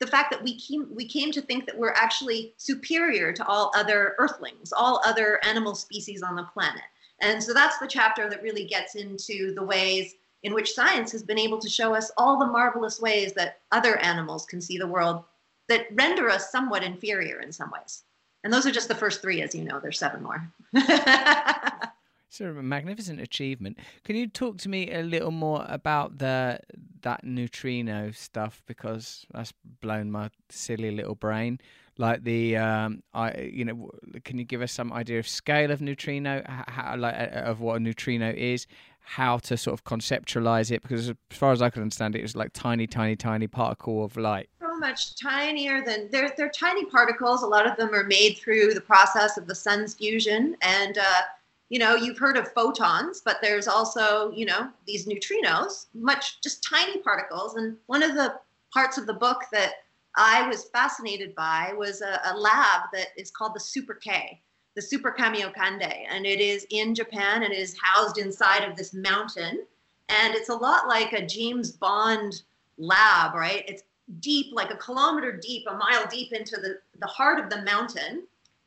the 0.00 0.06
fact 0.06 0.30
that 0.30 0.42
we 0.42 0.58
came, 0.58 0.88
we 0.94 1.06
came 1.06 1.30
to 1.32 1.42
think 1.42 1.66
that 1.66 1.78
we're 1.78 1.92
actually 1.92 2.54
superior 2.56 3.32
to 3.32 3.46
all 3.46 3.70
other 3.76 4.14
earthlings, 4.18 4.72
all 4.72 5.00
other 5.04 5.38
animal 5.44 5.74
species 5.74 6.22
on 6.22 6.34
the 6.34 6.42
planet. 6.44 6.82
And 7.20 7.42
so 7.42 7.54
that's 7.54 7.78
the 7.78 7.86
chapter 7.86 8.28
that 8.28 8.42
really 8.42 8.64
gets 8.64 8.96
into 8.96 9.54
the 9.54 9.62
ways 9.62 10.14
in 10.42 10.52
which 10.52 10.74
science 10.74 11.12
has 11.12 11.22
been 11.22 11.38
able 11.38 11.58
to 11.58 11.68
show 11.68 11.94
us 11.94 12.10
all 12.16 12.38
the 12.38 12.46
marvelous 12.46 13.00
ways 13.00 13.32
that 13.34 13.60
other 13.72 13.98
animals 13.98 14.44
can 14.46 14.60
see 14.60 14.78
the 14.78 14.86
world 14.86 15.24
that 15.68 15.86
render 15.92 16.28
us 16.28 16.50
somewhat 16.50 16.82
inferior 16.82 17.40
in 17.40 17.50
some 17.52 17.70
ways. 17.70 18.02
And 18.42 18.52
those 18.52 18.66
are 18.66 18.70
just 18.70 18.88
the 18.88 18.94
first 18.94 19.22
three, 19.22 19.40
as 19.40 19.54
you 19.54 19.64
know, 19.64 19.80
there's 19.80 19.98
seven 19.98 20.22
more. 20.22 20.46
Of 22.40 22.56
a 22.56 22.62
magnificent 22.62 23.20
achievement. 23.20 23.78
Can 24.02 24.16
you 24.16 24.26
talk 24.28 24.58
to 24.58 24.68
me 24.68 24.92
a 24.92 25.02
little 25.02 25.30
more 25.30 25.64
about 25.68 26.18
the 26.18 26.60
that 27.04 27.22
neutrino 27.22 28.10
stuff 28.10 28.62
because 28.66 29.24
that's 29.32 29.52
blown 29.80 30.10
my 30.10 30.30
silly 30.50 30.90
little 30.90 31.14
brain. 31.14 31.60
Like 31.96 32.24
the, 32.24 32.56
um, 32.56 33.02
I 33.12 33.50
you 33.52 33.64
know, 33.64 33.90
can 34.24 34.38
you 34.38 34.44
give 34.44 34.62
us 34.62 34.72
some 34.72 34.92
idea 34.92 35.20
of 35.20 35.28
scale 35.28 35.70
of 35.70 35.80
neutrino, 35.80 36.42
how, 36.46 36.96
like 36.96 37.14
uh, 37.14 37.50
of 37.50 37.60
what 37.60 37.76
a 37.76 37.80
neutrino 37.80 38.32
is, 38.36 38.66
how 38.98 39.38
to 39.38 39.56
sort 39.56 39.74
of 39.74 39.84
conceptualize 39.84 40.72
it? 40.72 40.82
Because 40.82 41.10
as 41.10 41.16
far 41.30 41.52
as 41.52 41.62
I 41.62 41.70
can 41.70 41.82
understand 41.82 42.16
it, 42.16 42.24
it's 42.24 42.34
like 42.34 42.50
tiny, 42.52 42.88
tiny, 42.88 43.14
tiny 43.14 43.46
particle 43.46 44.04
of 44.04 44.16
light 44.16 44.48
so 44.74 44.80
much 44.80 45.14
tinier 45.14 45.84
than 45.84 46.08
they're 46.10 46.32
they're 46.36 46.50
tiny 46.50 46.84
particles. 46.84 47.42
A 47.42 47.46
lot 47.46 47.66
of 47.66 47.76
them 47.76 47.94
are 47.94 48.04
made 48.04 48.38
through 48.38 48.74
the 48.74 48.80
process 48.80 49.36
of 49.36 49.46
the 49.46 49.54
sun's 49.54 49.94
fusion, 49.94 50.56
and 50.62 50.98
uh, 50.98 51.22
you 51.70 51.78
know, 51.78 51.94
you've 51.94 52.18
heard 52.18 52.36
of 52.36 52.52
photons, 52.52 53.22
but 53.24 53.38
there's 53.40 53.68
also, 53.68 54.30
you 54.32 54.46
know, 54.46 54.68
these 54.86 55.06
neutrinos, 55.06 55.86
much 55.94 56.40
just 56.42 56.62
tiny 56.62 56.98
particles. 56.98 57.54
And 57.56 57.76
one 57.86 58.02
of 58.02 58.14
the 58.14 58.34
parts 58.72 58.98
of 58.98 59.06
the 59.06 59.14
book 59.14 59.44
that 59.52 59.72
I 60.16 60.46
was 60.48 60.64
fascinated 60.64 61.34
by 61.34 61.72
was 61.76 62.02
a, 62.02 62.20
a 62.32 62.36
lab 62.36 62.82
that 62.92 63.08
is 63.16 63.30
called 63.30 63.54
the 63.54 63.60
Super 63.60 63.94
K, 63.94 64.40
the 64.76 64.82
Super 64.82 65.14
Kamiokande. 65.18 66.04
And 66.08 66.26
it 66.26 66.40
is 66.40 66.66
in 66.70 66.94
Japan 66.94 67.42
and 67.42 67.52
it 67.52 67.58
is 67.58 67.76
housed 67.82 68.18
inside 68.18 68.68
of 68.68 68.76
this 68.76 68.92
mountain. 68.92 69.64
And 70.08 70.34
it's 70.34 70.50
a 70.50 70.54
lot 70.54 70.86
like 70.86 71.12
a 71.12 71.26
James 71.26 71.72
Bond 71.72 72.42
lab, 72.76 73.34
right? 73.34 73.64
It's 73.66 73.82
deep, 74.20 74.52
like 74.52 74.70
a 74.70 74.76
kilometer 74.76 75.32
deep, 75.32 75.64
a 75.68 75.74
mile 75.76 76.06
deep 76.10 76.32
into 76.32 76.56
the, 76.56 76.78
the 77.00 77.06
heart 77.06 77.42
of 77.42 77.48
the 77.48 77.62
mountain. 77.62 78.26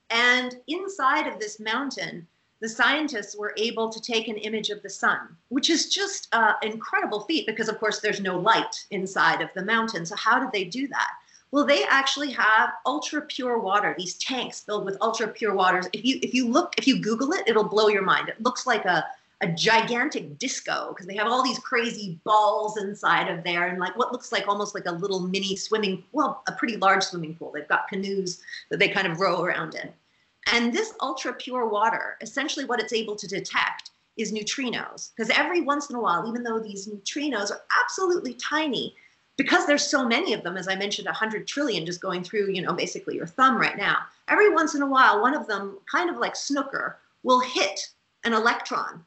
And 0.09 0.55
inside 0.67 1.27
of 1.27 1.39
this 1.39 1.59
mountain, 1.59 2.27
the 2.59 2.69
scientists 2.69 3.37
were 3.37 3.53
able 3.57 3.89
to 3.89 4.01
take 4.01 4.27
an 4.27 4.37
image 4.37 4.69
of 4.69 4.81
the 4.81 4.89
sun, 4.89 5.35
which 5.49 5.69
is 5.69 5.89
just 5.89 6.27
an 6.33 6.55
incredible 6.63 7.21
feat 7.21 7.45
because, 7.45 7.69
of 7.69 7.79
course, 7.79 7.99
there's 7.99 8.19
no 8.19 8.37
light 8.37 8.85
inside 8.91 9.41
of 9.41 9.49
the 9.55 9.63
mountain. 9.63 10.05
So, 10.05 10.15
how 10.15 10.39
did 10.39 10.51
they 10.51 10.63
do 10.63 10.87
that? 10.87 11.11
Well, 11.51 11.65
they 11.65 11.85
actually 11.85 12.31
have 12.31 12.71
ultra 12.85 13.21
pure 13.21 13.59
water, 13.59 13.95
these 13.97 14.15
tanks 14.15 14.59
filled 14.61 14.85
with 14.85 14.97
ultra 15.01 15.27
pure 15.27 15.53
waters. 15.53 15.87
If 15.93 16.03
you 16.03 16.19
if 16.21 16.33
you 16.33 16.47
look, 16.47 16.73
if 16.77 16.87
you 16.87 16.99
Google 17.01 17.31
it, 17.33 17.47
it'll 17.47 17.63
blow 17.63 17.87
your 17.87 18.01
mind. 18.01 18.27
It 18.27 18.41
looks 18.41 18.67
like 18.67 18.83
a, 18.85 19.05
a 19.41 19.47
gigantic 19.47 20.37
disco 20.39 20.89
because 20.89 21.05
they 21.05 21.15
have 21.15 21.27
all 21.27 21.43
these 21.43 21.59
crazy 21.59 22.19
balls 22.23 22.77
inside 22.77 23.29
of 23.29 23.43
there 23.43 23.67
and 23.67 23.79
like 23.79 23.95
what 23.95 24.11
looks 24.11 24.31
like 24.31 24.47
almost 24.47 24.73
like 24.73 24.87
a 24.87 24.91
little 24.91 25.19
mini 25.19 25.55
swimming 25.55 26.03
well 26.11 26.41
a 26.47 26.51
pretty 26.53 26.75
large 26.77 27.03
swimming 27.03 27.35
pool 27.35 27.51
they've 27.51 27.67
got 27.67 27.87
canoes 27.87 28.41
that 28.69 28.79
they 28.79 28.89
kind 28.89 29.05
of 29.05 29.19
row 29.19 29.43
around 29.43 29.75
in 29.75 29.89
and 30.53 30.73
this 30.73 30.93
ultra 31.01 31.33
pure 31.33 31.67
water 31.67 32.17
essentially 32.21 32.65
what 32.65 32.79
it's 32.79 32.93
able 32.93 33.15
to 33.15 33.27
detect 33.27 33.91
is 34.17 34.33
neutrinos 34.33 35.11
because 35.15 35.29
every 35.31 35.61
once 35.61 35.89
in 35.89 35.95
a 35.95 36.01
while 36.01 36.27
even 36.27 36.43
though 36.43 36.59
these 36.59 36.87
neutrinos 36.87 37.51
are 37.51 37.61
absolutely 37.81 38.33
tiny 38.33 38.95
because 39.37 39.67
there's 39.67 39.85
so 39.85 40.07
many 40.07 40.33
of 40.33 40.43
them 40.43 40.57
as 40.57 40.67
i 40.67 40.75
mentioned 40.75 41.05
100 41.05 41.47
trillion 41.47 41.85
just 41.85 42.01
going 42.01 42.23
through 42.23 42.51
you 42.51 42.61
know 42.61 42.73
basically 42.73 43.15
your 43.15 43.27
thumb 43.27 43.57
right 43.57 43.77
now 43.77 43.97
every 44.27 44.53
once 44.53 44.75
in 44.75 44.81
a 44.81 44.87
while 44.87 45.21
one 45.21 45.35
of 45.35 45.47
them 45.47 45.77
kind 45.91 46.09
of 46.09 46.17
like 46.17 46.35
snooker 46.35 46.97
will 47.23 47.39
hit 47.39 47.89
an 48.23 48.33
electron 48.33 49.03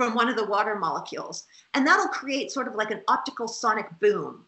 from 0.00 0.14
one 0.14 0.30
of 0.30 0.36
the 0.36 0.46
water 0.46 0.76
molecules. 0.76 1.44
And 1.74 1.86
that'll 1.86 2.08
create 2.08 2.50
sort 2.50 2.68
of 2.68 2.74
like 2.74 2.90
an 2.90 3.02
optical 3.08 3.46
sonic 3.46 3.86
boom. 4.00 4.46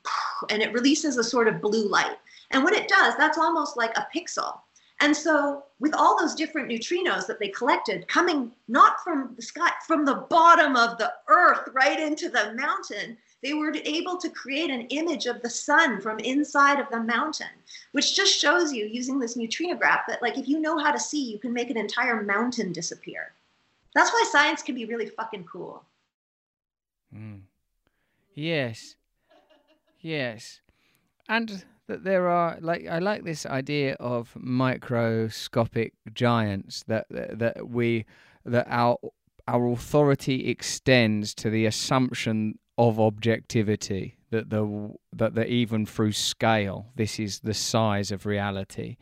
And 0.48 0.62
it 0.62 0.72
releases 0.72 1.18
a 1.18 1.24
sort 1.24 1.46
of 1.46 1.60
blue 1.60 1.88
light. 1.88 2.16
And 2.50 2.64
what 2.64 2.72
it 2.72 2.88
does, 2.88 3.14
that's 3.16 3.38
almost 3.38 3.76
like 3.76 3.96
a 3.96 4.08
pixel. 4.14 4.58
And 5.02 5.16
so, 5.16 5.64
with 5.80 5.94
all 5.94 6.16
those 6.16 6.36
different 6.36 6.68
neutrinos 6.68 7.26
that 7.26 7.40
they 7.40 7.48
collected 7.48 8.06
coming 8.06 8.52
not 8.68 9.02
from 9.02 9.32
the 9.34 9.42
sky, 9.42 9.72
from 9.84 10.04
the 10.04 10.24
bottom 10.30 10.76
of 10.76 10.96
the 10.96 11.12
earth 11.26 11.68
right 11.72 11.98
into 11.98 12.28
the 12.28 12.54
mountain, 12.54 13.18
they 13.42 13.52
were 13.52 13.74
able 13.84 14.16
to 14.18 14.30
create 14.30 14.70
an 14.70 14.82
image 14.90 15.26
of 15.26 15.42
the 15.42 15.50
sun 15.50 16.00
from 16.00 16.20
inside 16.20 16.78
of 16.78 16.86
the 16.92 17.00
mountain, 17.00 17.48
which 17.90 18.14
just 18.14 18.40
shows 18.40 18.72
you 18.72 18.86
using 18.86 19.18
this 19.18 19.36
neutrinograph 19.36 20.02
that, 20.06 20.22
like, 20.22 20.38
if 20.38 20.46
you 20.46 20.60
know 20.60 20.78
how 20.78 20.92
to 20.92 21.00
see, 21.00 21.32
you 21.32 21.40
can 21.40 21.52
make 21.52 21.70
an 21.70 21.76
entire 21.76 22.22
mountain 22.22 22.72
disappear. 22.72 23.32
That's 23.96 24.12
why 24.12 24.24
science 24.30 24.62
can 24.62 24.76
be 24.76 24.84
really 24.84 25.06
fucking 25.06 25.46
cool. 25.50 25.82
Mm. 27.12 27.40
Yes. 28.34 28.94
Yes. 30.00 30.60
And 31.28 31.64
that 31.88 32.04
there 32.04 32.28
are 32.28 32.58
like 32.60 32.86
I 32.86 32.98
like 32.98 33.24
this 33.24 33.44
idea 33.46 33.94
of 33.94 34.32
microscopic 34.36 35.94
giants 36.12 36.84
that 36.86 37.06
that, 37.10 37.38
that 37.38 37.68
we 37.68 38.04
that 38.44 38.66
our 38.68 38.98
our 39.48 39.68
authority 39.72 40.48
extends 40.48 41.34
to 41.34 41.50
the 41.50 41.66
assumption 41.66 42.58
of 42.78 42.98
objectivity 43.00 44.16
that 44.30 44.50
the 44.50 44.94
that 45.12 45.34
the 45.34 45.46
even 45.46 45.84
through 45.84 46.12
scale 46.12 46.86
this 46.96 47.18
is 47.18 47.40
the 47.40 47.54
size 47.54 48.10
of 48.10 48.26
reality. 48.26 48.96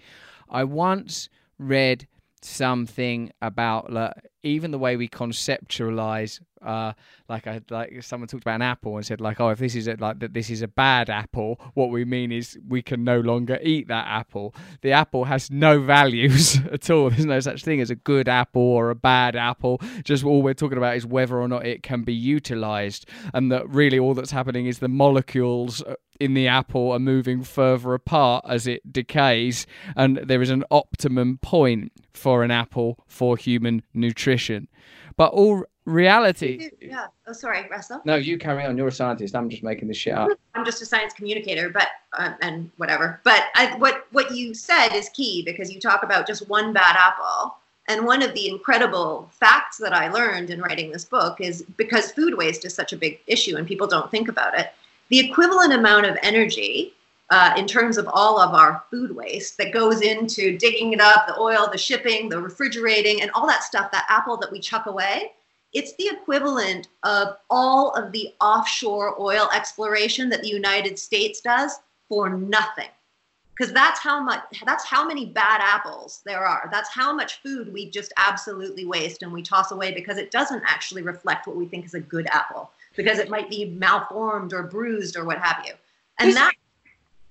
I 0.49 0.64
once 0.64 1.28
read 1.59 2.09
something 2.43 3.31
about 3.43 3.93
like, 3.93 4.14
even 4.43 4.70
the 4.70 4.78
way 4.78 4.97
we 4.97 5.09
conceptualize 5.09 6.41
uh, 6.63 6.93
like 7.29 7.47
I 7.47 7.61
like 7.71 8.03
someone 8.03 8.29
talked 8.29 8.45
about 8.45 8.57
an 8.57 8.63
apple 8.63 8.97
and 8.97 9.07
said 9.07 9.21
like 9.21 9.41
oh 9.41 9.49
if 9.51 9.59
this 9.59 9.75
is 9.75 9.89
a, 9.89 9.97
like 9.99 10.19
that 10.21 10.35
this 10.35 10.51
is 10.51 10.63
a 10.63 10.69
bad 10.69 11.09
apple 11.09 11.61
what 11.75 11.91
we 11.91 12.05
mean 12.05 12.33
is 12.33 12.59
we 12.69 12.83
can 12.83 13.05
no 13.05 13.21
longer 13.21 13.59
eat 13.63 13.89
that 13.89 14.07
apple. 14.07 14.55
The 14.83 14.93
apple 14.93 15.25
has 15.25 15.51
no 15.51 15.81
values 15.97 16.59
at 16.73 16.91
all. 16.91 17.11
There's 17.11 17.27
no 17.27 17.41
such 17.41 17.65
thing 17.65 17.81
as 17.81 17.91
a 17.91 17.95
good 17.95 18.29
apple 18.29 18.63
or 18.63 18.91
a 18.91 18.95
bad 18.95 19.37
apple. 19.37 19.81
Just 20.05 20.25
all 20.25 20.43
we're 20.43 20.55
talking 20.55 20.79
about 20.79 20.97
is 20.97 21.07
whether 21.07 21.41
or 21.41 21.49
not 21.49 21.67
it 21.67 21.83
can 21.83 22.03
be 22.03 22.15
utilized 22.15 23.07
and 23.33 23.51
that 23.53 23.69
really 23.69 23.99
all 23.99 24.15
that's 24.15 24.31
happening 24.31 24.67
is 24.67 24.79
the 24.79 24.89
molecules 24.89 25.83
uh, 25.83 25.95
in 26.19 26.35
the 26.35 26.47
apple 26.47 26.93
are 26.93 26.99
moving 26.99 27.43
further 27.43 27.95
apart 27.95 28.45
as 28.47 28.67
it 28.67 28.93
decays 28.93 29.67
and 29.97 30.19
there 30.19 30.43
is 30.43 30.51
an 30.51 30.63
optimum 30.71 31.39
point 31.39 31.91
for 32.13 32.45
an 32.45 32.51
apple 32.51 33.03
for 33.07 33.37
human 33.37 33.83
nutrition. 33.95 34.69
But 35.17 35.33
all 35.33 35.65
reality. 35.91 36.70
Yeah. 36.80 37.07
Oh, 37.26 37.32
sorry, 37.32 37.66
Russell. 37.70 38.01
No, 38.05 38.16
you 38.16 38.38
carry 38.38 38.64
on. 38.64 38.76
You're 38.76 38.88
a 38.88 38.93
scientist. 38.93 39.34
I'm 39.34 39.49
just 39.49 39.62
making 39.62 39.88
this 39.88 39.97
shit 39.97 40.14
up. 40.14 40.30
I'm 40.55 40.64
just 40.64 40.82
a 40.82 40.86
science 40.86 41.12
communicator, 41.12 41.70
but 41.70 41.88
uh, 42.16 42.34
and 42.43 42.70
whatever. 42.76 43.20
But 43.24 43.45
I, 43.55 43.76
what 43.76 44.07
what 44.12 44.34
you 44.34 44.55
said 44.55 44.91
is 44.95 45.09
key 45.11 45.43
because 45.45 45.72
you 45.72 45.80
talk 45.80 46.03
about 46.03 46.26
just 46.26 46.49
one 46.49 46.72
bad 46.72 46.97
apple. 46.97 47.57
And 47.88 48.07
one 48.07 48.22
of 48.22 48.34
the 48.34 48.49
incredible 48.49 49.28
facts 49.32 49.78
that 49.78 49.93
I 49.93 50.09
learned 50.12 50.51
in 50.51 50.61
writing 50.61 50.93
this 50.93 51.05
book 51.05 51.41
is 51.41 51.62
because 51.76 52.12
food 52.12 52.36
waste 52.36 52.64
is 52.64 52.72
such 52.72 52.93
a 52.93 52.97
big 52.97 53.18
issue 53.26 53.57
and 53.57 53.66
people 53.66 53.88
don't 53.88 54.11
think 54.12 54.28
about 54.28 54.57
it. 54.57 54.72
The 55.09 55.18
equivalent 55.18 55.72
amount 55.72 56.07
of 56.07 56.16
energy 56.22 56.95
uh, 57.30 57.55
in 57.57 57.66
terms 57.66 57.97
of 57.97 58.09
all 58.12 58.41
of 58.41 58.55
our 58.55 58.82
food 58.91 59.14
waste 59.14 59.57
that 59.59 59.72
goes 59.72 60.03
into 60.03 60.59
digging 60.59 60.93
it 60.93 61.01
up, 61.01 61.26
the 61.26 61.38
oil, 61.38 61.68
the 61.70 61.78
shipping, 61.78 62.28
the 62.28 62.41
refrigerating, 62.41 63.22
and 63.22 63.30
all 63.32 63.47
that 63.47 63.62
stuff, 63.62 63.91
that 63.93 64.07
apple 64.09 64.36
that 64.36 64.51
we 64.51 64.59
chuck 64.59 64.86
away, 64.86 65.32
it's 65.73 65.95
the 65.97 66.09
equivalent 66.09 66.89
of 67.03 67.37
all 67.49 67.93
of 67.93 68.12
the 68.12 68.35
offshore 68.41 69.21
oil 69.21 69.49
exploration 69.55 70.29
that 70.31 70.43
the 70.43 70.49
United 70.49 70.99
States 70.99 71.41
does 71.41 71.81
for 72.09 72.31
nothing. 72.31 72.89
Because 73.57 73.75
that's 73.75 74.01
how 74.01 74.23
much 74.23 74.43
that's 74.64 74.87
how 74.87 75.07
many 75.07 75.27
bad 75.27 75.61
apples 75.62 76.23
there 76.25 76.47
are. 76.47 76.68
That's 76.73 76.89
how 76.89 77.14
much 77.14 77.43
food 77.43 77.71
we 77.73 77.91
just 77.91 78.11
absolutely 78.16 78.87
waste 78.87 79.23
and 79.23 79.31
we 79.33 79.43
toss 79.43 79.71
away 79.71 79.93
because 79.93 80.16
it 80.16 80.31
doesn't 80.31 80.62
actually 80.66 81.03
reflect 81.03 81.47
what 81.47 81.57
we 81.57 81.66
think 81.66 81.85
is 81.85 81.93
a 81.95 82.01
good 82.01 82.27
apple. 82.29 82.71
Because 82.97 83.18
it 83.18 83.29
might 83.29 83.51
be 83.51 83.66
malformed 83.66 84.55
or 84.55 84.62
bruised 84.62 85.16
or 85.16 85.25
what 85.25 85.39
have 85.39 85.62
you. 85.66 85.75
And 86.18 86.35
that 86.35 86.55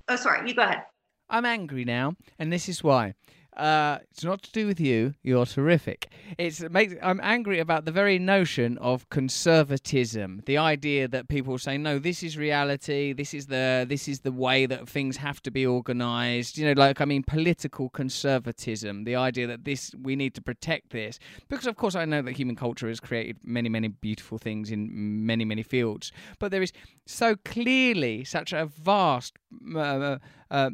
oh 0.07 0.15
sorry, 0.15 0.47
you 0.47 0.53
go 0.53 0.61
ahead. 0.61 0.83
I'm 1.31 1.45
angry 1.45 1.83
now, 1.83 2.15
and 2.37 2.53
this 2.53 2.69
is 2.69 2.83
why. 2.83 3.15
Uh, 3.57 3.97
it's 4.11 4.23
not 4.23 4.41
to 4.43 4.51
do 4.51 4.65
with 4.67 4.79
you. 4.79 5.13
You're 5.21 5.45
terrific. 5.45 6.11
It's 6.37 6.61
it 6.61 6.71
makes 6.71 6.93
I'm 7.01 7.19
angry 7.21 7.59
about 7.59 7.83
the 7.83 7.91
very 7.91 8.17
notion 8.17 8.77
of 8.77 9.09
conservatism. 9.09 10.43
The 10.45 10.57
idea 10.57 11.07
that 11.09 11.27
people 11.27 11.57
say, 11.57 11.77
"No, 11.77 11.99
this 11.99 12.23
is 12.23 12.37
reality. 12.37 13.11
This 13.11 13.33
is 13.33 13.47
the 13.47 13.85
this 13.89 14.07
is 14.07 14.21
the 14.21 14.31
way 14.31 14.65
that 14.67 14.87
things 14.87 15.17
have 15.17 15.41
to 15.43 15.51
be 15.51 15.65
organized." 15.65 16.57
You 16.57 16.67
know, 16.67 16.79
like 16.79 17.01
I 17.01 17.05
mean, 17.05 17.23
political 17.23 17.89
conservatism. 17.89 19.03
The 19.03 19.15
idea 19.15 19.47
that 19.47 19.65
this 19.65 19.93
we 20.01 20.15
need 20.15 20.35
to 20.35 20.41
protect 20.41 20.91
this 20.91 21.19
because, 21.49 21.67
of 21.67 21.75
course, 21.75 21.95
I 21.95 22.05
know 22.05 22.21
that 22.21 22.37
human 22.37 22.55
culture 22.55 22.87
has 22.87 22.99
created 22.99 23.39
many, 23.43 23.67
many 23.67 23.89
beautiful 23.89 24.37
things 24.37 24.71
in 24.71 25.25
many, 25.25 25.43
many 25.43 25.63
fields. 25.63 26.11
But 26.37 26.51
there 26.51 26.61
is 26.61 26.71
so 27.05 27.35
clearly 27.35 28.23
such 28.23 28.53
a 28.53 28.67
vast. 28.67 29.33
Uh, 29.75 30.19
uh, 30.51 30.69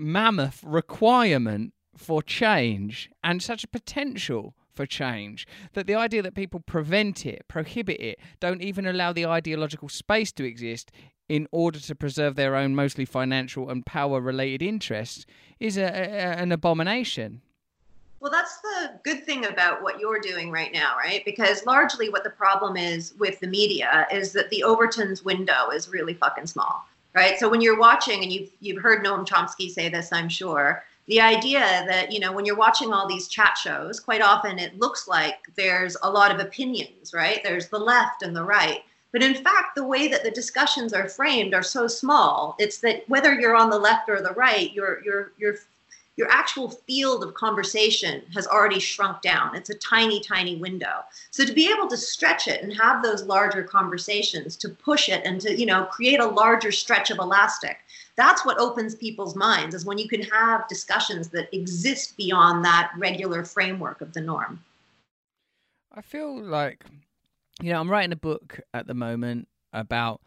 mammoth 0.00 0.64
requirement 0.64 1.72
for 1.96 2.22
change 2.22 3.10
and 3.22 3.42
such 3.42 3.64
a 3.64 3.68
potential 3.68 4.54
for 4.74 4.86
change 4.86 5.46
that 5.74 5.86
the 5.86 5.94
idea 5.94 6.22
that 6.22 6.34
people 6.34 6.60
prevent 6.60 7.26
it, 7.26 7.44
prohibit 7.48 8.00
it, 8.00 8.18
don't 8.40 8.62
even 8.62 8.86
allow 8.86 9.12
the 9.12 9.26
ideological 9.26 9.88
space 9.88 10.32
to 10.32 10.44
exist 10.44 10.90
in 11.28 11.46
order 11.52 11.78
to 11.78 11.94
preserve 11.94 12.36
their 12.36 12.56
own 12.56 12.74
mostly 12.74 13.04
financial 13.04 13.70
and 13.70 13.86
power 13.86 14.20
related 14.20 14.62
interests 14.62 15.24
is 15.60 15.76
a, 15.76 15.84
a, 15.84 15.86
an 16.38 16.52
abomination. 16.52 17.40
Well, 18.20 18.30
that's 18.30 18.60
the 18.60 19.00
good 19.02 19.24
thing 19.24 19.46
about 19.46 19.82
what 19.82 19.98
you're 19.98 20.20
doing 20.20 20.50
right 20.50 20.72
now, 20.72 20.94
right? 20.96 21.24
Because 21.24 21.66
largely 21.66 22.08
what 22.08 22.22
the 22.22 22.30
problem 22.30 22.76
is 22.76 23.14
with 23.18 23.40
the 23.40 23.48
media 23.48 24.06
is 24.12 24.32
that 24.32 24.48
the 24.50 24.62
Overton's 24.62 25.24
window 25.24 25.70
is 25.70 25.88
really 25.88 26.14
fucking 26.14 26.46
small, 26.46 26.86
right? 27.14 27.38
So 27.38 27.48
when 27.48 27.60
you're 27.60 27.78
watching, 27.78 28.22
and 28.22 28.32
you've, 28.32 28.50
you've 28.60 28.80
heard 28.80 29.04
Noam 29.04 29.26
Chomsky 29.26 29.68
say 29.68 29.88
this, 29.88 30.12
I'm 30.12 30.28
sure, 30.28 30.84
the 31.08 31.20
idea 31.20 31.60
that 31.60 32.12
you 32.12 32.20
know 32.20 32.32
when 32.32 32.44
you're 32.44 32.56
watching 32.56 32.92
all 32.92 33.08
these 33.08 33.28
chat 33.28 33.56
shows 33.58 33.98
quite 33.98 34.22
often 34.22 34.58
it 34.58 34.78
looks 34.78 35.08
like 35.08 35.36
there's 35.56 35.96
a 36.02 36.10
lot 36.10 36.32
of 36.32 36.40
opinions 36.40 37.12
right? 37.12 37.40
There's 37.42 37.68
the 37.68 37.78
left 37.78 38.22
and 38.22 38.34
the 38.34 38.44
right. 38.44 38.80
But 39.10 39.22
in 39.22 39.34
fact 39.34 39.74
the 39.74 39.84
way 39.84 40.08
that 40.08 40.22
the 40.22 40.30
discussions 40.30 40.92
are 40.92 41.08
framed 41.08 41.54
are 41.54 41.62
so 41.62 41.86
small 41.86 42.56
it's 42.58 42.78
that 42.78 43.08
whether 43.08 43.34
you're 43.34 43.56
on 43.56 43.70
the 43.70 43.78
left 43.78 44.08
or 44.08 44.22
the 44.22 44.32
right 44.32 44.72
your 44.72 45.02
your 45.04 45.32
your 45.38 45.56
your 46.16 46.30
actual 46.30 46.68
field 46.68 47.24
of 47.24 47.32
conversation 47.34 48.22
has 48.34 48.46
already 48.46 48.78
shrunk 48.78 49.22
down. 49.22 49.56
It's 49.56 49.70
a 49.70 49.74
tiny 49.74 50.20
tiny 50.20 50.56
window. 50.56 51.04
So 51.30 51.44
to 51.44 51.52
be 51.52 51.72
able 51.72 51.88
to 51.88 51.96
stretch 51.96 52.48
it 52.48 52.62
and 52.62 52.72
have 52.76 53.02
those 53.02 53.24
larger 53.24 53.62
conversations 53.62 54.56
to 54.56 54.68
push 54.68 55.08
it 55.08 55.22
and 55.24 55.40
to 55.40 55.58
you 55.58 55.66
know 55.66 55.84
create 55.86 56.20
a 56.20 56.26
larger 56.26 56.70
stretch 56.70 57.10
of 57.10 57.18
elastic 57.18 57.78
that's 58.16 58.44
what 58.44 58.58
opens 58.58 58.94
people's 58.94 59.34
minds 59.34 59.74
is 59.74 59.84
when 59.84 59.98
you 59.98 60.08
can 60.08 60.22
have 60.22 60.68
discussions 60.68 61.28
that 61.30 61.54
exist 61.54 62.16
beyond 62.16 62.64
that 62.64 62.92
regular 62.98 63.44
framework 63.44 64.00
of 64.00 64.12
the 64.12 64.20
norm. 64.20 64.62
I 65.94 66.00
feel 66.00 66.40
like 66.40 66.84
you 67.60 67.72
know 67.72 67.80
i'm 67.80 67.90
writing 67.90 68.12
a 68.12 68.16
book 68.16 68.60
at 68.72 68.86
the 68.86 68.94
moment 68.94 69.48
about 69.72 70.20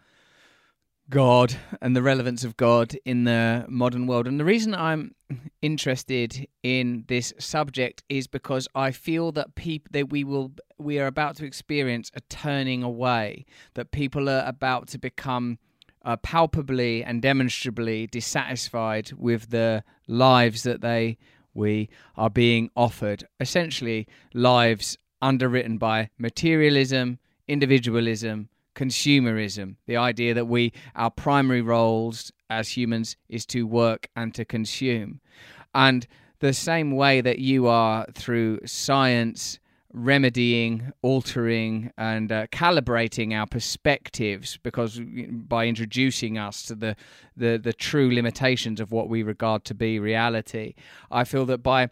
god 1.10 1.56
and 1.82 1.96
the 1.96 2.02
relevance 2.02 2.44
of 2.44 2.58
god 2.58 2.96
in 3.06 3.26
the 3.26 3.66
modern 3.68 4.08
world. 4.08 4.28
And 4.28 4.40
the 4.40 4.46
reason 4.46 4.76
i'm 4.76 5.16
interested 5.62 6.48
in 6.62 7.06
this 7.08 7.34
subject 7.40 8.04
is 8.10 8.28
because 8.28 8.68
i 8.76 8.92
feel 8.92 9.32
that 9.32 9.56
people 9.56 9.90
that 9.92 10.10
we 10.10 10.24
will 10.24 10.52
we 10.78 11.00
are 11.00 11.08
about 11.08 11.36
to 11.38 11.46
experience 11.46 12.12
a 12.14 12.22
turning 12.22 12.84
away 12.84 13.46
that 13.74 13.92
people 13.92 14.30
are 14.30 14.44
about 14.46 14.88
to 14.90 14.98
become 15.00 15.58
uh, 16.06 16.16
palpably 16.18 17.04
and 17.04 17.22
demonstrably 17.22 18.08
dissatisfied 18.08 19.12
with 19.18 19.50
the 19.50 19.84
lives 20.08 20.64
that 20.64 20.82
they 20.82 21.18
we 21.56 21.90
are 22.16 22.30
being 22.30 22.70
offered 22.76 23.24
essentially 23.40 24.08
lives 24.34 24.98
underwritten 25.22 25.78
by 25.78 26.10
materialism, 26.20 27.18
individualism, 27.48 28.50
consumerism. 28.76 29.76
The 29.88 29.98
idea 29.98 30.34
that 30.34 30.48
we, 30.48 30.74
our 30.96 31.10
primary 31.10 31.62
roles 31.62 32.32
as 32.50 32.76
humans 32.76 33.16
is 33.30 33.46
to 33.48 33.66
work 33.66 34.10
and 34.16 34.36
to 34.36 34.46
consume. 34.46 35.22
And 35.74 36.06
the 36.40 36.54
same 36.54 36.92
way 36.92 37.22
that 37.22 37.40
you 37.40 37.68
are 37.68 38.06
through 38.14 38.60
science 38.66 39.60
remedying, 39.96 40.92
altering, 41.02 41.92
and 41.98 42.32
uh, 42.32 42.48
calibrating 42.48 43.34
our 43.34 43.48
perspectives 43.48 44.58
because 44.62 45.00
by 45.32 45.66
introducing 45.66 46.38
us 46.38 46.64
to 46.64 46.76
the, 46.76 46.96
the 47.38 47.58
the 47.58 47.74
true 47.74 48.14
limitations 48.14 48.80
of 48.80 48.92
what 48.92 49.08
we 49.10 49.24
regard 49.24 49.64
to 49.66 49.74
be 49.74 49.98
reality, 49.98 50.76
I 51.10 51.24
feel 51.24 51.46
that 51.46 51.64
by 51.64 51.90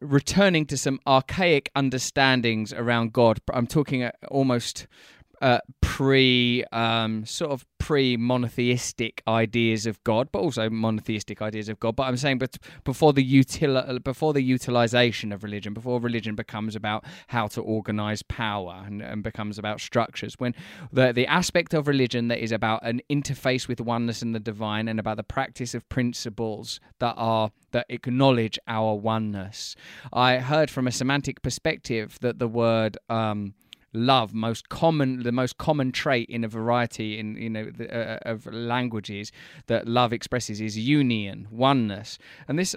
returning 0.00 0.66
to 0.66 0.76
some 0.76 0.98
archaic 1.06 1.70
understandings 1.76 2.72
around 2.72 3.12
God, 3.12 3.40
I'm 3.54 3.68
talking 3.68 4.02
uh, 4.02 4.10
almost 4.28 4.88
uh, 5.42 5.58
pre 5.80 6.64
um, 6.72 7.26
sort 7.26 7.50
of 7.50 7.66
pre 7.78 8.16
monotheistic 8.16 9.22
ideas 9.26 9.86
of 9.86 10.02
God, 10.04 10.28
but 10.30 10.38
also 10.38 10.70
monotheistic 10.70 11.42
ideas 11.42 11.68
of 11.68 11.80
God. 11.80 11.96
But 11.96 12.04
I'm 12.04 12.16
saying, 12.16 12.38
but 12.38 12.56
before 12.84 13.12
the 13.12 13.22
util 13.22 14.02
before 14.04 14.32
the 14.32 14.40
utilization 14.40 15.32
of 15.32 15.42
religion, 15.42 15.74
before 15.74 16.00
religion 16.00 16.36
becomes 16.36 16.76
about 16.76 17.04
how 17.26 17.48
to 17.48 17.60
organize 17.60 18.22
power 18.22 18.84
and, 18.86 19.02
and 19.02 19.24
becomes 19.24 19.58
about 19.58 19.80
structures, 19.80 20.36
when 20.38 20.54
the 20.92 21.12
the 21.12 21.26
aspect 21.26 21.74
of 21.74 21.88
religion 21.88 22.28
that 22.28 22.38
is 22.38 22.52
about 22.52 22.80
an 22.84 23.02
interface 23.10 23.66
with 23.66 23.80
oneness 23.80 24.22
and 24.22 24.34
the 24.34 24.40
divine, 24.40 24.86
and 24.86 25.00
about 25.00 25.16
the 25.16 25.24
practice 25.24 25.74
of 25.74 25.86
principles 25.88 26.78
that 27.00 27.14
are 27.16 27.50
that 27.72 27.86
acknowledge 27.88 28.60
our 28.68 28.94
oneness. 28.94 29.74
I 30.12 30.38
heard 30.38 30.70
from 30.70 30.86
a 30.86 30.92
semantic 30.92 31.42
perspective 31.42 32.16
that 32.20 32.38
the 32.38 32.48
word 32.48 32.96
um, 33.10 33.54
love 33.92 34.32
most 34.32 34.68
common 34.68 35.22
the 35.22 35.32
most 35.32 35.58
common 35.58 35.92
trait 35.92 36.28
in 36.28 36.44
a 36.44 36.48
variety 36.48 37.18
in 37.18 37.36
you 37.36 37.50
know 37.50 37.70
the, 37.70 37.94
uh, 37.94 38.18
of 38.22 38.46
languages 38.46 39.32
that 39.66 39.86
love 39.86 40.12
expresses 40.12 40.60
is 40.60 40.78
union 40.78 41.46
oneness. 41.50 42.18
And 42.48 42.58
this 42.58 42.74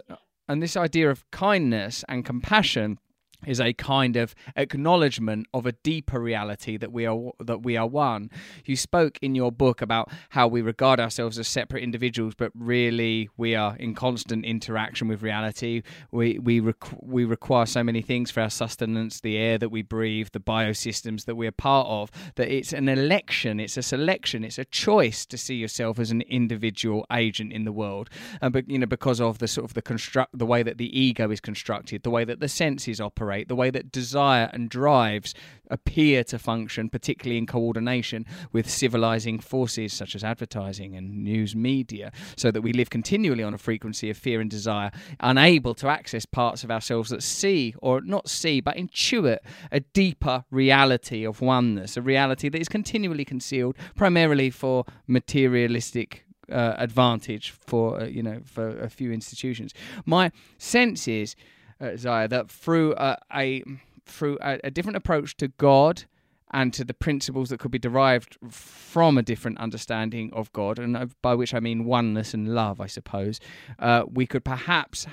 and 0.47 0.61
this 0.61 0.77
idea 0.77 1.09
of 1.09 1.29
kindness 1.31 2.03
and 2.07 2.25
compassion 2.25 2.99
is 3.45 3.59
a 3.59 3.73
kind 3.73 4.15
of 4.15 4.35
acknowledgement 4.55 5.47
of 5.53 5.65
a 5.65 5.71
deeper 5.71 6.19
reality 6.19 6.77
that 6.77 6.91
we 6.91 7.05
are 7.05 7.31
that 7.39 7.63
we 7.63 7.77
are 7.77 7.87
one. 7.87 8.29
You 8.65 8.75
spoke 8.75 9.17
in 9.21 9.35
your 9.35 9.51
book 9.51 9.81
about 9.81 10.11
how 10.29 10.47
we 10.47 10.61
regard 10.61 10.99
ourselves 10.99 11.37
as 11.39 11.47
separate 11.47 11.83
individuals, 11.83 12.33
but 12.35 12.51
really 12.55 13.29
we 13.37 13.55
are 13.55 13.75
in 13.77 13.95
constant 13.95 14.45
interaction 14.45 15.07
with 15.07 15.21
reality. 15.21 15.83
We 16.11 16.39
we 16.39 16.61
requ- 16.61 17.03
we 17.03 17.25
require 17.25 17.65
so 17.65 17.83
many 17.83 18.01
things 18.01 18.31
for 18.31 18.41
our 18.41 18.49
sustenance, 18.49 19.21
the 19.21 19.37
air 19.37 19.57
that 19.57 19.69
we 19.69 19.81
breathe, 19.81 20.29
the 20.31 20.39
biosystems 20.39 21.25
that 21.25 21.35
we're 21.35 21.51
part 21.51 21.87
of. 21.87 22.11
That 22.35 22.49
it's 22.49 22.73
an 22.73 22.89
election, 22.89 23.59
it's 23.59 23.77
a 23.77 23.83
selection, 23.83 24.43
it's 24.43 24.57
a 24.57 24.65
choice 24.65 25.25
to 25.27 25.37
see 25.37 25.55
yourself 25.55 25.99
as 25.99 26.11
an 26.11 26.21
individual 26.21 27.05
agent 27.11 27.53
in 27.53 27.65
the 27.65 27.71
world, 27.71 28.09
and 28.41 28.53
but 28.53 28.69
you 28.69 28.79
know 28.79 28.85
because 28.85 29.21
of 29.21 29.39
the 29.39 29.47
sort 29.47 29.65
of 29.65 29.73
the 29.73 29.81
construct 29.81 30.37
the 30.37 30.45
way 30.45 30.63
that 30.63 30.77
the 30.77 30.99
ego 30.99 31.31
is 31.31 31.39
constructed, 31.39 32.03
the 32.03 32.09
way 32.09 32.23
that 32.23 32.39
the 32.39 32.47
senses 32.47 32.99
operate 33.01 33.34
operate, 33.35 33.47
the 33.47 33.55
way 33.55 33.69
that 33.69 33.91
desire 33.91 34.49
and 34.53 34.69
drives 34.69 35.33
appear 35.69 36.23
to 36.23 36.37
function, 36.37 36.89
particularly 36.89 37.37
in 37.37 37.45
coordination 37.45 38.25
with 38.51 38.69
civilizing 38.69 39.39
forces 39.39 39.93
such 39.93 40.15
as 40.15 40.23
advertising 40.23 40.95
and 40.95 41.23
news 41.23 41.55
media, 41.55 42.11
so 42.37 42.51
that 42.51 42.61
we 42.61 42.71
live 42.71 42.89
continually 42.89 43.43
on 43.43 43.53
a 43.53 43.57
frequency 43.57 44.09
of 44.09 44.17
fear 44.17 44.39
and 44.39 44.49
desire, 44.49 44.91
unable 45.19 45.73
to 45.73 45.87
access 45.87 46.25
parts 46.25 46.63
of 46.63 46.69
ourselves 46.69 47.09
that 47.09 47.23
see, 47.23 47.73
or 47.81 48.01
not 48.01 48.29
see, 48.29 48.61
but 48.61 48.75
intuit 48.77 49.39
a 49.71 49.79
deeper 49.79 50.45
reality 50.51 51.25
of 51.25 51.41
oneness, 51.41 51.97
a 51.97 52.01
reality 52.01 52.49
that 52.49 52.61
is 52.61 52.69
continually 52.69 53.25
concealed, 53.25 53.75
primarily 53.95 54.51
for 54.51 54.85
materialistic 55.07 56.25
uh, 56.51 56.75
advantage 56.77 57.49
for 57.49 58.01
uh, 58.01 58.05
you 58.05 58.21
know 58.21 58.39
for 58.45 58.77
a 58.79 58.89
few 58.89 59.11
institutions. 59.11 59.73
My 60.05 60.31
sense 60.59 61.07
is 61.07 61.35
uh, 61.79 61.85
Ziya, 61.85 62.29
that 62.29 62.49
through 62.49 62.93
uh, 62.93 63.17
a 63.33 63.63
through 64.05 64.37
a, 64.41 64.59
a, 64.63 64.71
different 64.71 64.97
approach 64.97 65.35
to 65.37 65.47
God 65.47 66.03
and 66.51 66.73
to 66.73 66.85
the 66.85 66.93
principles 66.93 67.49
that 67.49 67.59
could 67.59 67.71
be 67.71 67.79
derived 67.79 68.37
from 68.49 69.17
a 69.17 69.23
different 69.23 69.57
understanding 69.57 70.31
of 70.31 70.53
God, 70.53 70.77
and 70.79 71.11
by 71.21 71.33
which 71.33 71.53
I 71.53 71.59
mean 71.59 71.85
oneness 71.85 72.33
and 72.33 72.53
love, 72.53 72.79
I 72.79 72.87
suppose, 72.87 73.39
uh, 73.79 74.03
we 74.11 74.27
could 74.27 74.45
perhaps 74.45 75.07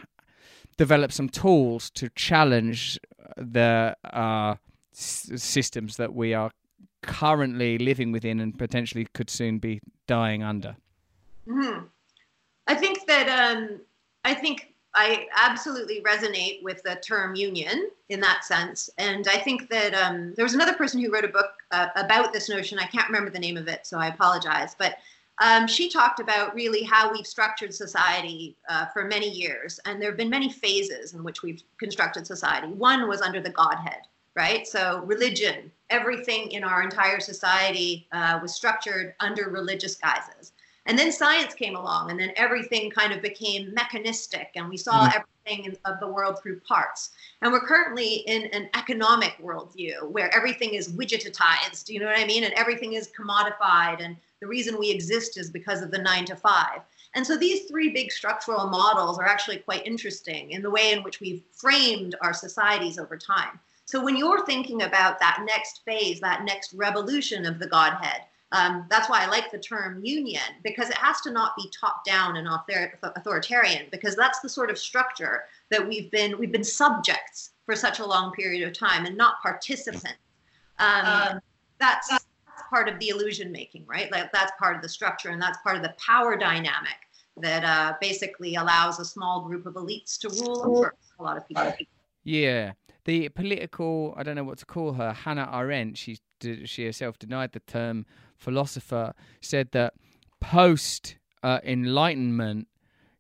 develop 0.77 1.11
some 1.11 1.29
tools 1.29 1.91
to 1.91 2.11
challenge 2.11 2.99
the 3.37 3.97
uh, 4.05 4.57
s- 4.93 5.31
systems 5.37 5.97
that 5.97 6.15
we 6.15 6.35
are 6.35 6.51
currently 7.03 7.79
living 7.79 8.13
within 8.13 8.41
and 8.41 8.57
potentially 8.57 9.07
could 9.13 9.29
soon 9.29 9.59
be 9.59 9.81
dying 10.07 10.43
under. 10.43 10.77
Mm-hmm. 11.47 11.87
I 12.69 12.75
think 12.75 13.07
that 13.07 13.29
um, 13.29 13.81
I 14.25 14.35
think 14.35 14.72
I 14.95 15.27
absolutely 15.35 16.03
resonate 16.03 16.63
with 16.63 16.83
the 16.83 16.97
term 16.97 17.35
union 17.35 17.91
in 18.11 18.21
that 18.21 18.45
sense. 18.45 18.91
And 18.99 19.27
I 19.27 19.39
think 19.39 19.71
that 19.71 19.95
um, 19.95 20.35
there 20.35 20.45
was 20.45 20.55
another 20.55 20.75
person 20.75 21.01
who 21.01 21.11
wrote 21.11 21.25
a 21.25 21.29
book 21.29 21.51
uh, 21.71 21.89
about 21.97 22.33
this 22.33 22.49
notion. 22.49 22.79
I 22.79 22.85
can't 22.87 23.09
remember 23.09 23.31
the 23.31 23.39
name 23.39 23.57
of 23.57 23.69
it, 23.69 23.87
so 23.87 23.99
I 23.99 24.09
apologize. 24.09 24.75
But 24.79 24.97
um, 25.43 25.67
she 25.67 25.89
talked 25.89 26.21
about 26.21 26.55
really 26.55 26.83
how 26.83 27.11
we've 27.11 27.27
structured 27.27 27.75
society 27.75 28.57
uh, 28.69 28.87
for 28.87 29.05
many 29.05 29.31
years. 29.31 29.81
And 29.87 30.01
there 30.01 30.11
have 30.11 30.19
been 30.19 30.31
many 30.31 30.51
phases 30.53 31.15
in 31.15 31.25
which 31.25 31.43
we've 31.43 31.63
constructed 31.79 32.27
society. 32.27 32.69
One 32.69 33.09
was 33.09 33.23
under 33.23 33.41
the 33.41 33.51
Godhead, 33.51 34.03
right? 34.37 34.67
So 34.67 35.03
religion, 35.07 35.73
everything 35.89 36.51
in 36.51 36.65
our 36.65 36.83
entire 36.83 37.19
society 37.19 38.07
uh, 38.13 38.41
was 38.43 38.55
structured 38.55 39.15
under 39.21 39.49
religious 39.49 39.97
guises. 39.97 40.52
And 40.87 40.99
then 40.99 41.13
science 41.13 41.55
came 41.55 41.77
along, 41.77 42.11
and 42.11 42.19
then 42.19 42.33
everything 42.35 42.91
kind 42.91 43.13
of 43.13 43.23
became 43.23 43.73
mechanistic, 43.73 44.51
and 44.57 44.69
we 44.69 44.77
saw 44.77 45.07
mm-hmm. 45.07 45.21
everything 45.47 45.77
of 45.85 46.01
the 46.01 46.09
world 46.09 46.41
through 46.41 46.61
parts. 46.61 47.11
And 47.41 47.53
we're 47.53 47.67
currently 47.67 48.17
in 48.27 48.47
an 48.47 48.69
economic 48.75 49.37
worldview 49.41 50.11
where 50.11 50.35
everything 50.35 50.75
is 50.75 50.93
widgetized, 50.93 51.89
you 51.89 52.01
know 52.01 52.07
what 52.07 52.19
I 52.19 52.27
mean? 52.27 52.43
And 52.45 52.55
everything 52.55 52.95
is 52.95 53.13
commodified, 53.17 54.05
and 54.05 54.17
the 54.41 54.49
reason 54.49 54.77
we 54.77 54.91
exist 54.91 55.39
is 55.39 55.51
because 55.51 55.83
of 55.83 55.93
the 55.93 55.99
nine 55.99 56.25
to 56.27 56.37
five. 56.37 56.81
And 57.15 57.25
so 57.25 57.37
these 57.37 57.69
three 57.69 57.91
big 57.91 58.11
structural 58.11 58.67
models 58.69 59.19
are 59.19 59.27
actually 59.27 59.59
quite 59.59 59.87
interesting 59.87 60.51
in 60.51 60.63
the 60.63 60.71
way 60.71 60.93
in 60.93 61.03
which 61.03 61.21
we've 61.21 61.43
framed 61.53 62.17
our 62.23 62.33
societies 62.33 62.99
over 62.99 63.17
time. 63.17 63.61
So 63.85 64.03
when 64.03 64.17
you're 64.17 64.47
thinking 64.47 64.83
about 64.83 65.21
that 65.21 65.45
next 65.47 65.83
phase, 65.85 66.19
that 66.21 66.45
next 66.45 66.73
revolution 66.73 67.45
of 67.45 67.59
the 67.59 67.67
Godhead, 67.67 68.23
um, 68.53 68.87
that's 68.91 69.09
why 69.09 69.25
I 69.25 69.27
like 69.27 69.51
the 69.51 69.59
term 69.59 70.05
union 70.05 70.43
because 70.63 70.91
it 70.91 70.97
has 70.99 71.21
to 71.23 71.31
not 71.31 71.57
be 71.57 71.71
top 71.79 72.05
down 72.05 72.37
and 72.37 72.47
author- 72.47 72.99
authoritarian 73.03 73.87
because 73.91 74.15
that's 74.15 74.41
the 74.41 74.49
sort 74.49 74.71
of 74.71 74.79
structure 74.79 75.45
that 75.71 75.87
we've 75.87 76.11
been 76.11 76.39
we've 76.39 76.53
been 76.53 76.63
subjects 76.63 77.53
for 77.65 77.75
such 77.75 77.99
a 77.99 78.07
long 78.07 78.33
period 78.33 78.67
of 78.67 78.75
time 78.75 79.07
and 79.07 79.17
not 79.17 79.41
participants. 79.43 80.19
Um, 80.79 81.07
um, 81.07 81.41
that's, 81.79 82.09
that's 82.09 82.27
part 82.69 82.89
of 82.89 82.99
the 82.99 83.09
illusion 83.09 83.51
making, 83.51 83.87
right? 83.87 84.13
Like 84.13 84.33
that's 84.33 84.53
part 84.59 84.77
of 84.77 84.83
the 84.83 84.89
structure 84.89 85.31
and 85.31 85.41
that's 85.41 85.59
part 85.63 85.77
of 85.77 85.83
the 85.83 85.95
power 86.05 86.37
dynamic 86.37 86.97
that 87.39 87.65
uh, 87.65 87.95
basically 88.01 88.57
allows 88.57 89.01
a 89.01 89.05
small 89.05 89.47
group 89.47 89.65
of 89.65 89.75
elites 89.75 90.19
to 90.19 90.29
rule 90.29 90.63
over 90.67 90.95
a 91.19 91.23
lot 91.23 91.39
of 91.39 91.49
people. 91.49 91.73
Yeah, 92.25 92.73
the 93.05 93.29
political 93.31 94.15
I 94.17 94.23
don't 94.23 94.37
know 94.37 94.45
what 94.45 94.59
to 94.59 94.67
call 94.67 94.95
her 94.95 95.13
Hannah 95.13 95.49
Arendt. 95.53 95.99
She 95.99 96.19
she 96.65 96.85
herself 96.85 97.19
denied 97.19 97.53
the 97.53 97.61
term 97.61 98.07
philosopher, 98.37 99.15
said 99.41 99.71
that 99.73 99.95
post 100.41 101.17
uh, 101.43 101.61
enlightenment, 101.65 102.69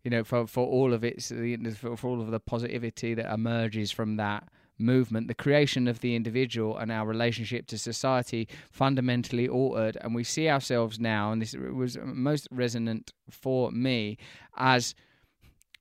you 0.02 0.10
know, 0.10 0.24
for 0.24 0.46
for 0.46 0.66
all 0.66 0.92
of 0.92 1.04
its 1.04 1.32
for, 1.76 1.96
for 1.96 2.08
all 2.08 2.20
of 2.20 2.30
the 2.30 2.40
positivity 2.40 3.14
that 3.14 3.32
emerges 3.32 3.90
from 3.90 4.16
that 4.16 4.48
movement, 4.78 5.28
the 5.28 5.34
creation 5.34 5.86
of 5.86 6.00
the 6.00 6.16
individual 6.16 6.76
and 6.76 6.90
our 6.90 7.06
relationship 7.06 7.66
to 7.68 7.78
society 7.78 8.48
fundamentally 8.70 9.48
altered. 9.48 9.96
And 10.00 10.14
we 10.14 10.24
see 10.24 10.48
ourselves 10.48 10.98
now, 10.98 11.32
and 11.32 11.40
this 11.40 11.54
was 11.54 11.96
most 12.02 12.48
resonant 12.50 13.12
for 13.30 13.70
me, 13.70 14.18
as 14.56 14.94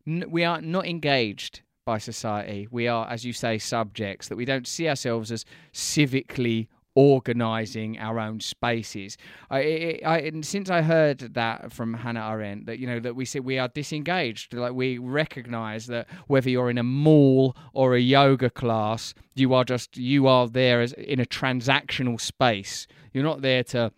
n- 0.08 0.26
we 0.30 0.44
are 0.44 0.62
not 0.62 0.86
engaged 0.86 1.62
by 1.92 1.98
society. 1.98 2.70
We 2.72 2.88
are, 2.88 3.06
as 3.10 3.26
you 3.26 3.34
say, 3.34 3.58
subjects, 3.58 4.30
that 4.30 4.38
we 4.38 4.46
don't 4.46 4.66
see 4.66 4.88
ourselves 4.88 5.30
as 5.30 5.44
civically 5.74 6.70
organizing 6.96 8.00
our 8.00 8.18
own 8.18 8.40
spaces. 8.40 9.18
I, 9.50 10.00
I, 10.06 10.14
I, 10.14 10.32
since 10.42 10.70
I 10.70 10.84
heard 10.84 11.20
that 11.34 11.74
from 11.74 11.94
Hannah 11.94 12.30
Arendt, 12.32 12.66
that 12.68 12.80
you 12.80 12.88
know 12.88 13.02
that 13.02 13.18
we 13.18 13.26
say 13.26 13.42
we 13.42 13.60
are 13.60 13.68
disengaged, 13.68 14.54
like 14.54 14.72
we 14.72 15.00
recognize 15.00 15.88
that 15.88 16.08
whether 16.28 16.50
you're 16.50 16.70
in 16.70 16.78
a 16.78 16.84
mall 16.84 17.58
or 17.74 17.96
a 17.96 18.00
yoga 18.00 18.50
class, 18.50 19.14
you 19.36 19.54
are 19.54 19.66
just 19.66 19.98
you 19.98 20.28
are 20.28 20.48
there 20.48 20.80
as 20.80 20.94
in 20.94 21.20
a 21.20 21.26
transactional 21.26 22.22
space. 22.22 22.88
You're 23.12 23.26
not 23.26 23.42
there 23.42 23.66
to 23.76 23.92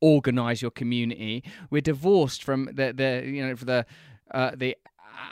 organize 0.00 0.62
your 0.62 0.70
community. 0.70 1.44
We're 1.68 1.82
divorced 1.82 2.42
from 2.42 2.70
the 2.72 2.94
the 2.94 3.30
you 3.30 3.46
know 3.46 3.54
the 3.54 3.84
uh, 4.30 4.52
the 4.56 4.76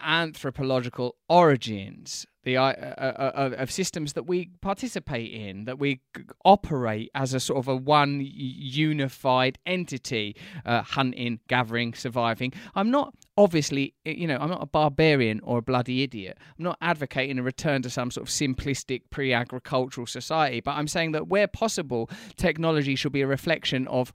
anthropological 0.02 1.16
origins 1.28 2.26
the 2.44 2.58
uh, 2.58 2.62
uh, 2.62 3.32
uh, 3.34 3.50
of 3.58 3.70
systems 3.70 4.12
that 4.12 4.26
we 4.26 4.50
participate 4.60 5.32
in, 5.32 5.64
that 5.64 5.78
we 5.78 6.00
operate 6.44 7.10
as 7.14 7.34
a 7.34 7.40
sort 7.40 7.58
of 7.58 7.68
a 7.68 7.74
one 7.74 8.20
unified 8.22 9.58
entity, 9.66 10.36
uh, 10.64 10.82
hunting, 10.82 11.40
gathering, 11.48 11.94
surviving. 11.94 12.52
I'm 12.74 12.90
not 12.90 13.14
obviously, 13.36 13.94
you 14.04 14.28
know, 14.28 14.36
I'm 14.36 14.50
not 14.50 14.62
a 14.62 14.66
barbarian 14.66 15.40
or 15.42 15.58
a 15.58 15.62
bloody 15.62 16.02
idiot. 16.02 16.38
I'm 16.56 16.64
not 16.64 16.78
advocating 16.80 17.38
a 17.38 17.42
return 17.42 17.82
to 17.82 17.90
some 17.90 18.10
sort 18.10 18.28
of 18.28 18.32
simplistic 18.32 19.02
pre-agricultural 19.10 20.06
society, 20.06 20.60
but 20.60 20.72
I'm 20.72 20.86
saying 20.86 21.12
that 21.12 21.26
where 21.26 21.48
possible, 21.48 22.08
technology 22.36 22.94
should 22.94 23.12
be 23.12 23.22
a 23.22 23.26
reflection 23.26 23.88
of 23.88 24.12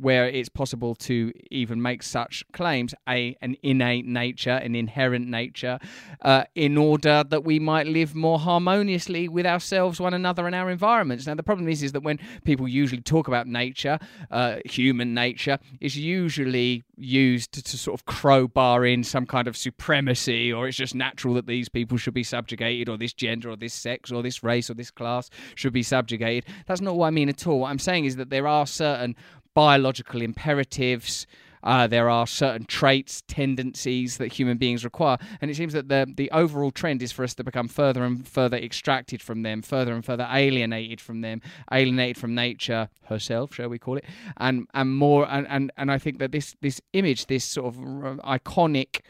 where 0.00 0.26
it's 0.28 0.48
possible 0.48 0.94
to 0.94 1.32
even 1.50 1.80
make 1.80 2.02
such 2.02 2.44
claims 2.52 2.94
a 3.08 3.36
an 3.40 3.56
innate 3.62 4.06
nature 4.06 4.50
an 4.50 4.74
inherent 4.74 5.28
nature 5.28 5.78
uh, 6.22 6.44
in 6.54 6.76
order 6.76 7.24
that 7.28 7.44
we 7.44 7.58
might 7.58 7.86
live 7.86 8.14
more 8.14 8.38
harmoniously 8.38 9.28
with 9.28 9.46
ourselves 9.46 10.00
one 10.00 10.14
another 10.14 10.46
and 10.46 10.54
our 10.54 10.70
environments. 10.70 11.26
Now 11.26 11.34
the 11.34 11.42
problem 11.42 11.68
is 11.68 11.82
is 11.82 11.92
that 11.92 12.02
when 12.02 12.18
people 12.44 12.68
usually 12.68 13.02
talk 13.02 13.28
about 13.28 13.46
nature 13.46 13.98
uh, 14.30 14.56
human 14.64 15.14
nature 15.14 15.58
is 15.80 15.96
usually 15.96 16.84
used 16.96 17.52
to, 17.52 17.62
to 17.62 17.78
sort 17.78 17.98
of 17.98 18.06
crowbar 18.06 18.84
in 18.86 19.02
some 19.02 19.26
kind 19.26 19.48
of 19.48 19.56
supremacy 19.56 20.52
or 20.52 20.68
it's 20.68 20.76
just 20.76 20.94
natural 20.94 21.34
that 21.34 21.46
these 21.46 21.68
people 21.68 21.98
should 21.98 22.14
be 22.14 22.22
subjugated 22.22 22.88
or 22.88 22.96
this 22.96 23.12
gender 23.12 23.50
or 23.50 23.56
this 23.56 23.74
sex 23.74 24.12
or 24.12 24.22
this 24.22 24.42
race 24.42 24.70
or 24.70 24.74
this 24.74 24.90
class 24.90 25.30
should 25.54 25.72
be 25.72 25.82
subjugated. 25.82 26.44
That's 26.66 26.80
not 26.80 26.96
what 26.96 27.06
i 27.06 27.10
mean 27.10 27.28
at 27.28 27.46
all. 27.46 27.60
What 27.60 27.70
i'm 27.70 27.78
saying 27.78 28.04
is 28.04 28.16
that 28.16 28.30
there 28.30 28.46
are 28.46 28.66
certain 28.66 29.16
biological 29.54 30.20
imperatives. 30.20 31.26
Uh, 31.62 31.86
there 31.86 32.10
are 32.10 32.26
certain 32.26 32.66
traits, 32.66 33.22
tendencies 33.26 34.18
that 34.18 34.30
human 34.30 34.58
beings 34.58 34.84
require, 34.84 35.16
and 35.40 35.50
it 35.50 35.56
seems 35.56 35.72
that 35.72 35.88
the 35.88 36.06
the 36.14 36.30
overall 36.30 36.70
trend 36.70 37.00
is 37.00 37.10
for 37.10 37.24
us 37.24 37.32
to 37.34 37.42
become 37.42 37.68
further 37.68 38.04
and 38.04 38.28
further 38.28 38.58
extracted 38.58 39.22
from 39.22 39.42
them, 39.42 39.62
further 39.62 39.94
and 39.94 40.04
further 40.04 40.28
alienated 40.30 41.00
from 41.00 41.22
them, 41.22 41.40
alienated 41.72 42.18
from 42.18 42.34
nature 42.34 42.90
herself, 43.04 43.54
shall 43.54 43.70
we 43.70 43.78
call 43.78 43.96
it, 43.96 44.04
and 44.36 44.66
and 44.74 44.94
more, 44.94 45.26
and 45.30 45.46
and, 45.48 45.72
and 45.78 45.90
I 45.90 45.96
think 45.96 46.18
that 46.18 46.32
this 46.32 46.54
this 46.60 46.82
image, 46.92 47.26
this 47.26 47.44
sort 47.44 47.74
of 47.74 47.80
iconic. 48.18 49.00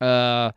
Uh, 0.00 0.52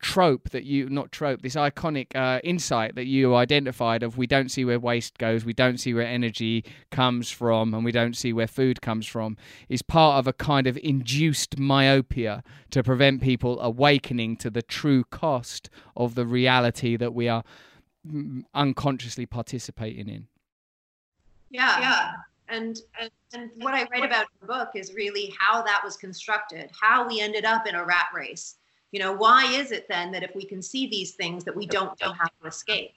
trope 0.00 0.50
that 0.50 0.64
you 0.64 0.88
not 0.88 1.10
trope 1.10 1.42
this 1.42 1.56
iconic 1.56 2.14
uh, 2.14 2.40
insight 2.44 2.94
that 2.94 3.06
you 3.06 3.34
identified 3.34 4.02
of 4.02 4.16
we 4.16 4.26
don't 4.26 4.50
see 4.50 4.64
where 4.64 4.78
waste 4.78 5.18
goes 5.18 5.44
we 5.44 5.52
don't 5.52 5.78
see 5.78 5.92
where 5.92 6.06
energy 6.06 6.64
comes 6.90 7.30
from 7.30 7.74
and 7.74 7.84
we 7.84 7.90
don't 7.90 8.16
see 8.16 8.32
where 8.32 8.46
food 8.46 8.80
comes 8.80 9.06
from 9.06 9.36
is 9.68 9.82
part 9.82 10.18
of 10.18 10.26
a 10.26 10.32
kind 10.32 10.66
of 10.66 10.76
induced 10.78 11.58
myopia 11.58 12.42
to 12.70 12.82
prevent 12.82 13.20
people 13.20 13.60
awakening 13.60 14.36
to 14.36 14.50
the 14.50 14.62
true 14.62 15.04
cost 15.04 15.68
of 15.96 16.14
the 16.14 16.26
reality 16.26 16.96
that 16.96 17.12
we 17.12 17.28
are 17.28 17.42
unconsciously 18.54 19.26
participating 19.26 20.08
in. 20.08 20.26
Yeah. 21.50 21.80
Yeah. 21.80 22.12
And, 22.48 22.80
and 22.98 23.10
and 23.34 23.50
what 23.56 23.74
i 23.74 23.86
write 23.92 24.04
about 24.04 24.22
in 24.22 24.40
the 24.40 24.46
book 24.46 24.70
is 24.74 24.94
really 24.94 25.34
how 25.38 25.62
that 25.62 25.82
was 25.84 25.98
constructed 25.98 26.70
how 26.78 27.06
we 27.06 27.20
ended 27.20 27.44
up 27.44 27.66
in 27.66 27.74
a 27.74 27.84
rat 27.84 28.06
race 28.14 28.56
you 28.92 28.98
know, 28.98 29.12
why 29.12 29.52
is 29.52 29.70
it 29.72 29.86
then 29.88 30.12
that 30.12 30.22
if 30.22 30.34
we 30.34 30.44
can 30.44 30.62
see 30.62 30.86
these 30.88 31.12
things 31.12 31.44
that 31.44 31.54
we 31.54 31.66
don't 31.66 31.98
know 32.00 32.12
how 32.12 32.26
to 32.26 32.46
escape? 32.46 32.92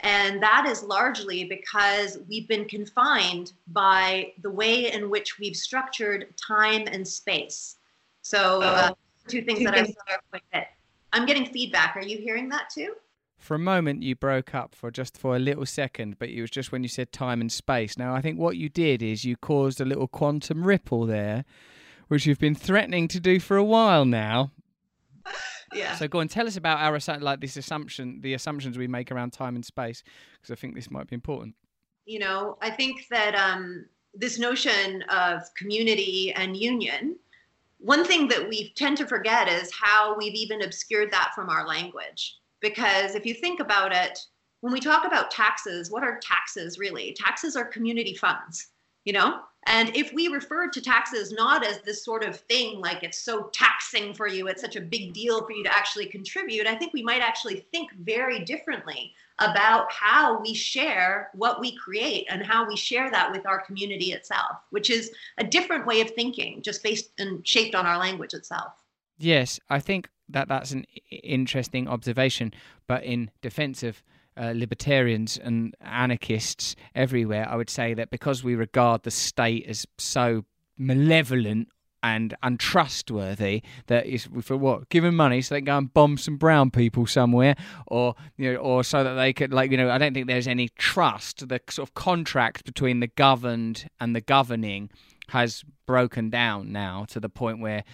And 0.00 0.42
that 0.42 0.66
is 0.66 0.82
largely 0.82 1.44
because 1.44 2.18
we've 2.28 2.48
been 2.48 2.66
confined 2.66 3.52
by 3.68 4.32
the 4.42 4.50
way 4.50 4.92
in 4.92 5.08
which 5.08 5.38
we've 5.38 5.56
structured 5.56 6.34
time 6.36 6.86
and 6.90 7.06
space. 7.06 7.76
So, 8.22 8.62
uh, 8.62 8.90
two 9.28 9.42
things 9.42 9.64
that. 9.64 9.74
I 9.74 9.82
with 10.32 10.42
it. 10.52 10.66
I'm 11.12 11.26
getting 11.26 11.46
feedback. 11.46 11.96
Are 11.96 12.02
you 12.02 12.18
hearing 12.18 12.48
that 12.48 12.70
too? 12.70 12.94
For 13.38 13.54
a 13.54 13.58
moment, 13.58 14.02
you 14.02 14.16
broke 14.16 14.54
up 14.54 14.74
for 14.74 14.90
just 14.90 15.16
for 15.16 15.36
a 15.36 15.38
little 15.38 15.66
second, 15.66 16.18
but 16.18 16.30
it 16.30 16.40
was 16.40 16.50
just 16.50 16.72
when 16.72 16.82
you 16.82 16.88
said 16.88 17.12
time 17.12 17.40
and 17.40 17.52
space. 17.52 17.98
Now, 17.98 18.14
I 18.14 18.20
think 18.20 18.38
what 18.38 18.56
you 18.56 18.68
did 18.68 19.02
is 19.02 19.24
you 19.24 19.36
caused 19.36 19.80
a 19.80 19.84
little 19.84 20.08
quantum 20.08 20.64
ripple 20.64 21.06
there, 21.06 21.44
which 22.08 22.26
you've 22.26 22.38
been 22.38 22.54
threatening 22.54 23.06
to 23.08 23.20
do 23.20 23.38
for 23.38 23.56
a 23.56 23.64
while 23.64 24.04
now, 24.04 24.50
yeah. 25.74 25.96
So 25.96 26.08
go 26.08 26.20
and 26.20 26.30
tell 26.30 26.46
us 26.46 26.56
about 26.56 26.80
our 26.80 26.98
like 27.20 27.40
this 27.40 27.56
assumption, 27.56 28.20
the 28.20 28.34
assumptions 28.34 28.78
we 28.78 28.88
make 28.88 29.10
around 29.10 29.32
time 29.32 29.54
and 29.54 29.64
space, 29.64 30.02
because 30.40 30.52
I 30.52 30.56
think 30.56 30.74
this 30.74 30.90
might 30.90 31.08
be 31.08 31.14
important. 31.14 31.54
You 32.06 32.18
know, 32.18 32.58
I 32.60 32.70
think 32.70 33.06
that 33.10 33.34
um, 33.34 33.86
this 34.14 34.38
notion 34.38 35.02
of 35.08 35.42
community 35.54 36.32
and 36.34 36.56
union. 36.56 37.16
One 37.78 38.04
thing 38.04 38.28
that 38.28 38.48
we 38.48 38.72
tend 38.76 38.96
to 38.98 39.06
forget 39.06 39.48
is 39.48 39.70
how 39.72 40.16
we've 40.16 40.34
even 40.34 40.62
obscured 40.62 41.10
that 41.10 41.32
from 41.34 41.50
our 41.50 41.66
language. 41.66 42.38
Because 42.60 43.14
if 43.14 43.26
you 43.26 43.34
think 43.34 43.60
about 43.60 43.94
it, 43.94 44.18
when 44.60 44.72
we 44.72 44.80
talk 44.80 45.04
about 45.04 45.30
taxes, 45.30 45.90
what 45.90 46.02
are 46.02 46.18
taxes 46.22 46.78
really? 46.78 47.14
Taxes 47.18 47.56
are 47.56 47.66
community 47.66 48.14
funds, 48.14 48.68
you 49.04 49.12
know? 49.12 49.40
And 49.66 49.96
if 49.96 50.12
we 50.12 50.28
refer 50.28 50.68
to 50.68 50.80
taxes 50.80 51.32
not 51.32 51.66
as 51.66 51.80
this 51.80 52.04
sort 52.04 52.24
of 52.24 52.36
thing, 52.36 52.80
like 52.80 53.02
it's 53.02 53.18
so 53.18 53.50
taxing 53.52 54.12
for 54.12 54.26
you, 54.26 54.48
it's 54.48 54.60
such 54.60 54.76
a 54.76 54.80
big 54.80 55.14
deal 55.14 55.44
for 55.44 55.52
you 55.52 55.64
to 55.64 55.74
actually 55.74 56.06
contribute, 56.06 56.66
I 56.66 56.74
think 56.74 56.92
we 56.92 57.02
might 57.02 57.22
actually 57.22 57.66
think 57.72 57.92
very 57.94 58.40
differently 58.40 59.14
about 59.38 59.90
how 59.90 60.40
we 60.40 60.54
share 60.54 61.30
what 61.34 61.60
we 61.60 61.74
create 61.76 62.26
and 62.28 62.44
how 62.44 62.66
we 62.68 62.76
share 62.76 63.10
that 63.10 63.32
with 63.32 63.46
our 63.46 63.64
community 63.64 64.12
itself, 64.12 64.58
which 64.70 64.90
is 64.90 65.10
a 65.38 65.44
different 65.44 65.86
way 65.86 66.00
of 66.00 66.10
thinking, 66.10 66.62
just 66.62 66.82
based 66.82 67.10
and 67.18 67.46
shaped 67.46 67.74
on 67.74 67.86
our 67.86 67.98
language 67.98 68.34
itself. 68.34 68.74
Yes, 69.18 69.58
I 69.70 69.80
think 69.80 70.08
that 70.28 70.48
that's 70.48 70.72
an 70.72 70.84
interesting 71.10 71.88
observation, 71.88 72.52
but 72.86 73.02
in 73.02 73.30
defense 73.42 73.82
of 73.82 74.02
uh, 74.36 74.52
libertarians 74.54 75.38
and 75.38 75.74
anarchists 75.80 76.76
everywhere, 76.94 77.48
I 77.48 77.56
would 77.56 77.70
say 77.70 77.94
that 77.94 78.10
because 78.10 78.42
we 78.42 78.54
regard 78.54 79.02
the 79.02 79.10
state 79.10 79.66
as 79.66 79.86
so 79.98 80.44
malevolent 80.76 81.68
and 82.02 82.34
untrustworthy 82.42 83.62
that 83.86 84.04
is 84.04 84.28
for 84.42 84.58
what 84.58 84.90
them 84.90 85.16
money 85.16 85.40
so 85.40 85.54
they 85.54 85.60
can 85.60 85.64
go 85.64 85.78
and 85.78 85.94
bomb 85.94 86.18
some 86.18 86.36
brown 86.36 86.70
people 86.70 87.06
somewhere 87.06 87.56
or 87.86 88.14
you 88.36 88.52
know 88.52 88.58
or 88.58 88.84
so 88.84 89.02
that 89.02 89.14
they 89.14 89.32
could 89.32 89.54
like 89.54 89.70
you 89.70 89.76
know 89.78 89.88
i 89.88 89.96
don't 89.96 90.12
think 90.12 90.26
there's 90.26 90.46
any 90.46 90.68
trust. 90.76 91.48
The 91.48 91.60
sort 91.70 91.88
of 91.88 91.94
contract 91.94 92.66
between 92.66 93.00
the 93.00 93.06
governed 93.06 93.88
and 93.98 94.14
the 94.14 94.20
governing 94.20 94.90
has 95.28 95.64
broken 95.86 96.28
down 96.28 96.72
now 96.72 97.06
to 97.08 97.18
the 97.20 97.30
point 97.30 97.60
where 97.60 97.84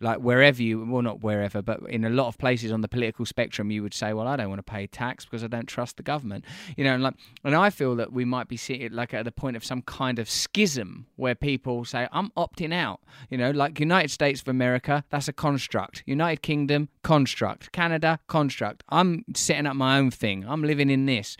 like 0.00 0.18
wherever 0.18 0.62
you 0.62 0.84
well 0.84 1.02
not 1.02 1.22
wherever 1.22 1.62
but 1.62 1.80
in 1.88 2.04
a 2.04 2.10
lot 2.10 2.26
of 2.26 2.38
places 2.38 2.72
on 2.72 2.80
the 2.80 2.88
political 2.88 3.26
spectrum 3.26 3.70
you 3.70 3.82
would 3.82 3.94
say 3.94 4.12
well 4.12 4.26
i 4.26 4.36
don't 4.36 4.48
want 4.48 4.58
to 4.58 4.62
pay 4.62 4.86
tax 4.86 5.24
because 5.24 5.44
i 5.44 5.46
don't 5.46 5.66
trust 5.66 5.96
the 5.96 6.02
government. 6.02 6.44
You 6.76 6.84
know 6.84 6.94
and 6.94 7.02
like 7.02 7.14
and 7.44 7.54
i 7.54 7.70
feel 7.70 7.96
that 7.96 8.12
we 8.12 8.24
might 8.24 8.48
be 8.48 8.56
sitting 8.56 8.92
like 8.92 9.14
at 9.14 9.24
the 9.24 9.32
point 9.32 9.56
of 9.56 9.64
some 9.64 9.82
kind 9.82 10.18
of 10.18 10.30
schism 10.30 11.06
where 11.16 11.34
people 11.34 11.84
say 11.84 12.08
i'm 12.12 12.30
opting 12.36 12.72
out. 12.72 13.00
You 13.28 13.38
know 13.38 13.50
like 13.50 13.78
united 13.78 14.10
states 14.10 14.40
of 14.40 14.48
america 14.48 15.04
that's 15.10 15.28
a 15.28 15.32
construct. 15.32 16.02
United 16.06 16.42
kingdom 16.42 16.88
construct. 17.02 17.72
Canada 17.72 18.20
construct. 18.26 18.84
I'm 18.88 19.24
setting 19.34 19.66
up 19.66 19.76
my 19.76 19.98
own 19.98 20.10
thing. 20.10 20.44
I'm 20.46 20.62
living 20.62 20.90
in 20.90 21.06
this 21.06 21.36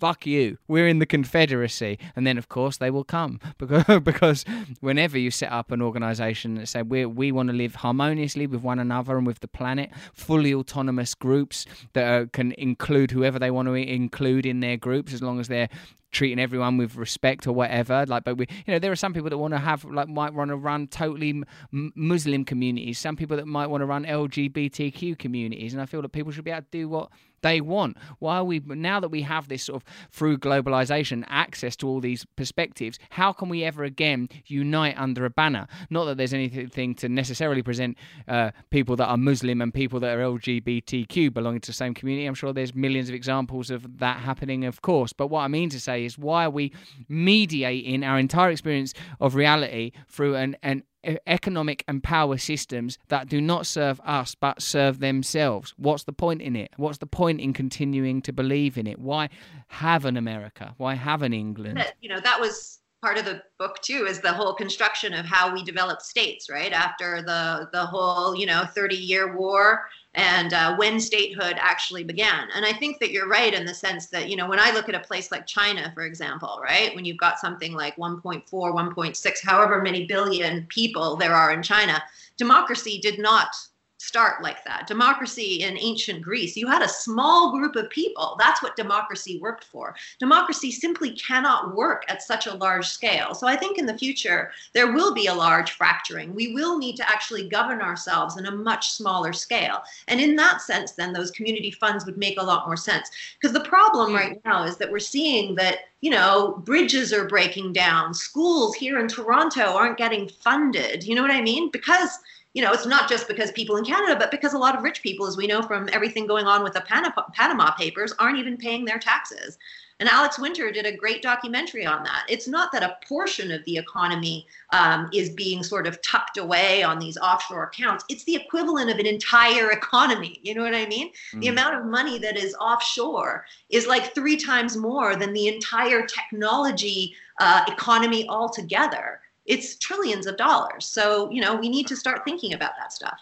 fuck 0.00 0.26
you. 0.26 0.58
We're 0.66 0.88
in 0.88 0.98
the 0.98 1.06
Confederacy. 1.06 1.98
And 2.16 2.26
then, 2.26 2.38
of 2.38 2.48
course, 2.48 2.78
they 2.78 2.90
will 2.90 3.04
come 3.04 3.38
because, 3.58 4.00
because 4.02 4.44
whenever 4.80 5.18
you 5.18 5.30
set 5.30 5.52
up 5.52 5.70
an 5.70 5.82
organization 5.82 6.54
that 6.54 6.66
say 6.66 6.82
we 6.82 7.06
we 7.06 7.30
want 7.30 7.48
to 7.50 7.54
live 7.54 7.76
harmoniously 7.76 8.46
with 8.46 8.62
one 8.62 8.78
another 8.78 9.16
and 9.18 9.26
with 9.26 9.40
the 9.40 9.48
planet, 9.48 9.90
fully 10.12 10.54
autonomous 10.54 11.14
groups 11.14 11.66
that 11.92 12.22
uh, 12.22 12.26
can 12.32 12.52
include 12.52 13.10
whoever 13.10 13.38
they 13.38 13.50
want 13.50 13.68
to 13.68 13.74
include 13.74 14.46
in 14.46 14.60
their 14.60 14.76
groups 14.76 15.12
as 15.12 15.22
long 15.22 15.38
as 15.38 15.48
they're 15.48 15.68
treating 16.12 16.40
everyone 16.40 16.76
with 16.76 16.96
respect 16.96 17.46
or 17.46 17.52
whatever 17.52 18.04
like 18.06 18.24
but 18.24 18.36
we 18.36 18.46
you 18.66 18.72
know 18.72 18.80
there 18.80 18.90
are 18.90 18.96
some 18.96 19.14
people 19.14 19.30
that 19.30 19.38
want 19.38 19.54
to 19.54 19.58
have 19.58 19.84
like 19.84 20.08
might 20.08 20.34
want 20.34 20.48
to 20.48 20.56
run 20.56 20.88
totally 20.88 21.42
muslim 21.70 22.44
communities 22.44 22.98
some 22.98 23.14
people 23.14 23.36
that 23.36 23.46
might 23.46 23.68
want 23.68 23.80
to 23.80 23.86
run 23.86 24.04
lgbtq 24.04 25.16
communities 25.18 25.72
and 25.72 25.80
i 25.80 25.86
feel 25.86 26.02
that 26.02 26.08
people 26.08 26.32
should 26.32 26.44
be 26.44 26.50
able 26.50 26.62
to 26.62 26.66
do 26.72 26.88
what 26.88 27.10
they 27.42 27.60
want. 27.60 27.96
While 28.18 28.46
we 28.46 28.60
now 28.60 29.00
that 29.00 29.08
we 29.08 29.22
have 29.22 29.48
this 29.48 29.64
sort 29.64 29.82
of 29.82 29.88
through 30.10 30.38
globalization 30.38 31.24
access 31.28 31.76
to 31.76 31.88
all 31.88 32.00
these 32.00 32.24
perspectives, 32.36 32.98
how 33.10 33.32
can 33.32 33.48
we 33.48 33.64
ever 33.64 33.84
again 33.84 34.28
unite 34.46 34.94
under 34.98 35.24
a 35.24 35.30
banner? 35.30 35.66
Not 35.90 36.04
that 36.04 36.16
there's 36.16 36.34
anything 36.34 36.94
to 36.96 37.08
necessarily 37.08 37.62
present 37.62 37.96
uh, 38.28 38.50
people 38.70 38.96
that 38.96 39.06
are 39.06 39.16
Muslim 39.16 39.60
and 39.60 39.72
people 39.72 40.00
that 40.00 40.16
are 40.16 40.20
LGBTQ 40.20 41.32
belonging 41.32 41.60
to 41.62 41.68
the 41.68 41.72
same 41.72 41.94
community. 41.94 42.26
I'm 42.26 42.34
sure 42.34 42.52
there's 42.52 42.74
millions 42.74 43.08
of 43.08 43.14
examples 43.14 43.70
of 43.70 43.98
that 43.98 44.18
happening, 44.18 44.64
of 44.64 44.82
course. 44.82 45.12
But 45.12 45.28
what 45.28 45.40
I 45.40 45.48
mean 45.48 45.70
to 45.70 45.80
say 45.80 46.04
is, 46.04 46.18
why 46.18 46.44
are 46.44 46.50
we 46.50 46.72
mediating 47.08 48.04
our 48.04 48.18
entire 48.18 48.50
experience 48.50 48.94
of 49.20 49.34
reality 49.34 49.92
through 50.08 50.36
an, 50.36 50.56
an 50.62 50.84
economic 51.26 51.84
and 51.88 52.02
power 52.02 52.36
systems 52.36 52.98
that 53.08 53.28
do 53.28 53.40
not 53.40 53.66
serve 53.66 54.00
us 54.04 54.34
but 54.34 54.62
serve 54.62 55.00
themselves. 55.00 55.74
What's 55.76 56.04
the 56.04 56.12
point 56.12 56.42
in 56.42 56.56
it? 56.56 56.72
What's 56.76 56.98
the 56.98 57.06
point 57.06 57.40
in 57.40 57.52
continuing 57.52 58.22
to 58.22 58.32
believe 58.32 58.76
in 58.76 58.86
it? 58.86 58.98
Why 58.98 59.28
have 59.68 60.04
an 60.04 60.16
America? 60.16 60.74
Why 60.76 60.94
have 60.94 61.22
an 61.22 61.32
England? 61.32 61.84
You 62.00 62.10
know, 62.10 62.20
that 62.20 62.40
was 62.40 62.80
part 63.02 63.18
of 63.18 63.24
the 63.24 63.42
book 63.58 63.80
too 63.80 64.06
is 64.06 64.20
the 64.20 64.32
whole 64.32 64.54
construction 64.54 65.14
of 65.14 65.24
how 65.24 65.52
we 65.52 65.62
develop 65.64 66.02
states 66.02 66.50
right 66.50 66.72
after 66.72 67.22
the 67.22 67.68
the 67.72 67.84
whole 67.86 68.36
you 68.36 68.44
know 68.44 68.64
30 68.74 68.96
year 68.96 69.36
war 69.36 69.86
and 70.14 70.52
uh, 70.52 70.74
when 70.76 70.98
statehood 70.98 71.56
actually 71.58 72.04
began. 72.04 72.48
And 72.54 72.64
i 72.64 72.72
think 72.72 72.98
that 72.98 73.10
you're 73.10 73.28
right 73.28 73.54
in 73.54 73.64
the 73.64 73.74
sense 73.74 74.06
that 74.06 74.28
you 74.28 74.36
know 74.36 74.48
when 74.48 74.60
i 74.60 74.70
look 74.72 74.88
at 74.88 74.94
a 74.94 75.00
place 75.00 75.30
like 75.30 75.46
china 75.46 75.90
for 75.94 76.04
example 76.04 76.60
right 76.62 76.94
when 76.94 77.04
you've 77.04 77.16
got 77.16 77.38
something 77.38 77.72
like 77.72 77.96
1.4 77.96 78.44
1.6 78.50 79.44
however 79.44 79.82
many 79.82 80.06
billion 80.06 80.66
people 80.66 81.16
there 81.16 81.34
are 81.34 81.52
in 81.52 81.62
china 81.62 82.02
democracy 82.36 82.98
did 82.98 83.18
not 83.18 83.54
start 84.00 84.42
like 84.42 84.64
that. 84.64 84.86
Democracy 84.86 85.62
in 85.62 85.76
ancient 85.76 86.22
Greece, 86.22 86.56
you 86.56 86.66
had 86.66 86.80
a 86.80 86.88
small 86.88 87.52
group 87.52 87.76
of 87.76 87.90
people. 87.90 88.34
That's 88.38 88.62
what 88.62 88.74
democracy 88.74 89.38
worked 89.38 89.64
for. 89.64 89.94
Democracy 90.18 90.70
simply 90.70 91.10
cannot 91.10 91.76
work 91.76 92.04
at 92.08 92.22
such 92.22 92.46
a 92.46 92.54
large 92.54 92.86
scale. 92.86 93.34
So 93.34 93.46
I 93.46 93.56
think 93.56 93.76
in 93.76 93.84
the 93.84 93.98
future, 93.98 94.52
there 94.72 94.92
will 94.92 95.12
be 95.12 95.26
a 95.26 95.34
large 95.34 95.72
fracturing. 95.72 96.34
We 96.34 96.54
will 96.54 96.78
need 96.78 96.96
to 96.96 97.08
actually 97.10 97.46
govern 97.46 97.82
ourselves 97.82 98.38
in 98.38 98.46
a 98.46 98.50
much 98.50 98.92
smaller 98.92 99.34
scale. 99.34 99.82
And 100.08 100.18
in 100.18 100.34
that 100.36 100.62
sense, 100.62 100.92
then 100.92 101.12
those 101.12 101.30
community 101.30 101.70
funds 101.70 102.06
would 102.06 102.16
make 102.16 102.40
a 102.40 102.44
lot 102.44 102.66
more 102.66 102.78
sense. 102.78 103.10
Because 103.38 103.52
the 103.52 103.68
problem 103.68 104.10
hmm. 104.10 104.16
right 104.16 104.44
now 104.46 104.64
is 104.64 104.78
that 104.78 104.90
we're 104.90 104.98
seeing 104.98 105.54
that 105.56 105.80
you 106.00 106.10
know, 106.10 106.62
bridges 106.64 107.12
are 107.12 107.28
breaking 107.28 107.74
down. 107.74 108.14
Schools 108.14 108.74
here 108.74 108.98
in 108.98 109.06
Toronto 109.06 109.74
aren't 109.74 109.98
getting 109.98 110.28
funded. 110.28 111.04
You 111.04 111.14
know 111.14 111.20
what 111.20 111.30
I 111.30 111.42
mean? 111.42 111.70
Because 111.70 112.18
you 112.52 112.62
know, 112.62 112.72
it's 112.72 112.86
not 112.86 113.08
just 113.08 113.28
because 113.28 113.52
people 113.52 113.76
in 113.76 113.84
Canada, 113.84 114.16
but 114.18 114.30
because 114.30 114.54
a 114.54 114.58
lot 114.58 114.76
of 114.76 114.82
rich 114.82 115.02
people, 115.02 115.26
as 115.26 115.36
we 115.36 115.46
know 115.46 115.62
from 115.62 115.88
everything 115.92 116.26
going 116.26 116.46
on 116.46 116.64
with 116.64 116.72
the 116.72 116.80
Panama, 116.80 117.22
Panama 117.32 117.70
Papers, 117.72 118.12
aren't 118.18 118.38
even 118.38 118.56
paying 118.56 118.84
their 118.84 118.98
taxes. 118.98 119.56
And 120.00 120.08
Alex 120.08 120.38
Winter 120.38 120.72
did 120.72 120.86
a 120.86 120.96
great 120.96 121.20
documentary 121.20 121.84
on 121.84 122.02
that. 122.04 122.24
It's 122.26 122.48
not 122.48 122.72
that 122.72 122.82
a 122.82 122.96
portion 123.06 123.52
of 123.52 123.62
the 123.66 123.76
economy 123.76 124.46
um, 124.70 125.10
is 125.12 125.28
being 125.28 125.62
sort 125.62 125.86
of 125.86 126.00
tucked 126.00 126.38
away 126.38 126.82
on 126.82 126.98
these 126.98 127.18
offshore 127.18 127.64
accounts. 127.64 128.04
It's 128.08 128.24
the 128.24 128.34
equivalent 128.34 128.90
of 128.90 128.98
an 128.98 129.04
entire 129.04 129.70
economy. 129.70 130.40
You 130.42 130.54
know 130.54 130.62
what 130.62 130.74
I 130.74 130.86
mean? 130.86 131.12
Mm. 131.34 131.42
The 131.42 131.48
amount 131.48 131.76
of 131.76 131.84
money 131.84 132.18
that 132.18 132.38
is 132.38 132.54
offshore 132.54 133.44
is 133.68 133.86
like 133.86 134.14
three 134.14 134.38
times 134.38 134.74
more 134.74 135.16
than 135.16 135.34
the 135.34 135.48
entire 135.48 136.06
technology 136.06 137.14
uh, 137.38 137.64
economy 137.68 138.26
altogether 138.28 139.19
it's 139.50 139.76
trillions 139.76 140.26
of 140.26 140.36
dollars. 140.36 140.86
So, 140.86 141.28
you 141.30 141.40
know, 141.40 141.56
we 141.56 141.68
need 141.68 141.88
to 141.88 141.96
start 141.96 142.22
thinking 142.24 142.54
about 142.54 142.72
that 142.78 142.92
stuff. 142.92 143.18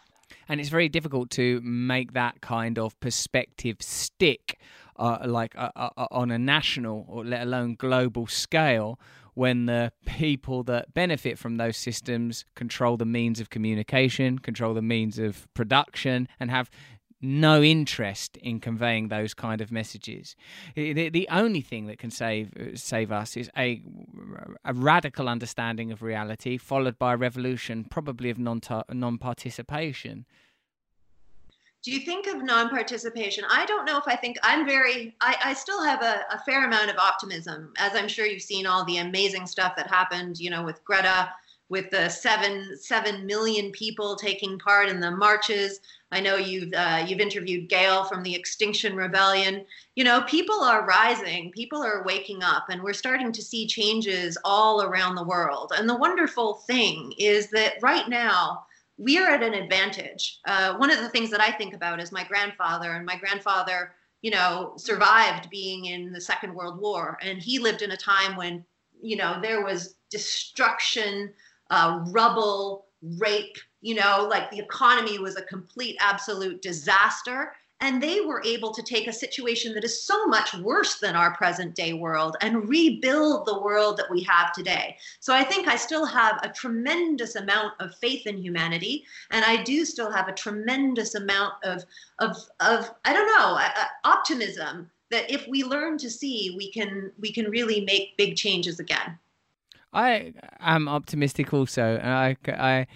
And 0.49 0.61
it's 0.61 0.69
very 0.69 0.89
difficult 0.89 1.31
to 1.31 1.61
make 1.63 2.13
that 2.13 2.41
kind 2.43 2.79
of 2.79 2.99
perspective 3.01 3.77
stick, 3.81 4.59
uh, 4.97 5.19
like 5.25 5.57
uh, 5.57 5.71
uh, 5.75 5.91
uh, 5.97 6.07
on 6.11 6.31
a 6.31 6.39
national 6.39 7.07
or 7.09 7.25
let 7.25 7.43
alone 7.43 7.77
global 7.79 8.27
scale, 8.27 8.99
when 9.35 9.67
the 9.67 9.93
people 10.05 10.63
that 10.65 10.93
benefit 10.93 11.39
from 11.39 11.57
those 11.57 11.77
systems 11.77 12.45
control 12.55 12.97
the 12.97 13.07
means 13.07 13.41
of 13.41 13.51
communication, 13.51 14.39
control 14.39 14.75
the 14.75 14.83
means 14.83 15.19
of 15.19 15.47
production, 15.55 16.29
and 16.41 16.51
have 16.51 16.69
no 17.21 17.63
interest 17.63 18.37
in 18.39 18.61
conveying 18.61 19.09
those 19.09 19.35
kind 19.35 19.61
of 19.61 19.73
messages. 19.73 20.37
The, 20.75 21.09
the 21.09 21.29
only 21.31 21.61
thing 21.61 21.87
that 21.87 21.99
can 21.99 22.11
save 22.11 22.53
uh, 22.57 22.77
save 22.77 23.11
us 23.11 23.37
is 23.37 23.51
a 23.57 23.83
a 24.65 24.73
radical 24.73 25.29
understanding 25.29 25.91
of 25.91 26.03
reality, 26.03 26.59
followed 26.59 26.99
by 26.99 27.15
a 27.15 27.17
revolution, 27.17 27.85
probably 27.85 28.31
of 28.31 28.39
non 28.39 28.61
non 28.93 29.19
participation. 29.19 30.27
Do 31.85 31.93
you 31.93 32.01
think 32.01 32.27
of 32.27 32.43
non-participation? 32.43 33.45
I 33.49 33.65
don't 33.65 33.85
know 33.85 33.99
if 33.99 34.09
I 34.09 34.17
think 34.17 34.37
I'm 34.43 34.67
very. 34.67 35.15
I, 35.21 35.37
I 35.45 35.55
still 35.55 35.83
have 35.83 36.03
a, 36.03 36.23
a 36.31 36.39
fair 36.41 36.67
amount 36.67 36.91
of 36.91 36.99
optimism, 36.99 37.73
as 37.79 37.95
I'm 37.95 38.09
sure 38.09 38.27
you've 38.27 38.43
seen 38.43 38.67
all 38.67 38.85
the 38.85 38.99
amazing 38.99 39.47
stuff 39.47 39.77
that 39.77 39.87
happened. 39.87 40.41
You 40.41 40.51
know, 40.51 40.65
with 40.65 40.85
Greta 40.85 41.31
with 41.69 41.91
the 41.91 42.09
seven 42.09 42.77
seven 42.77 43.27
million 43.27 43.71
people 43.73 44.17
taking 44.17 44.59
part 44.59 44.89
in 44.89 45.01
the 45.01 45.11
marches. 45.11 45.81
I 46.11 46.21
know 46.21 46.37
you've 46.37 46.73
uh, 46.73 47.05
you've 47.07 47.21
interviewed 47.21 47.69
Gail 47.69 48.05
from 48.05 48.23
the 48.23 48.35
Extinction 48.35 48.97
Rebellion. 48.97 49.67
You 49.95 50.05
know, 50.05 50.23
people 50.23 50.61
are 50.61 50.87
rising, 50.87 51.53
people 51.53 51.83
are 51.83 52.03
waking 52.05 52.43
up, 52.43 52.67
and 52.71 52.83
we're 52.83 52.95
starting 52.95 53.31
to 53.33 53.43
see 53.43 53.67
changes 53.67 54.39
all 54.43 54.83
around 54.83 55.17
the 55.17 55.25
world. 55.25 55.73
And 55.77 55.89
the 55.89 55.97
wonderful 55.97 56.55
thing 56.67 57.13
is 57.19 57.51
that 57.51 57.75
right 57.83 58.09
now 58.09 58.65
we 58.97 59.19
are 59.19 59.29
at 59.29 59.43
an 59.43 59.55
advantage. 59.55 60.41
Uh, 60.47 60.77
one 60.77 60.91
of 60.91 60.99
the 60.99 61.11
things 61.11 61.31
that 61.31 61.43
I 61.43 61.53
think 61.53 61.75
about 61.75 62.01
is 62.01 62.11
my 62.11 62.25
grandfather, 62.25 62.93
and 62.93 63.05
my 63.05 63.17
grandfather, 63.17 63.93
you 64.23 64.31
know, 64.31 64.73
survived 64.77 65.51
being 65.51 65.87
in 65.87 66.13
the 66.13 66.21
Second 66.21 66.55
World 66.55 66.81
War, 66.81 67.19
and 67.23 67.39
he 67.39 67.59
lived 67.59 67.83
in 67.83 67.91
a 67.91 67.97
time 67.97 68.35
when 68.35 68.65
you 69.01 69.17
know 69.17 69.41
there 69.43 69.63
was 69.63 69.97
destruction 70.11 71.35
uh, 71.71 72.03
rubble, 72.09 72.87
rape, 73.03 73.59
you 73.81 73.95
know, 73.95 74.27
like 74.29 74.51
the 74.51 74.59
economy 74.59 75.19
was 75.19 75.37
a 75.37 75.43
complete, 75.43 75.97
absolute 76.01 76.63
disaster. 76.63 77.53
And 77.81 78.03
they 78.03 78.21
were 78.21 78.43
able 78.45 78.75
to 78.75 78.83
take 78.83 79.07
a 79.07 79.13
situation 79.13 79.73
that 79.75 79.85
is 79.85 80.03
so 80.03 80.27
much 80.27 80.53
worse 80.55 80.99
than 80.99 81.15
our 81.15 81.37
present 81.37 81.77
day 81.77 81.93
world 81.93 82.37
and 82.41 82.69
rebuild 82.69 83.47
the 83.47 83.61
world 83.61 83.97
that 83.99 84.11
we 84.11 84.21
have 84.25 84.53
today. 84.53 84.97
So 85.21 85.33
I 85.33 85.45
think 85.45 85.69
I 85.69 85.77
still 85.77 86.05
have 86.05 86.41
a 86.43 86.49
tremendous 86.49 87.37
amount 87.37 87.75
of 87.79 87.95
faith 87.95 88.27
in 88.27 88.37
humanity. 88.37 89.05
And 89.31 89.45
I 89.45 89.63
do 89.63 89.85
still 89.85 90.11
have 90.11 90.27
a 90.27 90.33
tremendous 90.33 91.15
amount 91.15 91.55
of, 91.63 91.85
of, 92.19 92.37
of 92.59 92.91
I 93.05 93.13
don't 93.13 93.29
know, 93.29 93.55
uh, 93.55 93.71
uh 93.77 93.85
optimism 94.05 94.91
that 95.11 95.31
if 95.31 95.47
we 95.47 95.63
learn 95.63 95.99
to 95.99 96.11
see, 96.11 96.55
we 96.57 96.73
can, 96.73 97.13
we 97.21 97.33
can 97.33 97.49
really 97.49 97.83
make 97.83 98.17
big 98.17 98.35
changes 98.35 98.81
again. 98.81 99.17
I 99.93 100.35
am 100.61 100.89
optimistic 100.89 101.55
also, 101.55 101.97
and 101.97 102.11
I, 102.11 102.37
I 102.49 102.87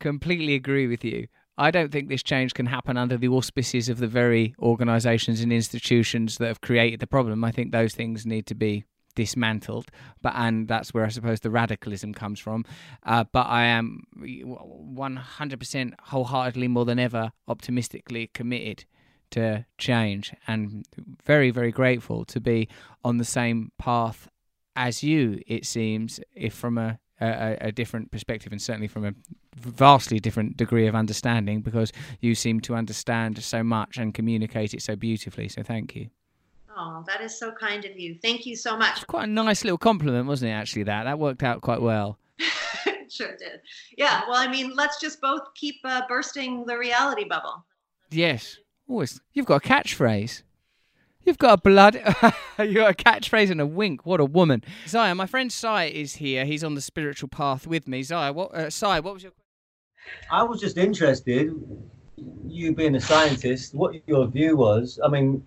completely 0.00 0.54
agree 0.54 0.86
with 0.86 1.04
you. 1.04 1.28
I 1.58 1.70
don't 1.70 1.92
think 1.92 2.08
this 2.08 2.22
change 2.22 2.54
can 2.54 2.66
happen 2.66 2.96
under 2.96 3.16
the 3.16 3.28
auspices 3.28 3.88
of 3.88 3.98
the 3.98 4.06
very 4.06 4.54
organisations 4.58 5.40
and 5.40 5.52
institutions 5.52 6.38
that 6.38 6.48
have 6.48 6.60
created 6.62 7.00
the 7.00 7.06
problem. 7.06 7.44
I 7.44 7.50
think 7.50 7.70
those 7.70 7.94
things 7.94 8.24
need 8.26 8.46
to 8.46 8.54
be 8.54 8.84
dismantled 9.16 9.90
but 10.22 10.32
and 10.36 10.68
that's 10.68 10.94
where 10.94 11.04
i 11.04 11.08
suppose 11.08 11.40
the 11.40 11.50
radicalism 11.50 12.14
comes 12.14 12.38
from 12.38 12.64
uh, 13.02 13.24
but 13.32 13.44
i 13.48 13.64
am 13.64 14.04
100% 14.16 15.94
wholeheartedly 16.00 16.68
more 16.68 16.84
than 16.84 17.00
ever 17.00 17.32
optimistically 17.48 18.28
committed 18.28 18.84
to 19.28 19.66
change 19.78 20.32
and 20.46 20.86
very 21.26 21.50
very 21.50 21.72
grateful 21.72 22.24
to 22.24 22.40
be 22.40 22.68
on 23.04 23.16
the 23.16 23.24
same 23.24 23.72
path 23.78 24.28
as 24.76 25.02
you, 25.02 25.40
it 25.46 25.66
seems, 25.66 26.20
if 26.34 26.54
from 26.54 26.78
a, 26.78 26.98
a, 27.20 27.56
a, 27.60 27.72
different 27.72 28.10
perspective 28.10 28.52
and 28.52 28.60
certainly 28.60 28.88
from 28.88 29.04
a 29.04 29.14
vastly 29.56 30.18
different 30.18 30.56
degree 30.56 30.86
of 30.86 30.94
understanding, 30.94 31.60
because 31.60 31.92
you 32.20 32.34
seem 32.34 32.60
to 32.60 32.74
understand 32.74 33.42
so 33.42 33.62
much 33.62 33.98
and 33.98 34.14
communicate 34.14 34.74
it 34.74 34.82
so 34.82 34.96
beautifully. 34.96 35.48
So 35.48 35.62
thank 35.62 35.94
you. 35.94 36.08
Oh, 36.76 37.04
that 37.06 37.20
is 37.20 37.38
so 37.38 37.52
kind 37.52 37.84
of 37.84 37.98
you. 37.98 38.16
Thank 38.22 38.46
you 38.46 38.56
so 38.56 38.76
much. 38.76 38.96
It's 38.96 39.04
quite 39.04 39.24
a 39.24 39.30
nice 39.30 39.64
little 39.64 39.78
compliment, 39.78 40.26
wasn't 40.26 40.50
it? 40.50 40.54
Actually, 40.54 40.84
that 40.84 41.04
that 41.04 41.18
worked 41.18 41.42
out 41.42 41.60
quite 41.60 41.82
well. 41.82 42.18
sure 43.08 43.36
did. 43.36 43.60
Yeah. 43.96 44.22
Well, 44.28 44.38
I 44.38 44.48
mean, 44.48 44.74
let's 44.74 45.00
just 45.00 45.20
both 45.20 45.42
keep 45.54 45.76
uh, 45.84 46.02
bursting 46.08 46.64
the 46.64 46.78
reality 46.78 47.24
bubble. 47.24 47.64
Yes. 48.10 48.56
Always. 48.88 49.20
You've 49.34 49.46
got 49.46 49.64
a 49.64 49.68
catchphrase. 49.68 50.42
You've 51.24 51.38
got 51.38 51.54
a 51.54 51.56
blood, 51.60 51.94
you 52.58 52.74
got 52.74 52.90
a 52.90 52.94
catchphrase 52.94 53.50
and 53.50 53.60
a 53.60 53.66
wink. 53.66 54.06
What 54.06 54.20
a 54.20 54.24
woman, 54.24 54.64
Ziya. 54.86 55.14
My 55.14 55.26
friend 55.26 55.52
Sai 55.52 55.84
is 55.84 56.14
here. 56.16 56.44
He's 56.44 56.64
on 56.64 56.74
the 56.74 56.80
spiritual 56.80 57.28
path 57.28 57.66
with 57.66 57.86
me. 57.86 58.02
Ziya, 58.02 58.34
what? 58.34 58.54
Uh, 58.54 58.70
Sai, 58.70 59.00
what 59.00 59.14
was 59.14 59.22
your? 59.22 59.32
Question? 59.32 59.46
I 60.30 60.42
was 60.42 60.60
just 60.60 60.78
interested, 60.78 61.54
you 62.46 62.74
being 62.74 62.96
a 62.96 63.00
scientist, 63.00 63.74
what 63.74 63.96
your 64.06 64.26
view 64.26 64.56
was. 64.56 64.98
I 65.04 65.08
mean, 65.08 65.46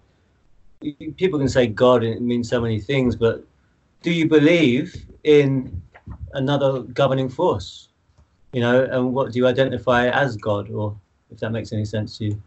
people 1.18 1.40
can 1.40 1.50
say 1.50 1.68
God 1.68 2.04
and 2.04 2.14
it 2.14 2.22
means 2.22 2.50
so 2.50 2.62
many 2.62 2.80
things, 2.80 3.16
but 3.16 3.44
do 4.02 4.12
you 4.12 4.28
believe 4.28 5.06
in 5.24 5.82
another 6.34 6.82
governing 6.82 7.30
force? 7.30 7.90
You 8.52 8.62
know, 8.62 8.84
and 8.84 9.14
what 9.14 9.32
do 9.32 9.40
you 9.40 9.48
identify 9.48 10.10
as 10.10 10.38
God, 10.38 10.70
or 10.70 10.96
if 11.32 11.40
that 11.40 11.52
makes 11.52 11.74
any 11.74 11.86
sense 11.86 12.18
to 12.20 12.26
you? 12.26 12.42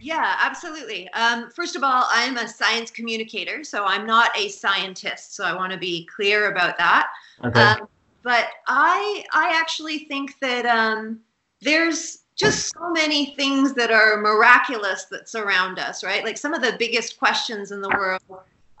Yeah, 0.00 0.36
absolutely. 0.40 1.08
Um, 1.12 1.50
first 1.50 1.76
of 1.76 1.82
all, 1.82 2.06
I'm 2.10 2.36
a 2.36 2.48
science 2.48 2.90
communicator, 2.90 3.64
so 3.64 3.84
I'm 3.84 4.06
not 4.06 4.36
a 4.36 4.48
scientist. 4.48 5.34
So 5.34 5.44
I 5.44 5.54
want 5.54 5.72
to 5.72 5.78
be 5.78 6.06
clear 6.06 6.50
about 6.50 6.78
that. 6.78 7.10
Okay. 7.44 7.60
Um, 7.60 7.88
but 8.22 8.48
I, 8.66 9.24
I 9.32 9.58
actually 9.58 10.00
think 10.00 10.38
that 10.40 10.66
um, 10.66 11.20
there's 11.60 12.22
just 12.36 12.72
so 12.74 12.90
many 12.90 13.34
things 13.36 13.74
that 13.74 13.90
are 13.90 14.20
miraculous 14.20 15.04
that 15.06 15.28
surround 15.28 15.78
us, 15.78 16.02
right? 16.02 16.24
Like 16.24 16.38
some 16.38 16.54
of 16.54 16.62
the 16.62 16.76
biggest 16.78 17.18
questions 17.18 17.72
in 17.72 17.80
the 17.80 17.88
world 17.90 18.22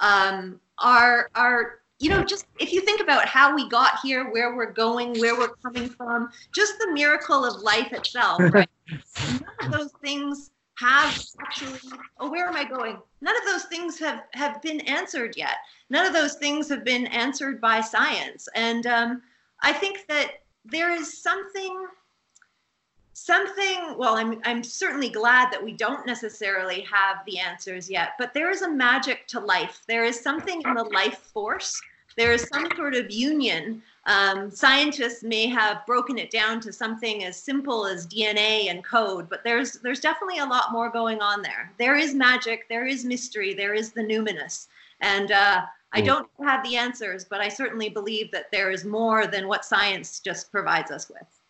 um, 0.00 0.60
are 0.78 1.30
are 1.34 1.80
you 2.00 2.10
know 2.10 2.24
just 2.24 2.46
if 2.58 2.72
you 2.72 2.80
think 2.80 3.00
about 3.00 3.26
how 3.26 3.54
we 3.54 3.68
got 3.68 4.00
here, 4.02 4.30
where 4.30 4.56
we're 4.56 4.72
going, 4.72 5.18
where 5.20 5.36
we're 5.36 5.54
coming 5.56 5.88
from, 5.88 6.30
just 6.52 6.78
the 6.78 6.90
miracle 6.92 7.44
of 7.44 7.62
life 7.62 7.92
itself, 7.92 8.40
right? 8.40 8.68
None 9.28 9.44
of 9.60 9.72
those 9.72 9.92
things 10.02 10.50
have 10.82 11.24
actually 11.40 11.78
oh 12.18 12.30
where 12.30 12.46
am 12.46 12.56
i 12.56 12.64
going? 12.64 12.98
None 13.20 13.36
of 13.36 13.44
those 13.44 13.64
things 13.64 13.98
have 14.00 14.24
have 14.32 14.60
been 14.62 14.80
answered 14.80 15.36
yet. 15.36 15.56
None 15.90 16.06
of 16.06 16.12
those 16.12 16.34
things 16.34 16.68
have 16.68 16.84
been 16.84 17.06
answered 17.06 17.60
by 17.60 17.80
science. 17.80 18.48
And 18.54 18.86
um, 18.86 19.22
i 19.62 19.72
think 19.72 20.06
that 20.08 20.28
there 20.64 20.90
is 20.90 21.22
something 21.22 21.86
something 23.14 23.78
well 23.98 24.14
I'm, 24.16 24.40
I'm 24.44 24.62
certainly 24.64 25.10
glad 25.10 25.52
that 25.52 25.62
we 25.62 25.72
don't 25.72 26.06
necessarily 26.06 26.80
have 26.82 27.18
the 27.26 27.38
answers 27.38 27.90
yet 27.90 28.10
but 28.18 28.34
there 28.34 28.50
is 28.50 28.62
a 28.62 28.70
magic 28.70 29.26
to 29.28 29.40
life. 29.40 29.82
There 29.86 30.04
is 30.04 30.18
something 30.18 30.62
in 30.66 30.74
the 30.74 30.84
life 30.84 31.18
force. 31.34 31.80
There 32.16 32.32
is 32.32 32.48
some 32.52 32.68
sort 32.76 32.94
of 32.94 33.10
union 33.10 33.82
um, 34.06 34.50
scientists 34.50 35.22
may 35.22 35.46
have 35.46 35.86
broken 35.86 36.18
it 36.18 36.30
down 36.30 36.60
to 36.60 36.72
something 36.72 37.24
as 37.24 37.36
simple 37.36 37.86
as 37.86 38.06
dna 38.06 38.68
and 38.68 38.84
code 38.84 39.28
but 39.28 39.44
there's 39.44 39.74
there's 39.74 40.00
definitely 40.00 40.38
a 40.38 40.46
lot 40.46 40.72
more 40.72 40.90
going 40.90 41.20
on 41.20 41.42
there. 41.42 41.72
There 41.78 41.96
is 41.96 42.14
magic 42.14 42.68
there 42.68 42.86
is 42.86 43.04
mystery 43.04 43.54
there 43.54 43.74
is 43.74 43.92
the 43.92 44.02
numinous. 44.02 44.66
And 45.00 45.30
uh, 45.32 45.62
i 45.92 46.00
don't 46.00 46.28
have 46.42 46.64
the 46.64 46.76
answers 46.76 47.24
but 47.24 47.40
i 47.40 47.48
certainly 47.48 47.88
believe 47.88 48.30
that 48.32 48.50
there 48.50 48.70
is 48.70 48.84
more 48.84 49.26
than 49.26 49.46
what 49.46 49.64
science 49.64 50.20
just 50.20 50.50
provides 50.50 50.90
us 50.90 51.08
with 51.08 51.41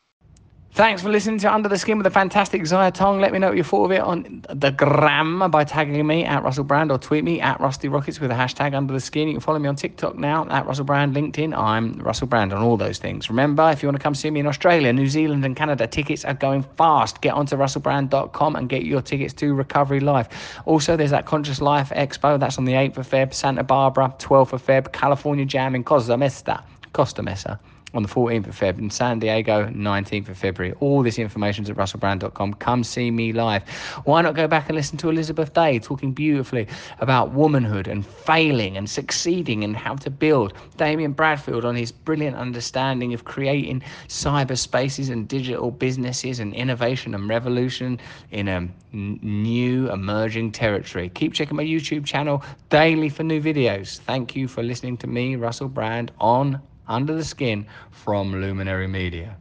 Thanks 0.75 1.03
for 1.03 1.11
listening 1.11 1.39
to 1.41 1.53
Under 1.53 1.69
the 1.69 1.77
Skin 1.77 1.99
with 1.99 2.05
the 2.05 2.11
fantastic 2.11 2.63
Ziya 2.63 2.95
Tong. 2.95 3.21
Let 3.21 3.31
me 3.31 3.39
know 3.39 3.49
what 3.49 3.59
you 3.59 3.63
thought 3.63 3.85
of 3.85 3.93
it 3.93 4.01
on 4.01 4.43
the 4.49 4.71
gram 4.71 5.51
by 5.51 5.65
tagging 5.65 6.07
me 6.07 6.25
at 6.25 6.43
Russell 6.43 6.65
Brand 6.65 6.91
or 6.91 6.97
tweet 6.97 7.25
me 7.25 7.43
at 7.43 7.61
Rusty 7.61 7.89
Rockets 7.89 8.21
with 8.21 8.31
the 8.31 8.35
hashtag 8.35 8.75
Under 8.75 8.95
the 8.95 9.01
Skin. 9.01 9.29
You 9.29 9.35
can 9.35 9.43
follow 9.43 9.59
me 9.59 9.69
on 9.69 9.77
TikTok 9.77 10.17
now 10.17 10.49
at 10.49 10.65
Russell 10.65 10.87
Brand, 10.87 11.15
LinkedIn. 11.15 11.55
I'm 11.55 11.99
Russell 11.99 12.27
Brand 12.27 12.55
on 12.55 12.63
all 12.63 12.79
those 12.79 12.97
things. 12.97 13.29
Remember, 13.29 13.71
if 13.71 13.83
you 13.83 13.87
want 13.87 13.99
to 13.99 14.03
come 14.03 14.15
see 14.15 14.31
me 14.31 14.41
in 14.41 14.47
Australia, 14.47 14.91
New 14.95 15.09
Zealand, 15.09 15.45
and 15.45 15.55
Canada, 15.55 15.87
tickets 15.87 16.25
are 16.25 16.33
going 16.33 16.63
fast. 16.79 17.21
Get 17.21 17.35
onto 17.35 17.55
russellbrand.com 17.55 18.57
and 18.57 18.67
get 18.71 18.85
your 18.85 19.03
tickets 19.03 19.35
to 19.35 19.53
Recovery 19.53 20.01
Life. 20.01 20.59
Also, 20.65 20.97
there's 20.97 21.11
that 21.11 21.27
Conscious 21.27 21.61
Life 21.61 21.91
Expo. 21.91 22.41
That's 22.41 22.57
on 22.57 22.65
the 22.65 22.73
8th 22.73 22.97
of 22.97 23.11
Feb, 23.11 23.35
Santa 23.35 23.63
Barbara, 23.63 24.15
12th 24.19 24.55
of 24.55 24.65
Feb, 24.65 24.91
California 24.93 25.45
Jam 25.45 25.75
in 25.75 25.85
Costa 25.85 26.17
Mesa. 26.17 26.65
Costa 26.95 27.23
Mesa 27.23 27.61
on 27.95 28.03
the 28.03 28.09
14th 28.09 28.47
of 28.49 28.55
February 28.55 28.85
in 28.85 28.91
San 28.91 29.19
Diego, 29.19 29.67
19th 29.67 30.29
of 30.29 30.39
February. 30.39 30.75
All 30.81 31.03
this 31.03 31.19
information 31.19 31.65
is 31.65 31.71
at 31.71 31.77
russellbrand.com. 31.77 32.55
Come 32.55 32.85
see 32.85 33.11
me 33.11 33.33
live. 33.33 33.69
Why 34.05 34.23
not 34.23 34.35
go 34.35 34.49
back 34.49 34.69
and 34.69 34.77
listen 34.77 34.97
to 34.99 35.11
Elizabeth 35.11 35.53
Day 35.53 35.79
talking 35.79 36.13
beautifully 36.13 36.67
about 37.01 37.33
womanhood 37.33 37.89
and 37.89 38.07
failing 38.07 38.77
and 38.77 38.89
succeeding 38.89 39.65
and 39.65 39.77
how 39.77 39.95
to 39.97 40.11
build? 40.11 40.55
Damian 40.77 41.13
Bradfield 41.13 41.65
on 41.65 41.77
his 41.77 41.93
brilliant 41.93 42.37
understanding 42.37 43.13
of 43.15 43.25
creating 43.25 43.83
cyberspaces 44.09 45.11
and 45.11 45.29
digital 45.29 45.71
businesses 45.71 46.41
and 46.41 46.55
innovation 46.55 47.15
and 47.15 47.29
revolution 47.29 48.01
in 48.31 48.49
um, 48.49 48.73
a 48.93 48.97
new 48.97 49.91
emerging 49.91 50.53
territory. 50.53 51.09
Keep 51.11 51.35
checking 51.35 51.57
my 51.57 51.65
YouTube 51.65 52.05
channel 52.05 52.43
daily 52.71 53.09
for 53.09 53.23
new 53.23 53.41
videos. 53.41 53.99
Thank 54.01 54.37
you 54.37 54.49
for 54.49 54.63
listening 54.63 54.97
to 54.99 55.07
me, 55.07 55.37
Russell 55.37 55.69
Brand, 55.69 56.13
on 56.21 56.61
under 56.93 57.15
the 57.15 57.25
Skin 57.25 57.67
from 57.91 58.33
Luminary 58.33 58.87
Media. 58.87 59.37